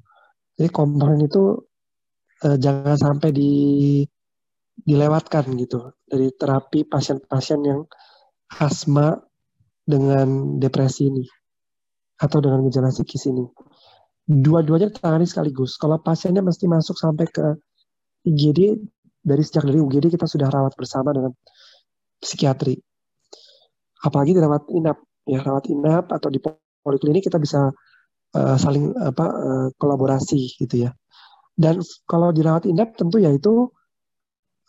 jadi 0.57 0.69
komponen 0.73 1.23
itu 1.23 1.61
uh, 2.43 2.57
jangan 2.57 2.97
sampai 2.97 3.29
di 3.31 3.53
dilewatkan 4.77 5.57
gitu 5.57 5.97
dari 6.05 6.29
terapi 6.33 6.85
pasien-pasien 6.85 7.59
yang 7.65 7.81
asma 8.61 9.17
dengan 9.87 10.59
depresi 10.61 11.09
ini 11.09 11.25
atau 12.17 12.37
dengan 12.41 12.65
gejala 12.67 12.89
psikis 12.89 13.29
ini. 13.29 13.45
Dua-duanya 14.27 14.91
ditangani 14.91 15.23
sekaligus. 15.23 15.79
Kalau 15.79 16.01
pasiennya 16.03 16.43
mesti 16.43 16.67
masuk 16.67 16.99
sampai 16.99 17.25
ke 17.31 17.45
IGD, 18.27 18.75
dari 19.23 19.43
sejak 19.43 19.63
dari 19.63 19.79
UGD 19.79 20.11
kita 20.11 20.27
sudah 20.27 20.51
rawat 20.51 20.75
bersama 20.75 21.15
dengan 21.15 21.31
psikiatri. 22.19 22.75
Apalagi 24.03 24.35
dirawat 24.35 24.67
inap, 24.75 24.99
ya. 25.27 25.39
Rawat 25.43 25.67
inap 25.69 26.09
atau 26.11 26.31
di 26.31 26.39
poliklinik 26.83 27.27
kita 27.27 27.37
bisa 27.37 27.71
uh, 28.35 28.57
saling 28.57 28.95
apa 28.97 29.25
uh, 29.27 29.67
kolaborasi 29.77 30.57
gitu 30.59 30.87
ya. 30.87 30.91
Dan 31.57 31.81
kalau 32.05 32.31
dirawat 32.31 32.69
inap 32.69 32.95
tentu 32.95 33.17
ya 33.19 33.33
itu 33.33 33.69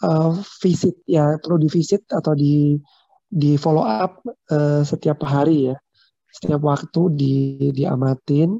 uh, 0.04 0.32
visit 0.60 0.98
ya 1.04 1.36
perlu 1.40 1.60
di 1.62 1.68
visit 1.70 2.04
atau 2.10 2.32
di 2.34 2.76
di 3.28 3.60
follow 3.60 3.84
up 3.84 4.24
uh, 4.50 4.82
setiap 4.82 5.22
hari 5.24 5.72
ya. 5.72 5.76
Setiap 6.28 6.60
waktu 6.62 7.02
di 7.14 7.34
diamatin. 7.72 8.58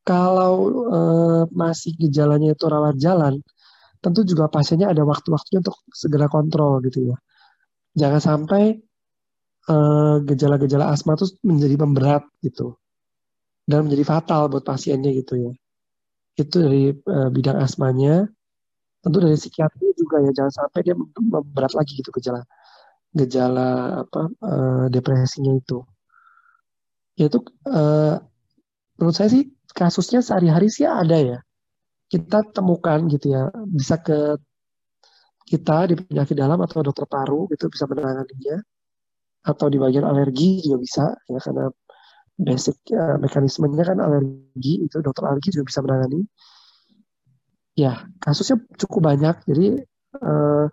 Kalau 0.00 0.54
uh, 0.90 1.42
masih 1.52 1.92
gejalanya 2.00 2.56
itu 2.56 2.64
rawat 2.66 2.96
jalan 2.96 3.36
tentu 4.00 4.24
juga 4.24 4.48
pasiennya 4.48 4.88
ada 4.90 5.04
waktu-waktunya 5.04 5.60
untuk 5.60 5.76
segera 5.92 6.26
kontrol 6.26 6.80
gitu 6.88 7.12
ya. 7.12 7.16
Jangan 7.96 8.20
sampai 8.20 8.80
gejala-gejala 10.26 10.90
uh, 10.90 10.94
asma 10.94 11.14
itu 11.14 11.26
menjadi 11.46 11.74
pemberat 11.78 12.22
gitu. 12.42 12.76
Dan 13.64 13.86
menjadi 13.86 14.04
fatal 14.06 14.50
buat 14.50 14.66
pasiennya 14.66 15.10
gitu 15.14 15.34
ya. 15.38 15.52
Itu 16.34 16.64
dari 16.64 16.90
uh, 16.90 17.28
bidang 17.30 17.58
asmanya. 17.60 18.26
Tentu 19.00 19.16
dari 19.22 19.36
psikiatri 19.38 19.96
juga 19.96 20.20
ya 20.20 20.30
jangan 20.36 20.52
sampai 20.52 20.80
dia 20.84 20.94
memberat 21.16 21.72
lagi 21.72 21.96
gitu 21.96 22.12
gejala 22.12 22.44
gejala 23.16 24.02
apa 24.06 24.22
uh, 24.44 24.84
depresinya 24.92 25.56
itu. 25.56 25.82
Ya 27.16 27.32
itu 27.32 27.40
uh, 27.66 28.20
menurut 29.00 29.16
saya 29.16 29.32
sih 29.32 29.48
kasusnya 29.72 30.20
sehari-hari 30.20 30.68
sih 30.68 30.84
ada 30.84 31.16
ya. 31.16 31.38
Kita 32.10 32.42
temukan 32.50 33.06
gitu 33.06 33.32
ya 33.32 33.48
bisa 33.70 34.02
ke 34.02 34.36
kita 35.50 35.90
di 35.90 35.94
penyakit 35.98 36.36
dalam 36.38 36.58
atau 36.62 36.82
dokter 36.82 37.06
paru 37.10 37.50
itu 37.50 37.66
bisa 37.66 37.86
menanganinya 37.90 38.62
atau 39.40 39.66
di 39.72 39.80
bagian 39.80 40.04
alergi 40.04 40.60
juga 40.60 40.78
bisa 40.80 41.04
ya 41.28 41.40
karena 41.40 41.72
basic 42.40 42.76
uh, 42.92 43.16
mekanismenya 43.20 43.84
kan 43.84 43.98
alergi 44.00 44.84
itu 44.84 44.96
dokter 45.04 45.28
alergi 45.28 45.52
juga 45.52 45.68
bisa 45.68 45.80
menangani 45.84 46.20
ya 47.76 48.04
kasusnya 48.20 48.60
cukup 48.76 49.12
banyak. 49.12 49.36
Jadi 49.48 49.66
uh, 50.20 50.64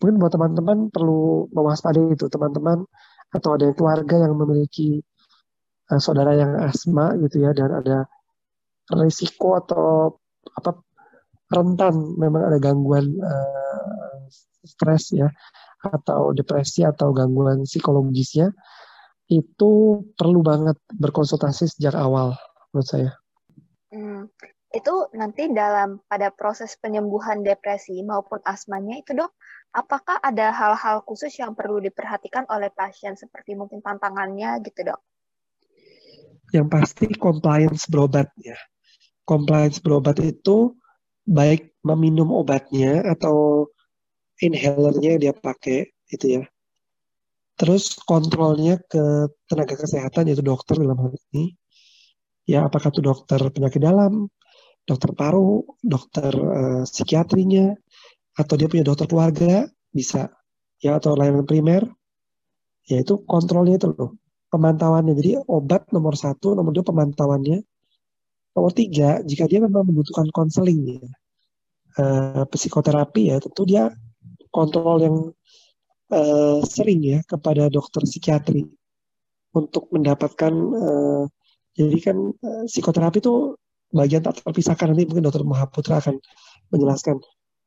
mungkin 0.00 0.16
buat 0.18 0.32
teman-teman 0.32 0.78
perlu 0.90 1.50
mewaspadai 1.52 2.16
itu 2.16 2.26
teman-teman 2.26 2.82
atau 3.30 3.54
ada 3.54 3.70
keluarga 3.76 4.26
yang 4.26 4.34
memiliki 4.34 4.98
uh, 5.92 6.00
saudara 6.02 6.34
yang 6.34 6.56
asma 6.66 7.14
gitu 7.20 7.46
ya 7.46 7.54
dan 7.54 7.78
ada 7.78 8.08
risiko 8.90 9.54
atau 9.54 10.18
apa 10.56 10.82
rentan 11.50 12.18
memang 12.18 12.46
ada 12.46 12.58
gangguan 12.58 13.06
uh, 13.22 14.26
stres 14.66 15.14
ya 15.14 15.30
atau 15.80 16.36
depresi 16.36 16.84
atau 16.84 17.12
gangguan 17.16 17.64
psikologisnya 17.64 18.52
itu 19.30 20.02
perlu 20.14 20.40
banget 20.44 20.76
berkonsultasi 20.92 21.70
sejak 21.70 21.96
awal 21.96 22.36
menurut 22.72 22.88
saya. 22.88 23.10
Hmm 23.90 24.28
itu 24.70 24.94
nanti 25.18 25.50
dalam 25.50 25.98
pada 26.06 26.30
proses 26.30 26.78
penyembuhan 26.78 27.42
depresi 27.42 27.98
maupun 28.06 28.38
asmanya 28.46 29.02
itu 29.02 29.18
dok, 29.18 29.34
apakah 29.74 30.22
ada 30.22 30.54
hal-hal 30.54 31.02
khusus 31.02 31.34
yang 31.42 31.58
perlu 31.58 31.82
diperhatikan 31.82 32.46
oleh 32.46 32.70
pasien 32.70 33.18
seperti 33.18 33.58
mungkin 33.58 33.82
tantangannya 33.82 34.62
gitu 34.62 34.94
dok? 34.94 35.00
Yang 36.54 36.66
pasti 36.70 37.06
compliance 37.18 37.90
berobat 37.90 38.30
ya. 38.38 38.58
Compliance 39.26 39.82
berobat 39.82 40.22
itu 40.22 40.74
baik 41.26 41.74
meminum 41.82 42.30
obatnya 42.34 43.02
atau 43.10 43.66
inhalernya 44.40 45.20
dia 45.20 45.32
pakai 45.36 45.92
itu 46.10 46.40
ya. 46.40 46.44
Terus 47.60 47.92
kontrolnya 48.08 48.80
ke 48.80 49.28
tenaga 49.44 49.76
kesehatan 49.76 50.32
yaitu 50.32 50.40
dokter 50.40 50.80
dalam 50.80 50.96
hal 50.96 51.12
ini. 51.32 51.52
Ya 52.48 52.64
apakah 52.66 52.88
itu 52.88 53.04
dokter 53.04 53.38
penyakit 53.52 53.84
dalam, 53.84 54.26
dokter 54.88 55.12
paru, 55.12 55.68
dokter 55.78 56.32
uh, 56.32 56.82
psikiatrinya, 56.88 57.76
atau 58.34 58.54
dia 58.56 58.66
punya 58.66 58.82
dokter 58.82 59.06
keluarga 59.06 59.68
bisa 59.92 60.32
ya 60.80 60.96
atau 60.96 61.12
layanan 61.12 61.44
primer, 61.44 61.84
ya 62.88 63.04
itu 63.04 63.20
kontrolnya 63.28 63.76
itu 63.76 63.92
loh 63.92 64.16
pemantauannya. 64.48 65.14
Jadi 65.14 65.30
obat 65.46 65.92
nomor 65.92 66.16
satu, 66.16 66.56
nomor 66.56 66.72
dua 66.72 66.82
pemantauannya, 66.88 67.60
nomor 68.56 68.72
tiga 68.72 69.20
jika 69.20 69.44
dia 69.44 69.60
memang 69.60 69.84
membutuhkan 69.84 70.32
konseling 70.32 70.96
ya, 70.96 71.06
uh, 72.00 72.42
psikoterapi 72.48 73.30
ya 73.30 73.36
tentu 73.38 73.62
dia 73.68 73.92
kontrol 74.50 74.98
yang 75.02 75.16
uh, 76.14 76.58
sering 76.66 77.00
ya 77.02 77.18
kepada 77.26 77.70
dokter 77.70 78.02
psikiatri 78.06 78.66
untuk 79.54 79.90
mendapatkan 79.90 80.52
uh, 80.54 81.24
jadi 81.74 81.98
kan 82.02 82.16
uh, 82.34 82.64
psikoterapi 82.66 83.18
itu 83.22 83.54
bagian 83.90 84.22
tak 84.22 84.42
terpisahkan 84.42 84.94
nanti 84.94 85.06
mungkin 85.06 85.26
dokter 85.26 85.42
Mahaputra 85.42 85.98
akan 85.98 86.18
menjelaskan 86.70 87.18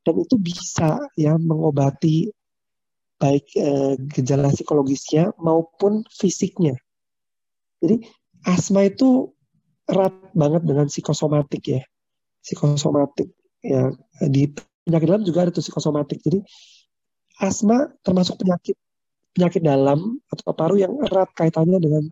dan 0.04 0.16
itu 0.20 0.36
bisa 0.40 1.00
ya 1.16 1.36
mengobati 1.40 2.32
baik 3.24 3.46
eh, 3.56 3.96
gejala 4.12 4.52
psikologisnya 4.52 5.32
maupun 5.40 6.04
fisiknya. 6.12 6.76
Jadi 7.80 8.04
asma 8.44 8.84
itu 8.84 9.32
erat 9.88 10.12
banget 10.36 10.68
dengan 10.68 10.92
psikosomatik 10.92 11.64
ya. 11.64 11.82
Psikosomatik 12.44 13.32
ya 13.64 13.96
di 14.28 14.52
penyakit 14.84 15.08
dalam 15.08 15.24
juga 15.24 15.48
ada 15.48 15.52
tuh 15.56 15.64
psikosomatik. 15.64 16.20
Jadi 16.20 16.44
asma 17.42 17.90
termasuk 18.06 18.38
penyakit 18.42 18.78
penyakit 19.34 19.66
dalam 19.66 20.22
atau 20.30 20.54
paru 20.54 20.78
yang 20.78 20.94
erat 21.02 21.30
kaitannya 21.34 21.82
dengan 21.82 22.04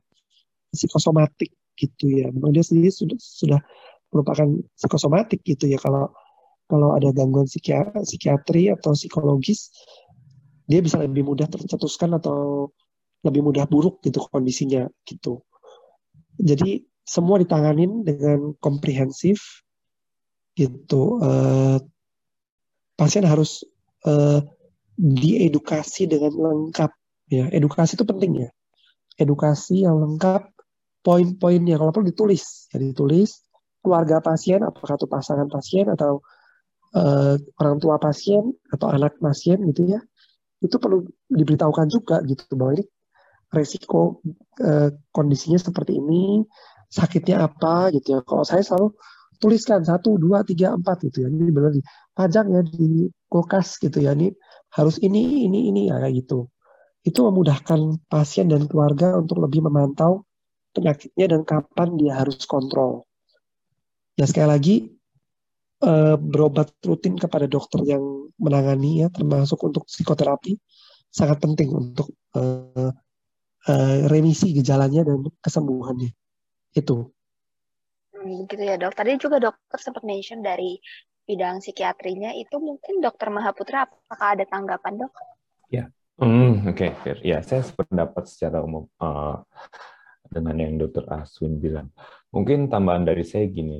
psikosomatik 0.73 1.53
gitu 1.77 2.05
ya. 2.09 2.33
Memang 2.33 2.55
dia 2.55 2.65
sendiri 2.65 2.89
sudah 2.89 3.17
sudah 3.19 3.59
merupakan 4.11 4.47
psikosomatik 4.75 5.45
gitu 5.45 5.69
ya 5.69 5.77
kalau 5.79 6.11
kalau 6.67 6.95
ada 6.95 7.11
gangguan 7.11 7.47
psikiatri 7.47 8.71
atau 8.71 8.95
psikologis 8.95 9.71
dia 10.71 10.79
bisa 10.79 11.03
lebih 11.03 11.27
mudah 11.27 11.47
tercetuskan 11.51 12.15
atau 12.15 12.71
lebih 13.27 13.43
mudah 13.43 13.67
buruk 13.67 13.99
gitu 14.03 14.23
kondisinya 14.31 14.87
gitu 15.03 15.43
jadi 16.39 16.83
semua 17.03 17.43
ditanganin 17.43 18.07
dengan 18.07 18.55
komprehensif 18.63 19.67
gitu 20.55 21.19
uh, 21.19 21.79
pasien 22.95 23.27
harus 23.27 23.67
uh, 24.07 24.39
diedukasi 24.97 26.09
dengan 26.09 26.33
lengkap 26.35 26.91
ya 27.31 27.47
edukasi 27.51 27.95
itu 27.95 28.03
penting 28.03 28.47
ya 28.47 28.49
edukasi 29.15 29.87
yang 29.87 29.99
lengkap 29.99 30.51
poin-poinnya 31.01 31.79
kalau 31.79 31.91
perlu 31.95 32.11
ditulis 32.11 32.69
ya 32.73 32.77
ditulis 32.77 33.41
keluarga 33.81 34.21
pasien, 34.21 34.61
apakah 34.61 34.95
itu 34.95 35.09
pasangan 35.09 35.49
pasien 35.49 35.89
atau 35.89 36.21
uh, 36.95 37.35
orang 37.59 37.77
tua 37.81 37.97
pasien 37.97 38.53
atau 38.69 38.87
anak 38.93 39.17
pasien 39.17 39.57
gitu 39.73 39.89
ya, 39.89 39.99
itu 40.61 40.77
perlu 40.77 41.09
diberitahukan 41.27 41.89
juga 41.89 42.21
gitu 42.23 42.53
bahwa 42.53 42.77
ini 42.77 42.85
resiko 43.51 44.23
eh, 44.63 44.95
kondisinya 45.11 45.59
seperti 45.59 45.99
ini, 45.99 46.39
sakitnya 46.87 47.43
apa 47.43 47.91
gitu 47.91 48.15
ya. 48.15 48.19
Kalau 48.23 48.47
saya 48.47 48.63
selalu 48.63 48.95
tuliskan 49.43 49.83
satu, 49.83 50.15
dua, 50.15 50.47
tiga, 50.47 50.71
empat 50.71 51.03
gitu 51.11 51.25
ya. 51.25 51.27
Ini 51.27 51.51
benar 51.51 51.75
dipajang 51.75 52.47
ya 52.47 52.61
di 52.63 53.11
kulkas 53.27 53.75
gitu 53.83 53.99
ya. 53.99 54.15
Ini 54.15 54.31
harus 54.71 54.97
ini, 55.03 55.45
ini, 55.47 55.69
ini 55.71 55.91
ya 55.91 55.99
kayak 55.99 56.25
gitu. 56.25 56.47
Itu 57.03 57.27
memudahkan 57.27 58.07
pasien 58.07 58.47
dan 58.47 58.65
keluarga 58.71 59.17
untuk 59.19 59.43
lebih 59.43 59.65
memantau 59.65 60.23
penyakitnya 60.71 61.37
dan 61.37 61.41
kapan 61.43 61.99
dia 61.99 62.23
harus 62.23 62.43
kontrol. 62.47 63.05
Ya 64.15 64.27
sekali 64.27 64.47
lagi 64.47 64.75
uh, 65.83 66.15
berobat 66.17 66.71
rutin 66.85 67.17
kepada 67.17 67.49
dokter 67.49 67.83
yang 67.83 68.31
menangani 68.37 69.05
ya 69.05 69.07
termasuk 69.09 69.59
untuk 69.65 69.85
psikoterapi 69.85 70.57
sangat 71.11 71.43
penting 71.43 71.69
untuk 71.75 72.09
uh, 72.37 72.89
uh, 73.67 73.97
remisi 74.07 74.55
gejalanya 74.55 75.05
dan 75.05 75.27
kesembuhannya 75.43 76.15
itu 76.73 77.11
hmm, 78.15 78.47
gitu 78.47 78.63
ya 78.63 78.79
dok 78.79 78.95
tadi 78.95 79.19
juga 79.19 79.37
dokter 79.37 79.77
sempat 79.77 80.07
mention 80.07 80.39
dari 80.41 80.79
bidang 81.31 81.63
psikiatrinya 81.63 82.35
itu 82.35 82.59
mungkin 82.59 82.99
dokter 82.99 83.31
Mahaputra 83.31 83.87
apakah 83.87 84.35
ada 84.35 84.43
tanggapan 84.43 85.07
dok? 85.07 85.13
Ya. 85.71 85.87
Mm, 86.19 86.67
oke 86.69 86.85
okay, 86.91 87.17
ya 87.23 87.39
saya 87.41 87.63
sependapat 87.63 88.27
secara 88.27 88.61
umum 88.61 88.85
uh, 88.99 89.41
dengan 90.27 90.59
yang 90.59 90.75
dokter 90.75 91.07
Aswin 91.07 91.57
bilang. 91.57 91.87
Mungkin 92.35 92.67
tambahan 92.67 93.07
dari 93.07 93.23
saya 93.23 93.47
gini. 93.47 93.79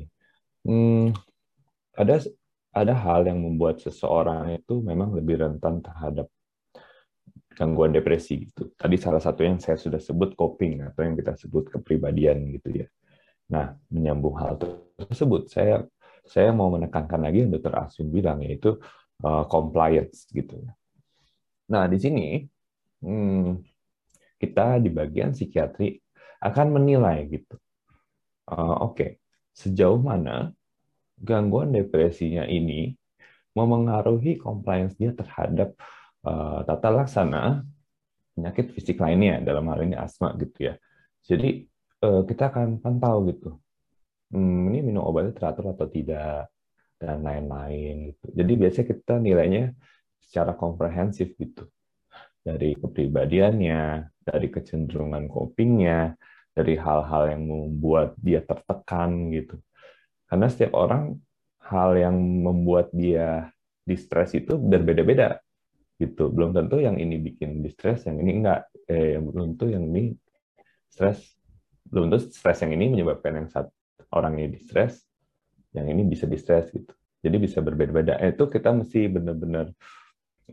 Hmm, 0.64 1.12
ada 1.92 2.24
ada 2.72 2.94
hal 2.96 3.28
yang 3.28 3.44
membuat 3.44 3.84
seseorang 3.84 4.56
itu 4.56 4.80
memang 4.80 5.12
lebih 5.12 5.44
rentan 5.44 5.84
terhadap 5.84 6.32
gangguan 7.52 7.92
depresi 7.92 8.48
gitu. 8.48 8.72
Tadi 8.72 8.96
salah 8.96 9.20
satu 9.20 9.44
yang 9.44 9.60
saya 9.60 9.76
sudah 9.76 10.00
sebut 10.00 10.32
coping 10.32 10.80
atau 10.88 11.04
yang 11.04 11.14
kita 11.14 11.36
sebut 11.36 11.68
kepribadian 11.68 12.48
gitu 12.56 12.84
ya. 12.84 12.88
Nah, 13.52 13.76
menyambung 13.92 14.40
hal 14.40 14.56
tersebut, 14.96 15.52
saya 15.52 15.84
saya 16.26 16.54
mau 16.54 16.70
menekankan 16.70 17.20
lagi 17.22 17.44
yang 17.46 17.50
Dr. 17.52 17.74
Aswin 17.74 18.08
bilang 18.08 18.40
yaitu 18.40 18.78
uh, 19.26 19.44
compliance 19.46 20.26
gitu. 20.30 20.62
Nah, 21.70 21.86
di 21.90 21.98
sini 21.98 22.26
hmm, 23.02 23.58
kita 24.38 24.82
di 24.82 24.90
bagian 24.90 25.34
psikiatri 25.34 25.98
akan 26.42 26.66
menilai 26.78 27.26
gitu. 27.30 27.56
Uh, 28.50 28.86
Oke, 28.86 28.94
okay, 28.94 29.10
sejauh 29.54 29.98
mana 29.98 30.50
gangguan 31.22 31.70
depresinya 31.70 32.42
ini 32.50 32.98
memengaruhi 33.54 34.40
compliance 34.40 34.98
dia 34.98 35.14
terhadap 35.14 35.76
uh, 36.26 36.64
tata 36.66 36.88
laksana 36.90 37.62
penyakit 38.32 38.72
fisik 38.72 38.96
lainnya 38.98 39.44
dalam 39.44 39.68
hal 39.68 39.84
ini 39.84 39.94
asma 39.94 40.32
gitu 40.40 40.72
ya. 40.72 40.74
Jadi 41.22 41.68
uh, 42.02 42.26
kita 42.26 42.50
akan 42.50 42.82
pantau 42.82 43.22
gitu. 43.28 43.60
Hmm, 44.32 44.72
ini 44.72 44.80
minum 44.80 45.04
obatnya 45.04 45.36
teratur 45.36 45.76
atau 45.76 45.86
tidak 45.92 46.48
dan 46.96 47.20
lain-lain 47.20 48.14
gitu. 48.14 48.26
Jadi 48.32 48.52
biasanya 48.56 48.86
kita 48.88 49.14
nilainya 49.20 49.64
secara 50.24 50.56
komprehensif 50.56 51.36
gitu. 51.36 51.68
Dari 52.42 52.74
kepribadiannya, 52.74 54.08
dari 54.24 54.48
kecenderungan 54.48 55.28
copingnya, 55.28 56.16
dari 56.56 56.74
hal-hal 56.80 57.28
yang 57.28 57.42
membuat 57.44 58.16
dia 58.16 58.40
tertekan 58.40 59.28
gitu. 59.36 59.60
Karena 60.26 60.46
setiap 60.48 60.72
orang 60.80 61.20
hal 61.68 61.92
yang 62.00 62.16
membuat 62.16 62.88
dia 62.90 63.52
distress 63.84 64.32
itu 64.32 64.56
berbeda-beda 64.56 65.44
gitu. 66.00 66.32
Belum 66.32 66.56
tentu 66.56 66.80
yang 66.80 66.96
ini 66.96 67.20
bikin 67.20 67.60
distress, 67.60 68.08
yang 68.08 68.16
ini 68.22 68.40
enggak. 68.40 68.64
Eh, 68.88 69.20
belum 69.20 69.54
tentu 69.54 69.68
yang 69.70 69.84
ini 69.92 70.16
stres. 70.88 71.20
Belum 71.84 72.08
tentu 72.08 72.32
stres 72.32 72.64
yang 72.64 72.72
ini 72.72 72.88
menyebabkan 72.96 73.44
yang 73.44 73.48
saat 73.52 73.68
orang 74.12 74.38
ini 74.40 74.60
distress, 74.60 75.02
yang 75.72 75.88
ini 75.88 76.04
bisa 76.04 76.28
distress 76.28 76.68
gitu. 76.72 76.92
Jadi 77.22 77.36
bisa 77.38 77.62
berbeda-beda. 77.62 78.18
Eh, 78.18 78.34
itu 78.34 78.50
kita 78.50 78.74
mesti 78.74 79.06
benar-benar 79.06 79.70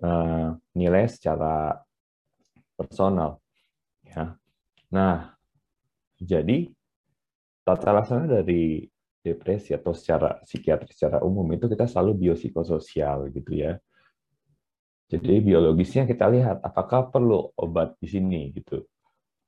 uh, 0.06 0.54
nilai 0.78 1.10
secara 1.10 1.76
personal. 2.78 3.42
Ya. 4.06 4.38
Nah, 4.94 5.34
jadi 6.22 6.70
tata 7.66 7.90
laksana 7.90 8.26
dari 8.30 8.86
depresi 9.20 9.76
atau 9.76 9.92
secara 9.92 10.40
psikiatri 10.46 10.96
secara 10.96 11.20
umum 11.26 11.46
itu 11.52 11.68
kita 11.68 11.86
selalu 11.86 12.28
biopsikososial 12.28 13.34
gitu 13.36 13.52
ya. 13.60 13.76
Jadi 15.10 15.42
biologisnya 15.42 16.06
kita 16.06 16.30
lihat 16.30 16.62
apakah 16.62 17.10
perlu 17.10 17.50
obat 17.58 17.98
di 17.98 18.08
sini 18.08 18.54
gitu. 18.54 18.86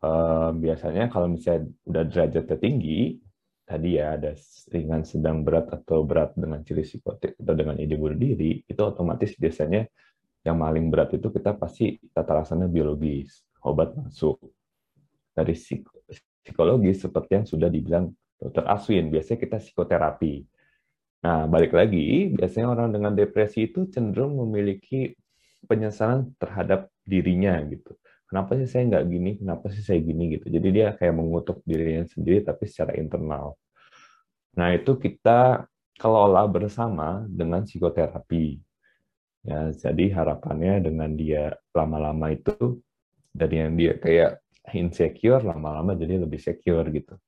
Uh, 0.01 0.49
biasanya 0.57 1.05
kalau 1.13 1.29
misalnya 1.29 1.69
udah 1.85 2.03
derajatnya 2.09 2.57
tinggi, 2.57 3.21
tadi 3.71 3.95
ya 3.95 4.19
ada 4.19 4.35
ringan, 4.67 5.07
sedang, 5.07 5.47
berat 5.47 5.71
atau 5.71 6.03
berat 6.03 6.35
dengan 6.35 6.59
ciri 6.67 6.83
psikotik 6.83 7.39
atau 7.39 7.55
dengan 7.55 7.79
ide 7.79 7.95
bunuh 7.95 8.19
diri, 8.19 8.59
itu 8.67 8.81
otomatis 8.83 9.31
biasanya 9.39 9.87
yang 10.43 10.59
paling 10.59 10.91
berat 10.91 11.15
itu 11.15 11.31
kita 11.31 11.55
pasti 11.55 11.95
tata 12.11 12.43
laksana 12.43 12.67
biologis, 12.67 13.47
obat 13.63 13.95
masuk. 13.95 14.41
Dari 15.31 15.55
psikologis 15.55 17.07
seperti 17.07 17.31
yang 17.39 17.47
sudah 17.47 17.71
dibilang 17.71 18.11
dokter 18.35 18.67
Aswin, 18.67 19.07
biasanya 19.07 19.39
kita 19.39 19.57
psikoterapi. 19.63 20.43
Nah, 21.21 21.45
balik 21.45 21.71
lagi, 21.77 22.33
biasanya 22.33 22.73
orang 22.73 22.89
dengan 22.91 23.13
depresi 23.13 23.69
itu 23.69 23.87
cenderung 23.87 24.41
memiliki 24.41 25.13
penyesalan 25.69 26.33
terhadap 26.41 26.89
dirinya 27.05 27.61
gitu. 27.69 27.93
Kenapa 28.31 28.55
sih 28.55 28.63
saya 28.63 28.87
nggak 28.87 29.05
gini? 29.11 29.31
Kenapa 29.43 29.67
sih 29.75 29.83
saya 29.83 29.99
gini 29.99 30.39
gitu? 30.39 30.47
Jadi 30.47 30.67
dia 30.71 30.95
kayak 30.95 31.19
mengutuk 31.19 31.59
dirinya 31.67 32.07
sendiri 32.07 32.39
tapi 32.47 32.63
secara 32.63 32.95
internal. 32.95 33.59
Nah, 34.55 34.71
itu 34.71 34.95
kita 34.95 35.67
kelola 35.99 36.47
bersama 36.47 37.27
dengan 37.27 37.67
psikoterapi. 37.67 38.55
Ya, 39.43 39.75
jadi 39.75 40.15
harapannya 40.15 40.79
dengan 40.79 41.11
dia 41.11 41.59
lama-lama 41.75 42.31
itu 42.31 42.79
dari 43.35 43.59
yang 43.59 43.75
dia 43.75 43.99
kayak 43.99 44.39
insecure 44.71 45.43
lama-lama 45.43 45.91
jadi 45.99 46.23
lebih 46.23 46.39
secure 46.39 46.87
gitu. 46.87 47.19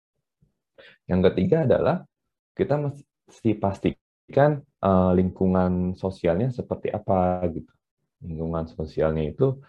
Yang 1.11 1.35
ketiga 1.35 1.67
adalah 1.67 2.07
kita 2.55 2.79
mesti 2.79 3.51
pastikan 3.59 4.63
uh, 4.79 5.11
lingkungan 5.11 5.99
sosialnya 5.99 6.47
seperti 6.47 6.95
apa 6.95 7.43
gitu. 7.51 7.73
Lingkungan 8.23 8.71
sosialnya 8.71 9.35
itu 9.35 9.59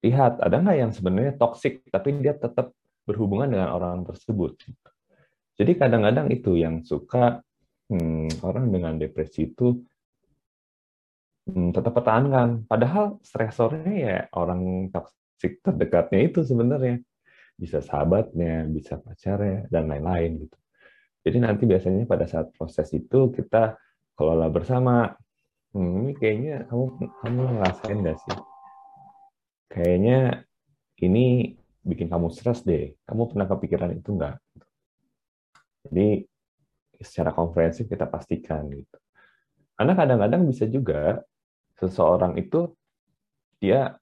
lihat 0.00 0.40
ada 0.40 0.56
nggak 0.60 0.76
yang 0.76 0.92
sebenarnya 0.92 1.36
toksik 1.36 1.84
tapi 1.92 2.16
dia 2.20 2.32
tetap 2.32 2.72
berhubungan 3.04 3.52
dengan 3.52 3.68
orang 3.74 4.06
tersebut. 4.06 4.56
Jadi 5.60 5.72
kadang-kadang 5.76 6.32
itu 6.32 6.56
yang 6.56 6.80
suka 6.80 7.44
hmm, 7.92 8.40
orang 8.40 8.72
dengan 8.72 8.96
depresi 8.96 9.52
itu 9.52 9.76
hmm, 11.50 11.76
tetap 11.76 11.92
pertahankan. 11.92 12.64
Padahal 12.64 13.20
stresornya 13.20 13.92
ya 13.92 14.18
orang 14.32 14.88
toksik 14.88 15.60
terdekatnya 15.60 16.20
itu 16.32 16.40
sebenarnya 16.46 17.04
bisa 17.60 17.84
sahabatnya, 17.84 18.64
bisa 18.72 18.96
pacarnya, 18.96 19.68
dan 19.68 19.84
lain-lain 19.84 20.48
gitu. 20.48 20.56
Jadi 21.20 21.38
nanti 21.44 21.68
biasanya 21.68 22.08
pada 22.08 22.24
saat 22.24 22.48
proses 22.56 22.88
itu 22.96 23.28
kita 23.36 23.76
kelola 24.16 24.48
bersama. 24.48 25.12
Hmm, 25.76 26.08
ini 26.08 26.16
kayaknya 26.16 26.66
kamu 26.72 26.84
kamu 27.20 27.40
ngerasain 27.60 27.98
nggak 28.00 28.16
sih? 28.16 28.36
Kayaknya 29.70 30.42
ini 31.00 31.54
bikin 31.86 32.10
kamu 32.10 32.28
stres 32.34 32.66
deh. 32.66 32.98
Kamu 33.06 33.30
pernah 33.30 33.46
kepikiran 33.46 33.94
itu 33.94 34.10
nggak? 34.18 34.36
Jadi 35.86 36.26
secara 37.00 37.32
konferensi 37.32 37.86
kita 37.88 38.04
pastikan 38.10 38.68
gitu. 38.68 38.96
Karena 39.78 39.96
kadang-kadang 39.96 40.44
bisa 40.44 40.68
juga 40.68 41.24
seseorang 41.80 42.36
itu 42.36 42.68
dia 43.62 43.96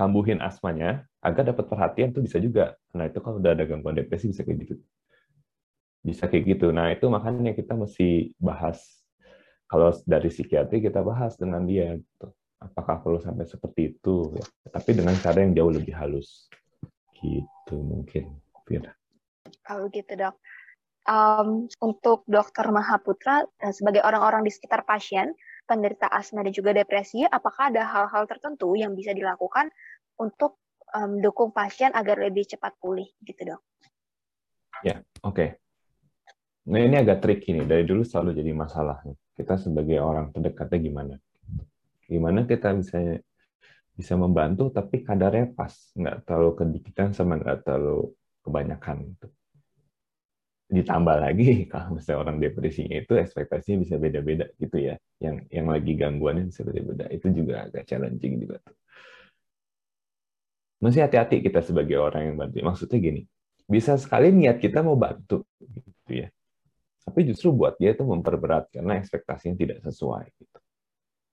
kambuhin 0.00 0.40
asmanya 0.40 1.04
agar 1.20 1.52
dapat 1.52 1.68
perhatian 1.68 2.16
tuh 2.16 2.24
bisa 2.24 2.40
juga. 2.40 2.72
Nah 2.96 3.10
itu 3.10 3.20
kalau 3.20 3.36
udah 3.42 3.52
ada 3.52 3.68
gangguan 3.68 3.98
depresi 3.98 4.32
bisa 4.32 4.46
kayak 4.46 4.64
gitu. 4.64 4.74
Bisa 6.00 6.24
kayak 6.30 6.56
gitu. 6.56 6.72
Nah 6.72 6.94
itu 6.94 7.04
makanya 7.10 7.52
kita 7.52 7.76
mesti 7.76 8.32
bahas. 8.40 8.80
Kalau 9.68 9.92
dari 10.08 10.32
psikiatri 10.32 10.80
kita 10.80 11.04
bahas 11.04 11.36
dengan 11.36 11.64
dia. 11.68 12.00
Gitu. 12.00 12.26
Apakah 12.64 13.04
perlu 13.04 13.20
sampai 13.20 13.44
seperti 13.44 13.96
itu? 13.96 14.32
Ya. 14.34 14.44
Tapi 14.72 14.96
dengan 14.96 15.14
cara 15.20 15.44
yang 15.44 15.52
jauh 15.52 15.72
lebih 15.72 15.92
halus. 15.92 16.48
Gitu 17.20 17.76
mungkin. 17.76 18.40
Fira. 18.64 18.92
Kalau 19.64 19.92
gitu 19.92 20.12
dok. 20.16 20.36
Um, 21.04 21.68
untuk 21.84 22.24
dokter 22.24 22.64
Mahaputra, 22.72 23.44
eh, 23.60 23.76
sebagai 23.76 24.00
orang-orang 24.00 24.40
di 24.40 24.48
sekitar 24.48 24.88
pasien, 24.88 25.36
penderita 25.68 26.08
asma 26.08 26.40
dan 26.40 26.52
juga 26.52 26.72
depresi, 26.72 27.28
apakah 27.28 27.68
ada 27.68 27.84
hal-hal 27.84 28.24
tertentu 28.24 28.72
yang 28.72 28.96
bisa 28.96 29.12
dilakukan 29.12 29.68
untuk 30.16 30.60
mendukung 30.94 31.50
um, 31.50 31.56
pasien 31.56 31.90
agar 31.92 32.22
lebih 32.22 32.46
cepat 32.46 32.72
pulih 32.78 33.08
gitu 33.26 33.52
dok. 33.52 33.60
Ya, 34.86 35.02
oke. 35.24 35.34
Okay. 35.34 35.48
Nah 36.64 36.80
ini 36.80 36.96
agak 36.96 37.20
trik 37.20 37.44
ini 37.50 37.66
dari 37.68 37.84
dulu 37.84 38.06
selalu 38.06 38.40
jadi 38.40 38.52
masalah. 38.56 39.04
Kita 39.36 39.60
sebagai 39.60 40.00
orang 40.00 40.32
terdekatnya 40.32 40.78
gimana? 40.80 41.14
Gimana 42.08 42.44
kita 42.44 42.72
bisa 42.76 42.98
bisa 43.94 44.14
membantu 44.18 44.74
tapi 44.74 45.06
kadarnya 45.06 45.54
pas 45.54 45.70
nggak 45.94 46.26
terlalu 46.26 46.50
kedikitan 46.58 47.14
sama 47.14 47.38
nggak 47.38 47.62
terlalu 47.62 48.10
kebanyakan 48.42 48.96
gitu. 49.14 49.28
ditambah 50.64 51.16
lagi 51.22 51.46
kalau 51.70 51.94
misalnya 51.94 52.18
orang 52.26 52.36
depresinya 52.42 52.98
itu 52.98 53.14
ekspektasinya 53.14 53.86
bisa 53.86 53.94
beda-beda 53.94 54.50
gitu 54.58 54.82
ya 54.82 54.98
yang 55.22 55.46
yang 55.46 55.70
lagi 55.70 55.94
gangguannya 55.94 56.50
bisa 56.50 56.66
beda-beda 56.66 57.06
itu 57.14 57.30
juga 57.30 57.70
agak 57.70 57.86
challenging 57.86 58.42
juga 58.42 58.58
tuh 58.66 58.74
mesti 60.82 60.98
hati-hati 60.98 61.38
kita 61.46 61.62
sebagai 61.62 61.94
orang 62.02 62.34
yang 62.34 62.36
bantu 62.40 62.66
maksudnya 62.66 62.98
gini 62.98 63.22
bisa 63.70 63.94
sekali 63.94 64.34
niat 64.34 64.58
kita 64.58 64.82
mau 64.82 64.98
bantu 64.98 65.46
gitu 65.62 66.26
ya 66.26 66.28
tapi 67.04 67.20
justru 67.28 67.52
buat 67.52 67.76
dia 67.76 67.92
itu 67.92 68.02
memperberat 68.02 68.72
karena 68.72 68.96
ekspektasinya 68.96 69.54
tidak 69.60 69.78
sesuai. 69.84 70.24
Gitu. 70.40 70.58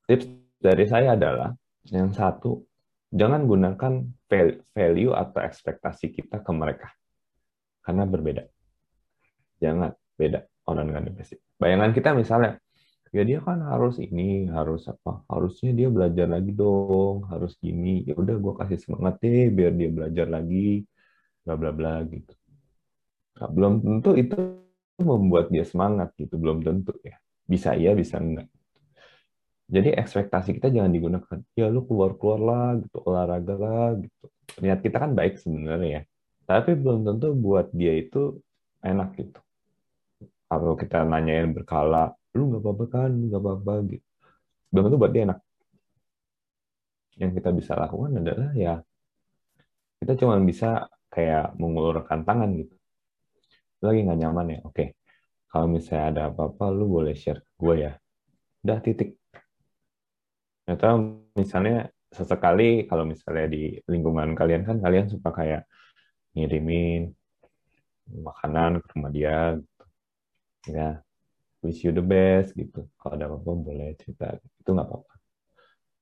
Tips 0.04 0.51
dari 0.62 0.86
saya 0.86 1.18
adalah 1.18 1.50
yang 1.90 2.14
satu, 2.14 2.62
jangan 3.10 3.50
gunakan 3.50 3.94
value 4.72 5.12
atau 5.12 5.40
ekspektasi 5.42 6.14
kita 6.14 6.46
ke 6.46 6.52
mereka 6.54 6.94
karena 7.82 8.06
berbeda. 8.06 8.46
Jangan 9.58 9.92
beda 10.16 10.46
orang 10.70 10.94
dengan 10.94 11.04
depresi. 11.10 11.36
Bayangan 11.58 11.92
kita 11.98 12.14
misalnya, 12.14 12.62
ya 13.10 13.26
dia 13.26 13.42
kan 13.42 13.66
harus 13.66 13.98
ini, 13.98 14.46
harus 14.50 14.86
apa? 14.86 15.26
Harusnya 15.26 15.74
dia 15.74 15.90
belajar 15.90 16.30
lagi 16.30 16.54
dong, 16.54 17.26
harus 17.30 17.58
gini. 17.58 18.06
Ya 18.06 18.14
udah 18.14 18.38
gue 18.38 18.54
kasih 18.62 18.78
semangat 18.78 19.18
deh 19.22 19.50
biar 19.50 19.74
dia 19.74 19.90
belajar 19.90 20.30
lagi, 20.30 20.86
bla 21.42 21.58
bla 21.58 21.74
bla 21.74 22.06
gitu. 22.06 22.34
Nah, 23.42 23.50
belum 23.50 23.74
tentu 23.82 24.14
itu 24.14 24.38
membuat 25.02 25.50
dia 25.50 25.66
semangat 25.66 26.14
gitu 26.16 26.38
belum 26.38 26.62
tentu 26.62 26.94
ya 27.02 27.18
bisa 27.50 27.74
iya 27.74 27.98
bisa 27.98 28.22
enggak 28.22 28.48
jadi 29.72 29.96
ekspektasi 29.96 30.60
kita 30.60 30.68
jangan 30.68 30.92
digunakan 30.92 31.38
ya 31.56 31.72
lu 31.72 31.88
keluar 31.88 32.20
keluar 32.20 32.40
lah 32.44 32.68
gitu 32.84 32.98
olahraga 33.08 33.56
lah 33.56 33.96
gitu. 34.04 34.26
Niat 34.60 34.84
kita 34.84 35.00
kan 35.00 35.16
baik 35.16 35.40
sebenarnya 35.40 35.88
ya. 35.88 36.02
Tapi 36.44 36.76
belum 36.76 37.08
tentu 37.08 37.32
buat 37.32 37.72
dia 37.72 37.96
itu 37.96 38.36
enak 38.84 39.16
gitu. 39.16 39.40
Kalau 40.52 40.76
kita 40.76 41.08
nanyain 41.08 41.56
berkala 41.56 42.12
lu 42.36 42.52
nggak 42.52 42.62
apa-apa 42.68 42.86
kan? 42.92 43.12
Nggak 43.16 43.40
apa-apa 43.40 43.74
gitu. 43.96 44.08
Belum 44.76 44.84
tentu 44.92 44.98
buat 45.00 45.12
dia 45.16 45.24
enak. 45.32 45.40
Yang 47.16 47.32
kita 47.40 47.50
bisa 47.56 47.72
lakukan 47.80 48.12
adalah 48.20 48.52
ya 48.52 48.76
kita 50.04 50.20
cuma 50.20 50.36
bisa 50.44 50.92
kayak 51.08 51.56
mengulurkan 51.56 52.28
tangan 52.28 52.60
gitu. 52.60 52.76
Lagi 53.80 54.04
nggak 54.04 54.20
nyaman 54.20 54.48
ya? 54.52 54.60
Oke. 54.68 55.00
Kalau 55.48 55.68
misalnya 55.72 56.06
ada 56.12 56.22
apa-apa 56.28 56.68
lu 56.76 56.92
boleh 56.92 57.16
share 57.16 57.40
ke 57.40 57.52
gue 57.56 57.76
ya. 57.88 57.94
Udah 58.68 58.80
titik 58.84 59.21
atau 60.72 61.22
misalnya 61.36 61.92
sesekali 62.12 62.88
kalau 62.90 63.08
misalnya 63.08 63.48
di 63.48 63.80
lingkungan 63.88 64.36
kalian 64.36 64.68
kan 64.68 64.78
kalian 64.84 65.08
suka 65.08 65.30
kayak 65.32 65.64
ngirimin 66.36 67.12
makanan 68.12 68.84
ke 68.84 68.88
rumah 68.96 69.12
dia 69.12 69.56
gitu. 69.60 69.86
ya 70.72 70.90
wish 71.64 71.84
you 71.88 71.92
the 71.96 72.04
best 72.04 72.52
gitu 72.56 72.88
kalau 73.00 73.16
ada 73.16 73.26
apa-apa 73.32 73.52
boleh 73.56 73.90
cerita 73.96 74.36
itu 74.40 74.70
nggak 74.72 74.88
apa-apa 74.88 75.14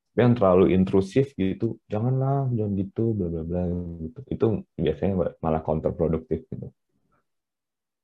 tapi 0.09 0.19
yang 0.25 0.33
terlalu 0.33 0.65
intrusif 0.73 1.37
gitu 1.37 1.77
janganlah 1.85 2.49
jangan 2.49 2.73
gitu 2.73 3.03
bla 3.13 3.27
bla 3.29 3.43
bla 3.45 3.63
gitu 4.01 4.19
itu 4.33 4.45
biasanya 4.81 5.13
malah 5.37 5.61
counterproduktif 5.61 6.49
gitu 6.49 6.73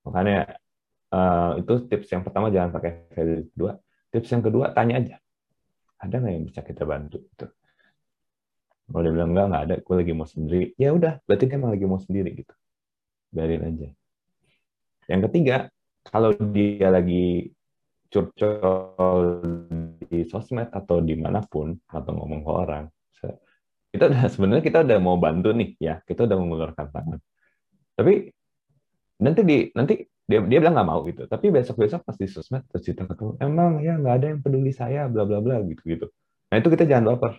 Makanya 0.06 0.38
uh, 1.10 1.58
itu 1.58 1.74
tips 1.90 2.08
yang 2.14 2.22
pertama 2.22 2.54
jangan 2.54 2.72
pakai 2.78 3.10
value 3.12 3.50
kedua. 3.52 3.72
Tips 4.14 4.30
yang 4.32 4.44
kedua 4.46 4.66
tanya 4.72 5.02
aja. 5.02 5.16
Ada 6.02 6.16
nggak 6.22 6.34
yang 6.34 6.46
bisa 6.46 6.62
kita 6.62 6.84
bantu? 6.84 7.24
Gitu. 7.24 7.48
Kalau 8.86 9.02
dia 9.02 9.14
bilang 9.14 9.34
enggak, 9.34 9.46
enggak 9.50 9.64
ada, 9.66 9.76
gue 9.82 9.96
lagi 9.98 10.14
mau 10.14 10.28
sendiri. 10.30 10.62
Ya 10.78 10.90
udah, 10.94 11.14
berarti 11.26 11.44
dia 11.50 11.56
emang 11.58 11.72
lagi 11.74 11.86
mau 11.90 12.02
sendiri 12.02 12.30
gitu. 12.38 12.54
Biarin 13.34 13.64
aja. 13.66 13.88
Yang 15.10 15.22
ketiga, 15.30 15.56
kalau 16.06 16.32
dia 16.54 16.90
lagi 16.94 17.50
curcol 18.14 19.42
di 20.06 20.24
sosmed 20.30 20.70
atau 20.70 21.02
di 21.02 21.18
mana 21.18 21.42
pun 21.42 21.74
atau 21.90 22.12
ngomong 22.14 22.42
ke 22.46 22.52
orang, 22.52 22.86
kita 23.96 24.12
udah 24.12 24.28
sebenarnya 24.28 24.64
kita 24.64 24.84
udah 24.84 24.98
mau 25.00 25.16
bantu 25.16 25.56
nih 25.56 25.70
ya, 25.80 26.04
kita 26.04 26.28
udah 26.28 26.36
mengulurkan 26.36 26.92
tangan. 26.92 27.20
Tapi 27.96 28.28
nanti 29.24 29.42
di 29.48 29.58
nanti 29.72 29.96
dia 30.26 30.40
dia 30.42 30.58
bilang 30.62 30.74
nggak 30.74 30.90
mau 30.90 31.00
gitu. 31.06 31.30
Tapi 31.30 31.46
besok 31.54 31.78
besok 31.82 32.02
pasti 32.02 32.26
sosmed 32.26 32.66
terus 32.70 32.86
ketemu 32.86 33.38
emang 33.38 33.72
ya 33.86 33.94
nggak 34.02 34.16
ada 34.18 34.26
yang 34.34 34.40
peduli 34.42 34.72
saya 34.74 35.06
bla 35.06 35.24
bla 35.24 35.40
bla 35.42 35.62
gitu 35.62 35.82
gitu. 35.86 36.06
Nah 36.50 36.56
itu 36.58 36.70
kita 36.74 36.84
jangan 36.90 37.14
baper 37.14 37.34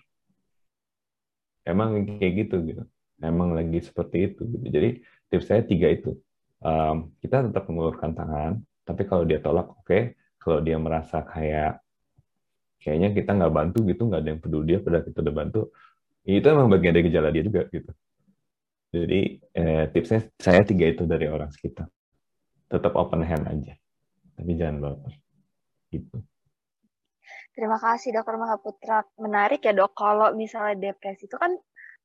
emang 1.66 1.90
kayak 2.22 2.32
gitu 2.46 2.56
gitu. 2.62 2.82
Emang 3.18 3.56
lagi 3.58 3.78
seperti 3.82 4.16
itu 4.32 4.42
gitu. 4.46 4.66
Jadi 4.70 4.88
tips 5.32 5.46
saya 5.50 5.62
tiga 5.66 5.90
itu. 5.90 6.14
Um, 6.62 7.12
kita 7.20 7.44
tetap 7.52 7.68
mengulurkan 7.68 8.16
tangan 8.16 8.62
tapi 8.86 9.02
kalau 9.04 9.26
dia 9.26 9.42
tolak 9.42 9.66
oke. 9.70 9.86
Okay. 9.86 10.02
kalau 10.46 10.62
dia 10.62 10.78
merasa 10.78 11.26
kayak 11.26 11.82
kayaknya 12.78 13.10
kita 13.18 13.34
nggak 13.34 13.50
bantu 13.50 13.82
gitu 13.82 14.06
nggak 14.06 14.20
ada 14.22 14.30
yang 14.30 14.38
peduli 14.38 14.64
dia 14.70 14.78
pada 14.78 15.02
kita 15.02 15.18
udah 15.26 15.34
bantu 15.34 15.60
itu 16.22 16.46
emang 16.46 16.70
bagian 16.70 16.94
dari 16.94 17.06
gejala 17.10 17.34
dia 17.34 17.42
juga 17.42 17.66
gitu. 17.66 17.90
Jadi 18.94 19.20
eh, 19.58 19.84
tipsnya 19.90 20.20
saya 20.38 20.62
tiga 20.62 20.86
itu 20.86 21.02
dari 21.02 21.26
orang 21.26 21.50
sekitar. 21.50 21.90
Tetap 22.66 22.92
open 22.98 23.22
hand 23.22 23.46
aja, 23.46 23.74
tapi 24.34 24.50
jangan 24.58 24.82
baper. 24.82 25.14
Gitu. 25.94 26.16
Terima 27.54 27.78
kasih 27.80 28.12
dokter 28.12 28.36
Mahaputra. 28.36 29.06
Menarik 29.16 29.64
ya 29.64 29.72
dok, 29.72 29.96
kalau 29.96 30.34
misalnya 30.36 30.92
depresi 30.92 31.30
itu 31.30 31.38
kan 31.38 31.56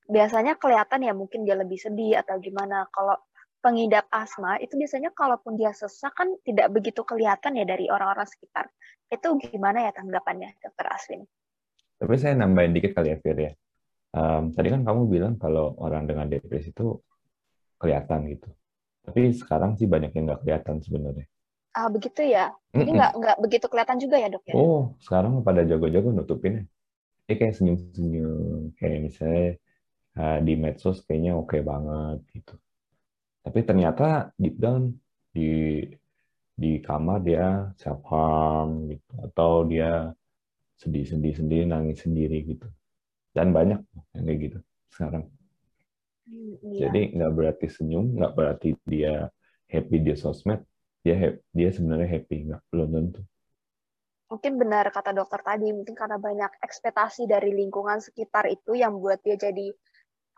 biasanya 0.08 0.56
kelihatan 0.56 1.04
ya 1.04 1.14
mungkin 1.18 1.44
dia 1.44 1.58
lebih 1.58 1.82
sedih 1.82 2.22
atau 2.22 2.40
gimana. 2.40 2.88
Kalau 2.94 3.20
pengidap 3.60 4.08
asma 4.14 4.58
itu 4.62 4.78
biasanya 4.78 5.12
kalaupun 5.14 5.58
dia 5.58 5.74
sesak 5.74 6.14
kan 6.16 6.34
tidak 6.46 6.72
begitu 6.72 7.04
kelihatan 7.04 7.58
ya 7.58 7.66
dari 7.68 7.90
orang-orang 7.90 8.30
sekitar. 8.30 8.70
Itu 9.12 9.36
gimana 9.42 9.90
ya 9.90 9.92
tanggapannya 9.92 10.56
dokter 10.62 10.88
Aswin? 10.88 11.22
Tapi 12.00 12.14
saya 12.18 12.34
nambahin 12.38 12.74
dikit 12.74 12.98
kali 12.98 13.14
ya 13.14 13.18
Fir 13.22 13.38
ya 13.38 13.52
um, 14.16 14.52
tadi 14.52 14.68
kan 14.72 14.82
kamu 14.84 15.02
bilang 15.08 15.34
kalau 15.40 15.76
orang 15.80 16.08
dengan 16.08 16.28
depresi 16.28 16.72
itu 16.72 17.00
kelihatan 17.80 18.30
gitu. 18.30 18.50
Tapi 19.02 19.34
sekarang 19.34 19.76
sih 19.78 19.90
banyak 19.90 20.14
yang 20.14 20.30
nggak 20.30 20.42
kelihatan 20.46 20.78
sebenarnya. 20.82 21.26
Ah 21.74 21.88
begitu 21.88 22.22
ya. 22.22 22.54
Jadi 22.76 22.90
nggak 22.94 23.12
nggak 23.18 23.38
begitu 23.42 23.66
kelihatan 23.72 23.98
juga 23.98 24.16
ya 24.22 24.28
dok 24.30 24.44
ya? 24.46 24.54
Oh 24.54 24.94
sekarang 25.02 25.42
pada 25.42 25.66
jago-jago 25.66 26.14
nutupin 26.14 26.54
ya. 26.62 26.64
Ini 27.30 27.34
kayak 27.40 27.56
senyum-senyum 27.58 28.76
kayak 28.76 29.00
misalnya 29.08 29.48
uh, 30.20 30.40
di 30.44 30.54
medsos 30.60 31.02
kayaknya 31.08 31.34
oke 31.34 31.56
okay 31.56 31.62
banget 31.64 32.20
gitu. 32.36 32.56
Tapi 33.42 33.60
ternyata 33.66 34.36
deep 34.38 34.56
down 34.62 34.94
di 35.32 35.82
di 36.54 36.78
kamar 36.84 37.26
dia 37.26 37.74
self 37.80 38.06
harm 38.06 38.92
gitu 38.92 39.12
atau 39.32 39.66
dia 39.66 40.14
sedih-sedih 40.78 41.34
sendiri 41.34 41.64
nangis 41.66 42.06
sendiri 42.06 42.42
gitu 42.46 42.68
dan 43.32 43.56
banyak 43.56 43.80
yang 44.14 44.24
kayak 44.28 44.40
gitu 44.46 44.60
sekarang. 44.94 45.26
Iya. 46.32 46.88
Jadi 46.88 47.02
nggak 47.20 47.32
berarti 47.36 47.68
senyum, 47.68 48.16
nggak 48.16 48.34
berarti 48.34 48.70
dia 48.88 49.28
happy 49.68 49.98
di 50.00 50.14
sosmed, 50.16 50.64
dia 51.04 51.16
happy, 51.20 51.40
dia 51.52 51.70
sebenarnya 51.76 52.08
happy, 52.08 52.36
nggak 52.48 52.62
belum 52.72 52.90
tentu. 52.96 53.22
Mungkin 54.32 54.54
benar 54.56 54.88
kata 54.96 55.12
dokter 55.12 55.44
tadi, 55.44 55.76
mungkin 55.76 55.92
karena 55.92 56.16
banyak 56.16 56.56
ekspektasi 56.64 57.28
dari 57.28 57.52
lingkungan 57.52 58.00
sekitar 58.00 58.48
itu 58.48 58.80
yang 58.80 58.96
buat 58.96 59.20
dia 59.20 59.36
jadi 59.36 59.76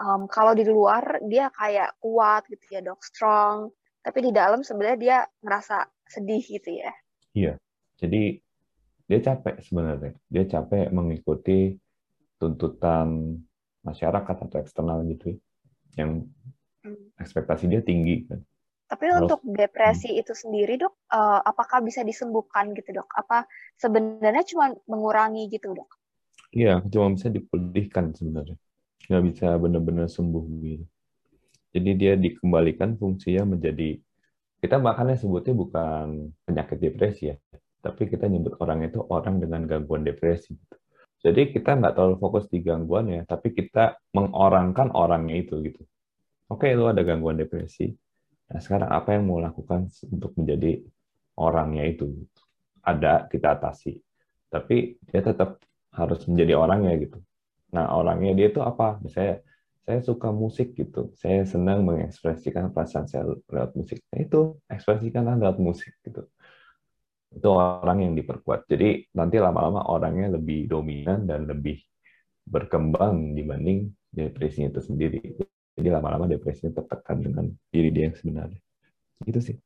um, 0.02 0.26
kalau 0.26 0.58
di 0.58 0.66
luar 0.66 1.22
dia 1.30 1.54
kayak 1.54 2.02
kuat 2.02 2.50
gitu 2.50 2.66
ya 2.74 2.82
dok, 2.82 3.06
strong, 3.06 3.70
tapi 4.02 4.26
di 4.26 4.32
dalam 4.34 4.66
sebenarnya 4.66 4.98
dia 4.98 5.18
ngerasa 5.46 5.86
sedih 6.10 6.42
gitu 6.42 6.74
ya. 6.74 6.92
Iya, 7.38 7.54
jadi 8.02 8.42
dia 9.06 9.20
capek 9.22 9.62
sebenarnya, 9.62 10.18
dia 10.26 10.44
capek 10.50 10.90
mengikuti 10.90 11.78
tuntutan 12.42 13.38
masyarakat 13.86 14.36
atau 14.50 14.58
eksternal 14.58 15.06
gitu 15.06 15.38
ya, 15.38 15.38
yang 15.98 16.26
hmm. 16.84 17.18
ekspektasi 17.20 17.70
dia 17.70 17.82
tinggi 17.82 18.26
kan. 18.28 18.40
Tapi 18.94 19.10
Harus, 19.10 19.26
untuk 19.26 19.42
depresi 19.48 20.14
hmm. 20.14 20.22
itu 20.22 20.34
sendiri 20.38 20.78
dok, 20.78 20.94
uh, 21.10 21.42
apakah 21.42 21.82
bisa 21.82 22.06
disembuhkan 22.06 22.78
gitu 22.78 22.94
dok? 22.94 23.10
Apa 23.18 23.50
sebenarnya 23.80 24.46
cuma 24.46 24.70
mengurangi 24.86 25.50
gitu 25.50 25.74
dok? 25.74 25.90
Iya, 26.54 26.86
cuma 26.94 27.18
bisa 27.18 27.34
dipulihkan 27.34 28.14
sebenarnya. 28.14 28.58
Nggak 29.10 29.24
bisa 29.34 29.48
benar-benar 29.58 30.08
sembuh 30.08 30.46
gitu. 30.62 30.86
Jadi 31.74 31.90
dia 31.98 32.14
dikembalikan 32.14 32.94
fungsinya 33.02 33.58
menjadi, 33.58 33.98
kita 34.62 34.78
makanya 34.78 35.18
sebutnya 35.18 35.58
bukan 35.58 36.30
penyakit 36.46 36.78
depresi 36.78 37.34
ya, 37.34 37.36
tapi 37.82 38.06
kita 38.06 38.30
nyebut 38.30 38.62
orang 38.62 38.86
itu 38.86 39.02
orang 39.10 39.42
dengan 39.42 39.66
gangguan 39.66 40.06
depresi. 40.06 40.54
Gitu. 40.54 40.78
Jadi 41.24 41.56
kita 41.56 41.80
nggak 41.80 41.96
terlalu 41.96 42.16
fokus 42.20 42.52
di 42.52 42.60
gangguan 42.60 43.08
ya, 43.08 43.24
tapi 43.24 43.56
kita 43.56 43.96
mengorangkan 44.12 44.92
orangnya 44.92 45.40
itu 45.40 45.56
gitu. 45.64 45.80
Oke, 46.52 46.76
lu 46.76 46.92
ada 46.92 47.00
gangguan 47.08 47.40
depresi. 47.40 47.88
Nah, 48.52 48.60
sekarang 48.60 48.92
apa 48.92 49.16
yang 49.16 49.32
mau 49.32 49.40
lakukan 49.40 49.88
untuk 50.12 50.36
menjadi 50.36 50.84
orangnya 51.40 51.88
itu? 51.88 52.12
Ada, 52.84 53.32
kita 53.32 53.56
atasi. 53.56 53.96
Tapi 54.52 55.00
dia 55.00 55.24
tetap 55.24 55.64
harus 55.96 56.28
menjadi 56.28 56.60
orangnya 56.60 57.00
gitu. 57.00 57.24
Nah, 57.72 57.96
orangnya 57.96 58.36
dia 58.36 58.52
itu 58.52 58.60
apa? 58.60 59.00
Misalnya, 59.00 59.40
saya 59.88 60.00
suka 60.04 60.28
musik 60.36 60.76
gitu. 60.76 61.16
Saya 61.16 61.48
senang 61.48 61.88
mengekspresikan 61.88 62.76
perasaan 62.76 63.08
saya 63.08 63.32
lewat 63.48 63.72
musik. 63.80 64.04
Nah, 64.12 64.20
itu 64.20 64.60
ekspresikanlah 64.68 65.40
lewat 65.40 65.58
musik 65.64 65.96
gitu. 66.04 66.28
Itu 67.34 67.50
orang 67.54 68.06
yang 68.06 68.14
diperkuat. 68.14 68.70
Jadi 68.70 69.10
nanti 69.18 69.42
lama-lama 69.42 69.90
orangnya 69.90 70.38
lebih 70.38 70.70
dominan 70.70 71.26
dan 71.26 71.50
lebih 71.50 71.82
berkembang 72.46 73.34
dibanding 73.34 73.90
depresinya 74.14 74.70
itu 74.70 74.82
sendiri. 74.84 75.22
Jadi 75.74 75.90
lama-lama 75.90 76.30
depresinya 76.30 76.78
tertekan 76.78 77.26
dengan 77.26 77.46
diri 77.74 77.90
dia 77.90 78.10
yang 78.12 78.18
sebenarnya. 78.18 78.62
Itu 79.26 79.42
sih. 79.42 79.58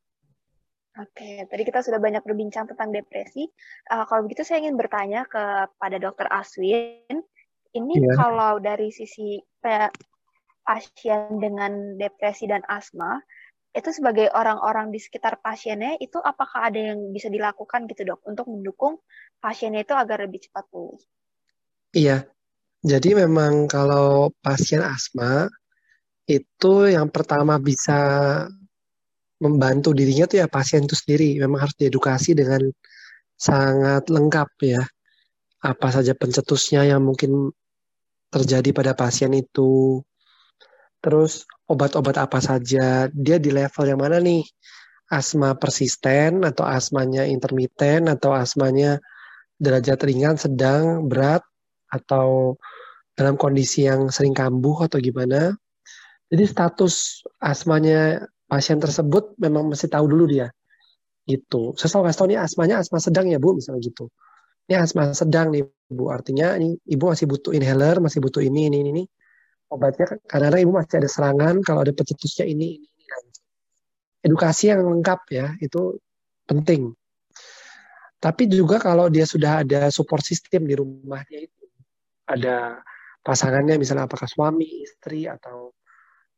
Oke, 0.97 1.45
tadi 1.45 1.61
kita 1.61 1.85
sudah 1.85 2.01
banyak 2.01 2.25
berbincang 2.25 2.65
tentang 2.65 2.89
depresi. 2.89 3.45
Uh, 3.85 4.01
kalau 4.09 4.25
begitu 4.25 4.41
saya 4.41 4.65
ingin 4.65 4.81
bertanya 4.81 5.29
kepada 5.29 6.01
Dokter 6.01 6.25
Aswin, 6.33 7.21
ini 7.77 7.93
yeah. 8.01 8.17
kalau 8.17 8.57
dari 8.57 8.89
sisi 8.89 9.37
pasien 9.61 11.37
dengan 11.37 12.01
depresi 12.01 12.49
dan 12.49 12.65
asma, 12.65 13.21
itu 13.77 13.93
sebagai 13.93 14.33
orang-orang 14.33 14.89
di 14.89 14.97
sekitar 14.97 15.37
pasiennya, 15.37 16.01
itu 16.01 16.17
apakah 16.17 16.73
ada 16.73 16.81
yang 16.93 17.13
bisa 17.13 17.29
dilakukan 17.29 17.85
gitu 17.85 18.09
dok 18.09 18.25
untuk 18.25 18.49
mendukung 18.49 18.97
pasiennya 19.37 19.85
itu 19.85 19.93
agar 19.93 20.25
lebih 20.25 20.49
cepat 20.49 20.65
pulih? 20.73 20.97
Iya, 21.93 22.25
jadi 22.81 23.09
memang 23.25 23.69
kalau 23.69 24.33
pasien 24.41 24.81
asma 24.81 25.45
itu 26.27 26.73
yang 26.91 27.07
pertama 27.07 27.55
bisa 27.61 27.99
membantu 29.37 29.93
dirinya 29.93 30.25
tuh 30.25 30.43
ya 30.43 30.47
pasien 30.49 30.83
itu 30.83 30.97
sendiri. 30.97 31.37
Memang 31.37 31.69
harus 31.69 31.77
diedukasi 31.77 32.33
dengan 32.33 32.65
sangat 33.37 34.09
lengkap 34.09 34.49
ya. 34.65 34.81
Apa 35.61 35.93
saja 35.93 36.17
pencetusnya 36.17 36.85
yang 36.85 37.05
mungkin 37.05 37.53
terjadi 38.33 38.69
pada 38.73 38.93
pasien 38.97 39.31
itu. 39.37 40.01
Terus 41.07 41.47
obat-obat 41.71 42.19
apa 42.19 42.43
saja, 42.43 43.07
dia 43.07 43.37
di 43.39 43.47
level 43.55 43.87
yang 43.87 44.03
mana 44.03 44.19
nih? 44.19 44.43
Asma 45.07 45.55
persisten 45.55 46.43
atau 46.43 46.67
asmanya 46.67 47.23
intermiten 47.23 48.11
atau 48.11 48.35
asmanya 48.35 48.99
derajat 49.55 50.03
ringan, 50.03 50.35
sedang, 50.35 51.07
berat 51.07 51.47
atau 51.87 52.59
dalam 53.15 53.39
kondisi 53.39 53.87
yang 53.87 54.11
sering 54.11 54.35
kambuh 54.35 54.83
atau 54.83 54.99
gimana. 54.99 55.55
Jadi 56.27 56.43
status 56.43 57.23
asmanya 57.39 58.27
pasien 58.51 58.83
tersebut 58.83 59.39
memang 59.39 59.71
mesti 59.71 59.87
tahu 59.87 60.11
dulu 60.11 60.27
dia 60.27 60.51
gitu. 61.23 61.71
Saya 61.79 61.87
selalu 61.87 62.03
kasih 62.11 62.19
tahu 62.19 62.27
nih 62.35 62.39
asmanya 62.43 62.75
asma 62.83 62.99
sedang 62.99 63.31
ya 63.31 63.39
bu, 63.39 63.55
misalnya 63.55 63.79
gitu. 63.79 64.11
Ini 64.67 64.75
asma 64.83 65.15
sedang 65.15 65.55
nih 65.55 65.63
bu, 65.87 66.11
artinya 66.11 66.59
ini 66.59 66.75
ibu 66.83 67.07
masih 67.07 67.31
butuh 67.31 67.55
inhaler, 67.55 68.03
masih 68.03 68.19
butuh 68.19 68.43
ini 68.43 68.67
ini 68.67 68.83
ini. 68.83 69.03
Obatnya 69.67 70.07
karena 70.23 70.57
ibu 70.63 70.71
masih 70.71 71.03
ada 71.03 71.09
serangan, 71.11 71.59
kalau 71.59 71.83
ada 71.83 71.91
pencetusnya 71.91 72.47
ini 72.47 72.79
ini 72.79 72.87
ini. 72.87 73.31
Edukasi 74.23 74.71
yang 74.71 74.87
lengkap 74.87 75.21
ya 75.31 75.47
itu 75.59 75.99
penting. 76.47 76.95
Tapi 78.17 78.49
juga 78.49 78.81
kalau 78.81 79.11
dia 79.11 79.27
sudah 79.27 79.61
ada 79.61 79.93
support 79.93 80.25
system 80.25 80.65
di 80.65 80.73
rumahnya 80.73 81.45
itu, 81.45 81.63
ada 82.25 82.81
pasangannya 83.21 83.77
misalnya 83.77 84.09
apakah 84.09 84.25
suami, 84.25 84.87
istri 84.87 85.29
atau 85.29 85.75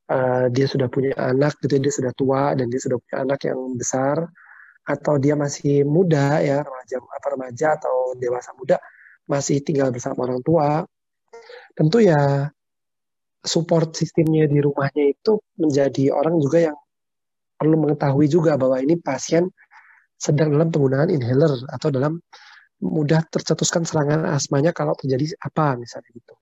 uh, 0.09 0.45
dia 0.49 0.65
sudah 0.65 0.89
punya 0.89 1.13
anak 1.15 1.55
gitu 1.61 1.77
dia 1.77 1.93
sudah 1.93 2.11
tua 2.17 2.57
dan 2.57 2.67
dia 2.67 2.82
sudah 2.82 2.97
punya 2.99 3.17
anak 3.23 3.39
yang 3.45 3.59
besar 3.77 4.17
atau 4.84 5.21
dia 5.21 5.38
masih 5.38 5.86
muda 5.86 6.41
ya 6.41 6.65
remaja 6.65 6.97
apa 6.97 7.27
remaja 7.38 7.67
atau 7.77 8.17
dewasa 8.17 8.49
muda 8.57 8.82
masih 9.30 9.61
tinggal 9.61 9.93
bersama 9.93 10.25
orang 10.25 10.41
tua 10.41 10.82
tentu 11.77 12.01
ya 12.01 12.49
support 13.40 13.96
sistemnya 13.96 14.46
di 14.46 14.60
rumahnya 14.60 15.16
itu 15.16 15.40
menjadi 15.56 16.12
orang 16.12 16.40
juga 16.44 16.72
yang 16.72 16.78
perlu 17.60 17.76
mengetahui 17.76 18.28
juga 18.32 18.56
bahwa 18.56 18.80
ini 18.80 19.00
pasien 19.00 19.48
sedang 20.20 20.52
dalam 20.52 20.72
penggunaan 20.72 21.12
inhaler 21.12 21.64
atau 21.72 21.92
dalam 21.92 22.20
mudah 22.80 23.24
tercetuskan 23.28 23.84
serangan 23.84 24.28
asmanya 24.32 24.72
kalau 24.72 24.96
terjadi 24.96 25.36
apa 25.44 25.76
misalnya 25.76 26.12
gitu. 26.16 26.36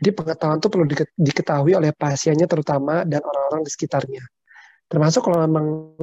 Jadi 0.00 0.10
pengetahuan 0.12 0.58
itu 0.60 0.68
perlu 0.68 0.86
diketahui 1.16 1.72
oleh 1.72 1.96
pasiennya 1.96 2.44
terutama 2.44 3.06
dan 3.08 3.24
orang-orang 3.24 3.64
di 3.64 3.70
sekitarnya. 3.72 4.24
Termasuk 4.88 5.24
kalau 5.24 5.40
memang 5.48 5.96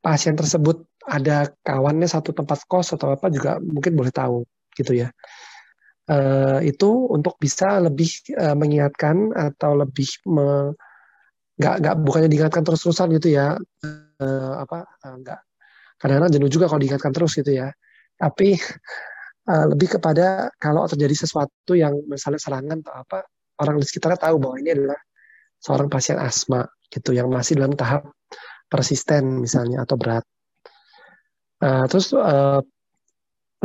pasien 0.00 0.32
tersebut 0.32 0.88
ada 1.04 1.52
kawannya 1.64 2.08
satu 2.08 2.32
tempat 2.32 2.64
kos 2.64 2.96
atau 2.96 3.12
apa 3.12 3.28
juga 3.28 3.60
mungkin 3.60 3.92
boleh 3.96 4.12
tahu 4.12 4.44
gitu 4.76 4.96
ya. 4.96 5.12
Uh, 6.08 6.64
itu 6.64 6.88
untuk 7.12 7.36
bisa 7.36 7.84
lebih 7.84 8.08
uh, 8.40 8.56
mengingatkan 8.56 9.28
atau 9.36 9.76
lebih 9.76 10.08
me, 10.24 10.72
nggak 11.60 11.74
nggak 11.84 11.94
bukannya 12.00 12.32
diingatkan 12.32 12.64
terus-terusan 12.64 13.12
gitu 13.20 13.36
ya. 13.36 13.60
Uh, 14.18 14.54
apa 14.56 14.88
uh, 15.04 15.16
nggak. 15.20 15.40
Kadang-kadang 16.00 16.32
jenuh 16.32 16.48
juga 16.48 16.72
kalau 16.72 16.80
diingatkan 16.80 17.12
terus 17.12 17.36
gitu 17.36 17.52
ya. 17.52 17.68
Tapi 18.16 18.56
uh, 19.52 19.66
lebih 19.76 20.00
kepada 20.00 20.48
kalau 20.56 20.88
terjadi 20.88 21.28
sesuatu 21.28 21.76
yang 21.76 21.92
misalnya 22.08 22.40
serangan 22.40 22.80
atau 22.80 22.94
apa 22.96 23.18
orang 23.60 23.76
di 23.76 23.84
sekitarnya 23.84 24.16
tahu 24.16 24.40
bahwa 24.40 24.56
ini 24.64 24.70
adalah 24.72 25.00
seorang 25.60 25.92
pasien 25.92 26.16
asma 26.16 26.64
gitu 26.88 27.12
yang 27.12 27.28
masih 27.28 27.60
dalam 27.60 27.76
tahap 27.76 28.08
persisten 28.70 29.44
misalnya 29.44 29.84
atau 29.84 30.00
berat. 30.00 30.24
Uh, 31.58 31.84
terus 31.90 32.14
uh, 32.14 32.62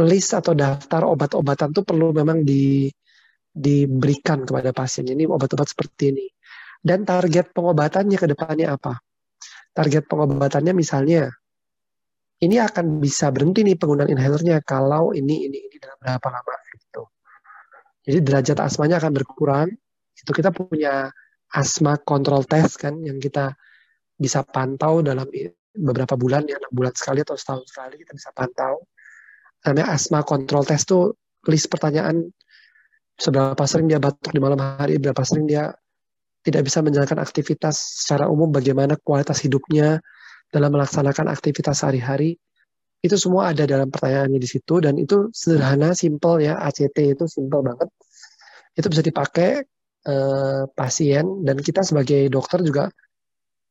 list 0.02 0.34
atau 0.34 0.58
daftar 0.58 1.06
obat-obatan 1.06 1.70
itu 1.70 1.82
perlu 1.86 2.10
memang 2.10 2.42
di, 2.42 2.90
diberikan 3.54 4.42
kepada 4.42 4.74
pasien. 4.74 5.06
Ini 5.06 5.30
obat-obat 5.30 5.70
seperti 5.70 6.04
ini. 6.10 6.26
Dan 6.84 7.06
target 7.06 7.54
pengobatannya 7.54 8.18
ke 8.18 8.28
depannya 8.28 8.74
apa? 8.74 8.98
Target 9.72 10.10
pengobatannya 10.10 10.74
misalnya 10.76 11.30
ini 12.44 12.60
akan 12.60 13.00
bisa 13.00 13.32
berhenti 13.32 13.64
nih 13.64 13.80
penggunaan 13.80 14.12
inhalernya 14.12 14.60
kalau 14.68 15.16
ini 15.16 15.48
ini 15.48 15.58
ini 15.64 15.76
dalam 15.80 15.96
berapa 16.02 16.28
lama 16.28 16.54
gitu. 16.76 17.04
Jadi 18.04 18.20
derajat 18.20 18.58
asmanya 18.60 19.00
akan 19.00 19.14
berkurang. 19.16 19.72
Itu 20.12 20.36
kita 20.36 20.52
punya 20.52 21.08
asma 21.56 21.96
control 22.04 22.44
test 22.44 22.84
kan 22.84 23.00
yang 23.00 23.22
kita 23.22 23.56
bisa 24.20 24.44
pantau 24.44 25.00
dalam 25.00 25.26
beberapa 25.74 26.20
bulan 26.20 26.46
ya 26.46 26.60
enam 26.60 26.70
bulan 26.70 26.94
sekali 26.94 27.24
atau 27.24 27.40
setahun 27.40 27.64
sekali 27.72 27.96
kita 28.04 28.12
bisa 28.12 28.30
pantau. 28.36 28.84
Namanya 29.64 29.96
asma 29.96 30.24
control 30.28 30.68
test 30.68 30.92
tuh 30.92 31.16
list 31.48 31.72
pertanyaan 31.72 32.32
seberapa 33.16 33.64
sering 33.68 33.88
dia 33.88 34.00
batuk 34.00 34.32
di 34.32 34.40
malam 34.44 34.60
hari, 34.60 35.00
berapa 35.00 35.24
sering 35.24 35.48
dia 35.48 35.72
tidak 36.44 36.68
bisa 36.68 36.84
menjalankan 36.84 37.24
aktivitas 37.24 38.04
secara 38.04 38.28
umum, 38.28 38.52
bagaimana 38.52 39.00
kualitas 39.00 39.40
hidupnya, 39.40 40.04
dalam 40.54 40.70
melaksanakan 40.70 41.34
aktivitas 41.34 41.82
sehari-hari 41.82 42.38
itu 43.04 43.20
semua 43.20 43.52
ada 43.52 43.68
dalam 43.68 43.92
pertanyaannya 43.92 44.40
di 44.40 44.48
situ 44.48 44.80
dan 44.80 44.96
itu 44.96 45.28
sederhana, 45.36 45.92
simple 45.92 46.40
ya 46.40 46.56
ACT 46.56 47.20
itu 47.20 47.28
simple 47.28 47.60
banget. 47.60 47.92
Itu 48.80 48.88
bisa 48.88 49.04
dipakai 49.04 49.60
uh, 50.08 50.64
pasien 50.72 51.44
dan 51.44 51.60
kita 51.60 51.84
sebagai 51.84 52.32
dokter 52.32 52.64
juga 52.64 52.88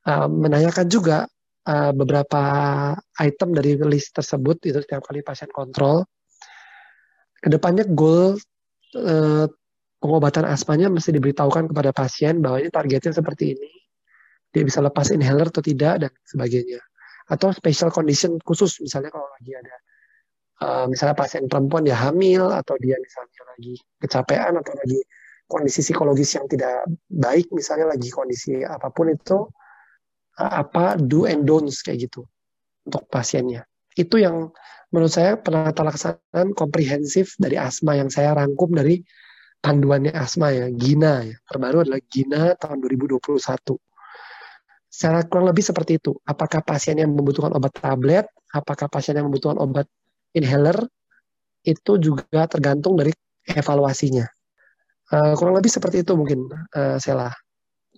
uh, 0.04 0.28
menanyakan 0.28 0.84
juga 0.92 1.24
uh, 1.68 1.92
beberapa 1.94 2.42
item 3.20 3.54
dari 3.54 3.78
list 3.86 4.16
tersebut 4.16 4.62
itu 4.66 4.78
setiap 4.82 5.04
kali 5.06 5.22
pasien 5.22 5.50
kontrol. 5.50 6.06
Ke 7.42 7.50
depannya 7.50 7.82
goal 7.88 8.38
uh, 8.96 9.46
pengobatan 10.02 10.46
asmanya 10.50 10.90
mesti 10.90 11.14
diberitahukan 11.14 11.70
kepada 11.70 11.94
pasien 11.94 12.42
bahwa 12.42 12.58
ini 12.58 12.70
targetnya 12.74 13.14
seperti 13.14 13.54
ini 13.54 13.72
dia 14.52 14.66
bisa 14.66 14.84
lepas 14.84 15.08
inhaler 15.14 15.48
atau 15.48 15.64
tidak 15.64 15.94
dan 16.02 16.12
sebagainya 16.26 16.82
atau 17.30 17.54
special 17.54 17.88
condition 17.94 18.36
khusus 18.42 18.82
misalnya 18.82 19.08
kalau 19.14 19.30
lagi 19.30 19.54
ada 19.56 19.76
uh, 20.60 20.86
misalnya 20.90 21.16
pasien 21.16 21.46
perempuan 21.46 21.86
dia 21.86 21.96
hamil 21.96 22.50
atau 22.50 22.74
dia 22.82 22.98
misalnya 23.00 23.42
lagi 23.56 23.74
kecapean 24.02 24.58
atau 24.60 24.74
lagi 24.76 25.00
kondisi 25.46 25.80
psikologis 25.80 26.34
yang 26.36 26.46
tidak 26.50 26.84
baik 27.08 27.48
misalnya 27.54 27.94
lagi 27.94 28.10
kondisi 28.12 28.60
apa 28.66 28.90
pun 28.92 29.08
itu 29.14 29.48
apa 30.38 30.96
do 30.96 31.28
and 31.28 31.44
don'ts 31.44 31.84
kayak 31.84 32.08
gitu 32.08 32.24
untuk 32.88 33.04
pasiennya 33.12 33.68
itu 33.96 34.20
yang 34.20 34.48
menurut 34.92 35.12
saya 35.12 35.36
penata 35.36 35.84
laksanaan 35.84 36.56
komprehensif 36.56 37.36
dari 37.36 37.60
asma 37.60 37.96
yang 37.96 38.08
saya 38.08 38.32
rangkum 38.32 38.72
dari 38.72 39.04
panduannya 39.60 40.12
asma 40.16 40.52
ya 40.52 40.66
Gina 40.72 41.24
ya 41.24 41.36
terbaru 41.48 41.84
adalah 41.84 42.00
Gina 42.08 42.56
tahun 42.56 42.80
2021 42.80 43.20
Secara 44.92 45.24
kurang 45.24 45.48
lebih 45.48 45.64
seperti 45.64 45.96
itu. 45.96 46.12
Apakah 46.28 46.60
pasien 46.60 47.00
yang 47.00 47.16
membutuhkan 47.16 47.56
obat 47.56 47.72
tablet, 47.80 48.28
apakah 48.52 48.92
pasien 48.92 49.16
yang 49.16 49.32
membutuhkan 49.32 49.56
obat 49.56 49.88
inhaler, 50.36 50.76
itu 51.64 51.96
juga 51.96 52.44
tergantung 52.44 53.00
dari 53.00 53.08
evaluasinya. 53.48 54.28
Uh, 55.08 55.32
kurang 55.40 55.56
lebih 55.56 55.72
seperti 55.72 56.04
itu 56.04 56.12
mungkin, 56.12 56.44
uh, 56.76 57.00
Sela. 57.00 57.32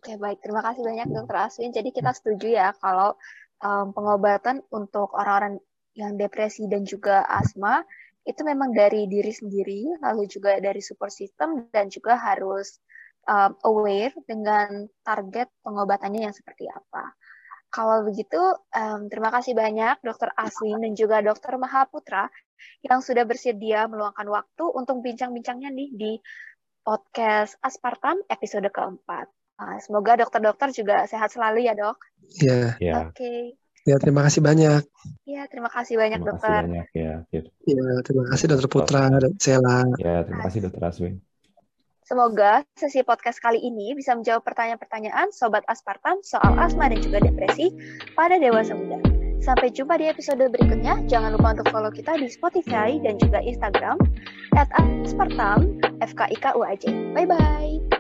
Oke, 0.05 0.20
baik. 0.20 0.44
Terima 0.44 0.61
kasih 0.61 0.84
banyak, 0.84 1.16
Dokter 1.16 1.48
Aswin. 1.48 1.72
Jadi 1.72 1.88
kita 1.88 2.12
setuju 2.12 2.52
ya 2.52 2.76
kalau 2.76 3.16
um, 3.64 3.88
pengobatan 3.96 4.61
untuk 4.68 5.16
orang-orang 5.16 5.57
yang 5.96 6.20
depresi 6.20 6.68
dan 6.68 6.84
juga 6.84 7.24
asma 7.24 7.80
itu 8.28 8.44
memang 8.44 8.76
dari 8.76 9.09
diri 9.09 9.32
sendiri, 9.32 9.96
lalu 10.05 10.28
juga 10.28 10.61
dari 10.61 10.84
support 10.84 11.09
system 11.09 11.72
dan 11.72 11.88
juga 11.88 12.20
harus 12.20 12.84
um, 13.24 13.57
aware 13.64 14.12
dengan 14.28 14.84
target 15.00 15.48
pengobatannya 15.64 16.28
yang 16.28 16.36
seperti 16.36 16.68
apa. 16.68 17.16
Kalau 17.72 18.05
begitu, 18.05 18.36
um, 18.76 19.09
terima 19.09 19.32
kasih 19.32 19.57
banyak 19.57 20.05
Dr. 20.05 20.36
Aswin 20.36 20.84
dan 20.84 20.92
juga 20.92 21.24
Dr. 21.24 21.57
Mahaputra 21.57 22.28
yang 22.84 23.00
sudah 23.00 23.24
bersedia 23.24 23.88
meluangkan 23.88 24.28
waktu 24.28 24.68
untuk 24.68 25.00
bincang-bincangnya 25.00 25.72
nih 25.72 25.88
di 25.96 26.12
podcast 26.84 27.57
Aspartam 27.64 28.20
episode 28.28 28.68
keempat. 28.68 29.32
Uh, 29.55 29.78
semoga 29.78 30.18
dokter-dokter 30.18 30.74
juga 30.74 31.07
sehat 31.07 31.30
selalu 31.30 31.66
ya 31.66 31.74
dok. 31.78 31.98
Iya. 32.42 32.74
Ya. 32.82 32.94
Oke. 33.07 33.14
Okay. 33.14 33.40
Ya, 33.84 34.00
terima 34.00 34.24
kasih 34.24 34.40
banyak. 34.40 34.80
Ya, 35.28 35.44
terima 35.44 35.68
kasih 35.68 36.00
banyak 36.00 36.24
Terima 36.24 36.30
dokter. 36.32 36.48
kasih 36.64 36.68
banyak 36.72 36.88
ya. 36.96 37.14
Ya, 37.68 37.84
terima 38.00 38.24
kasih 38.32 38.46
Dokter 38.48 38.68
Putra 38.72 39.12
dan 39.12 39.32
Sela. 39.36 39.84
Ya, 40.00 40.24
terima 40.24 40.40
kasih 40.48 40.61
Dokter 40.64 40.82
Aswin. 40.88 41.14
Semoga 42.05 42.64
sesi 42.76 43.00
podcast 43.00 43.40
kali 43.40 43.61
ini 43.61 43.96
bisa 43.96 44.12
menjawab 44.16 44.44
pertanyaan-pertanyaan 44.44 45.32
Sobat 45.32 45.64
Aspartam 45.68 46.20
soal 46.20 46.52
asma 46.61 46.92
dan 46.92 47.00
juga 47.00 47.20
depresi 47.20 47.72
pada 48.12 48.36
dewasa 48.36 48.76
muda. 48.76 49.00
Sampai 49.40 49.68
jumpa 49.72 50.00
di 50.00 50.09
episode 50.09 50.40
berikutnya. 50.48 51.05
Jangan 51.05 51.36
lupa 51.36 51.52
untuk 51.52 51.68
follow 51.68 51.92
kita 51.92 52.16
di 52.16 52.28
Spotify 52.32 52.96
dan 53.05 53.20
juga 53.20 53.44
Instagram 53.44 54.00
at 54.57 54.68
Aspartam 55.05 55.76
FKIKUAJ. 56.00 57.12
Bye-bye. 57.12 57.93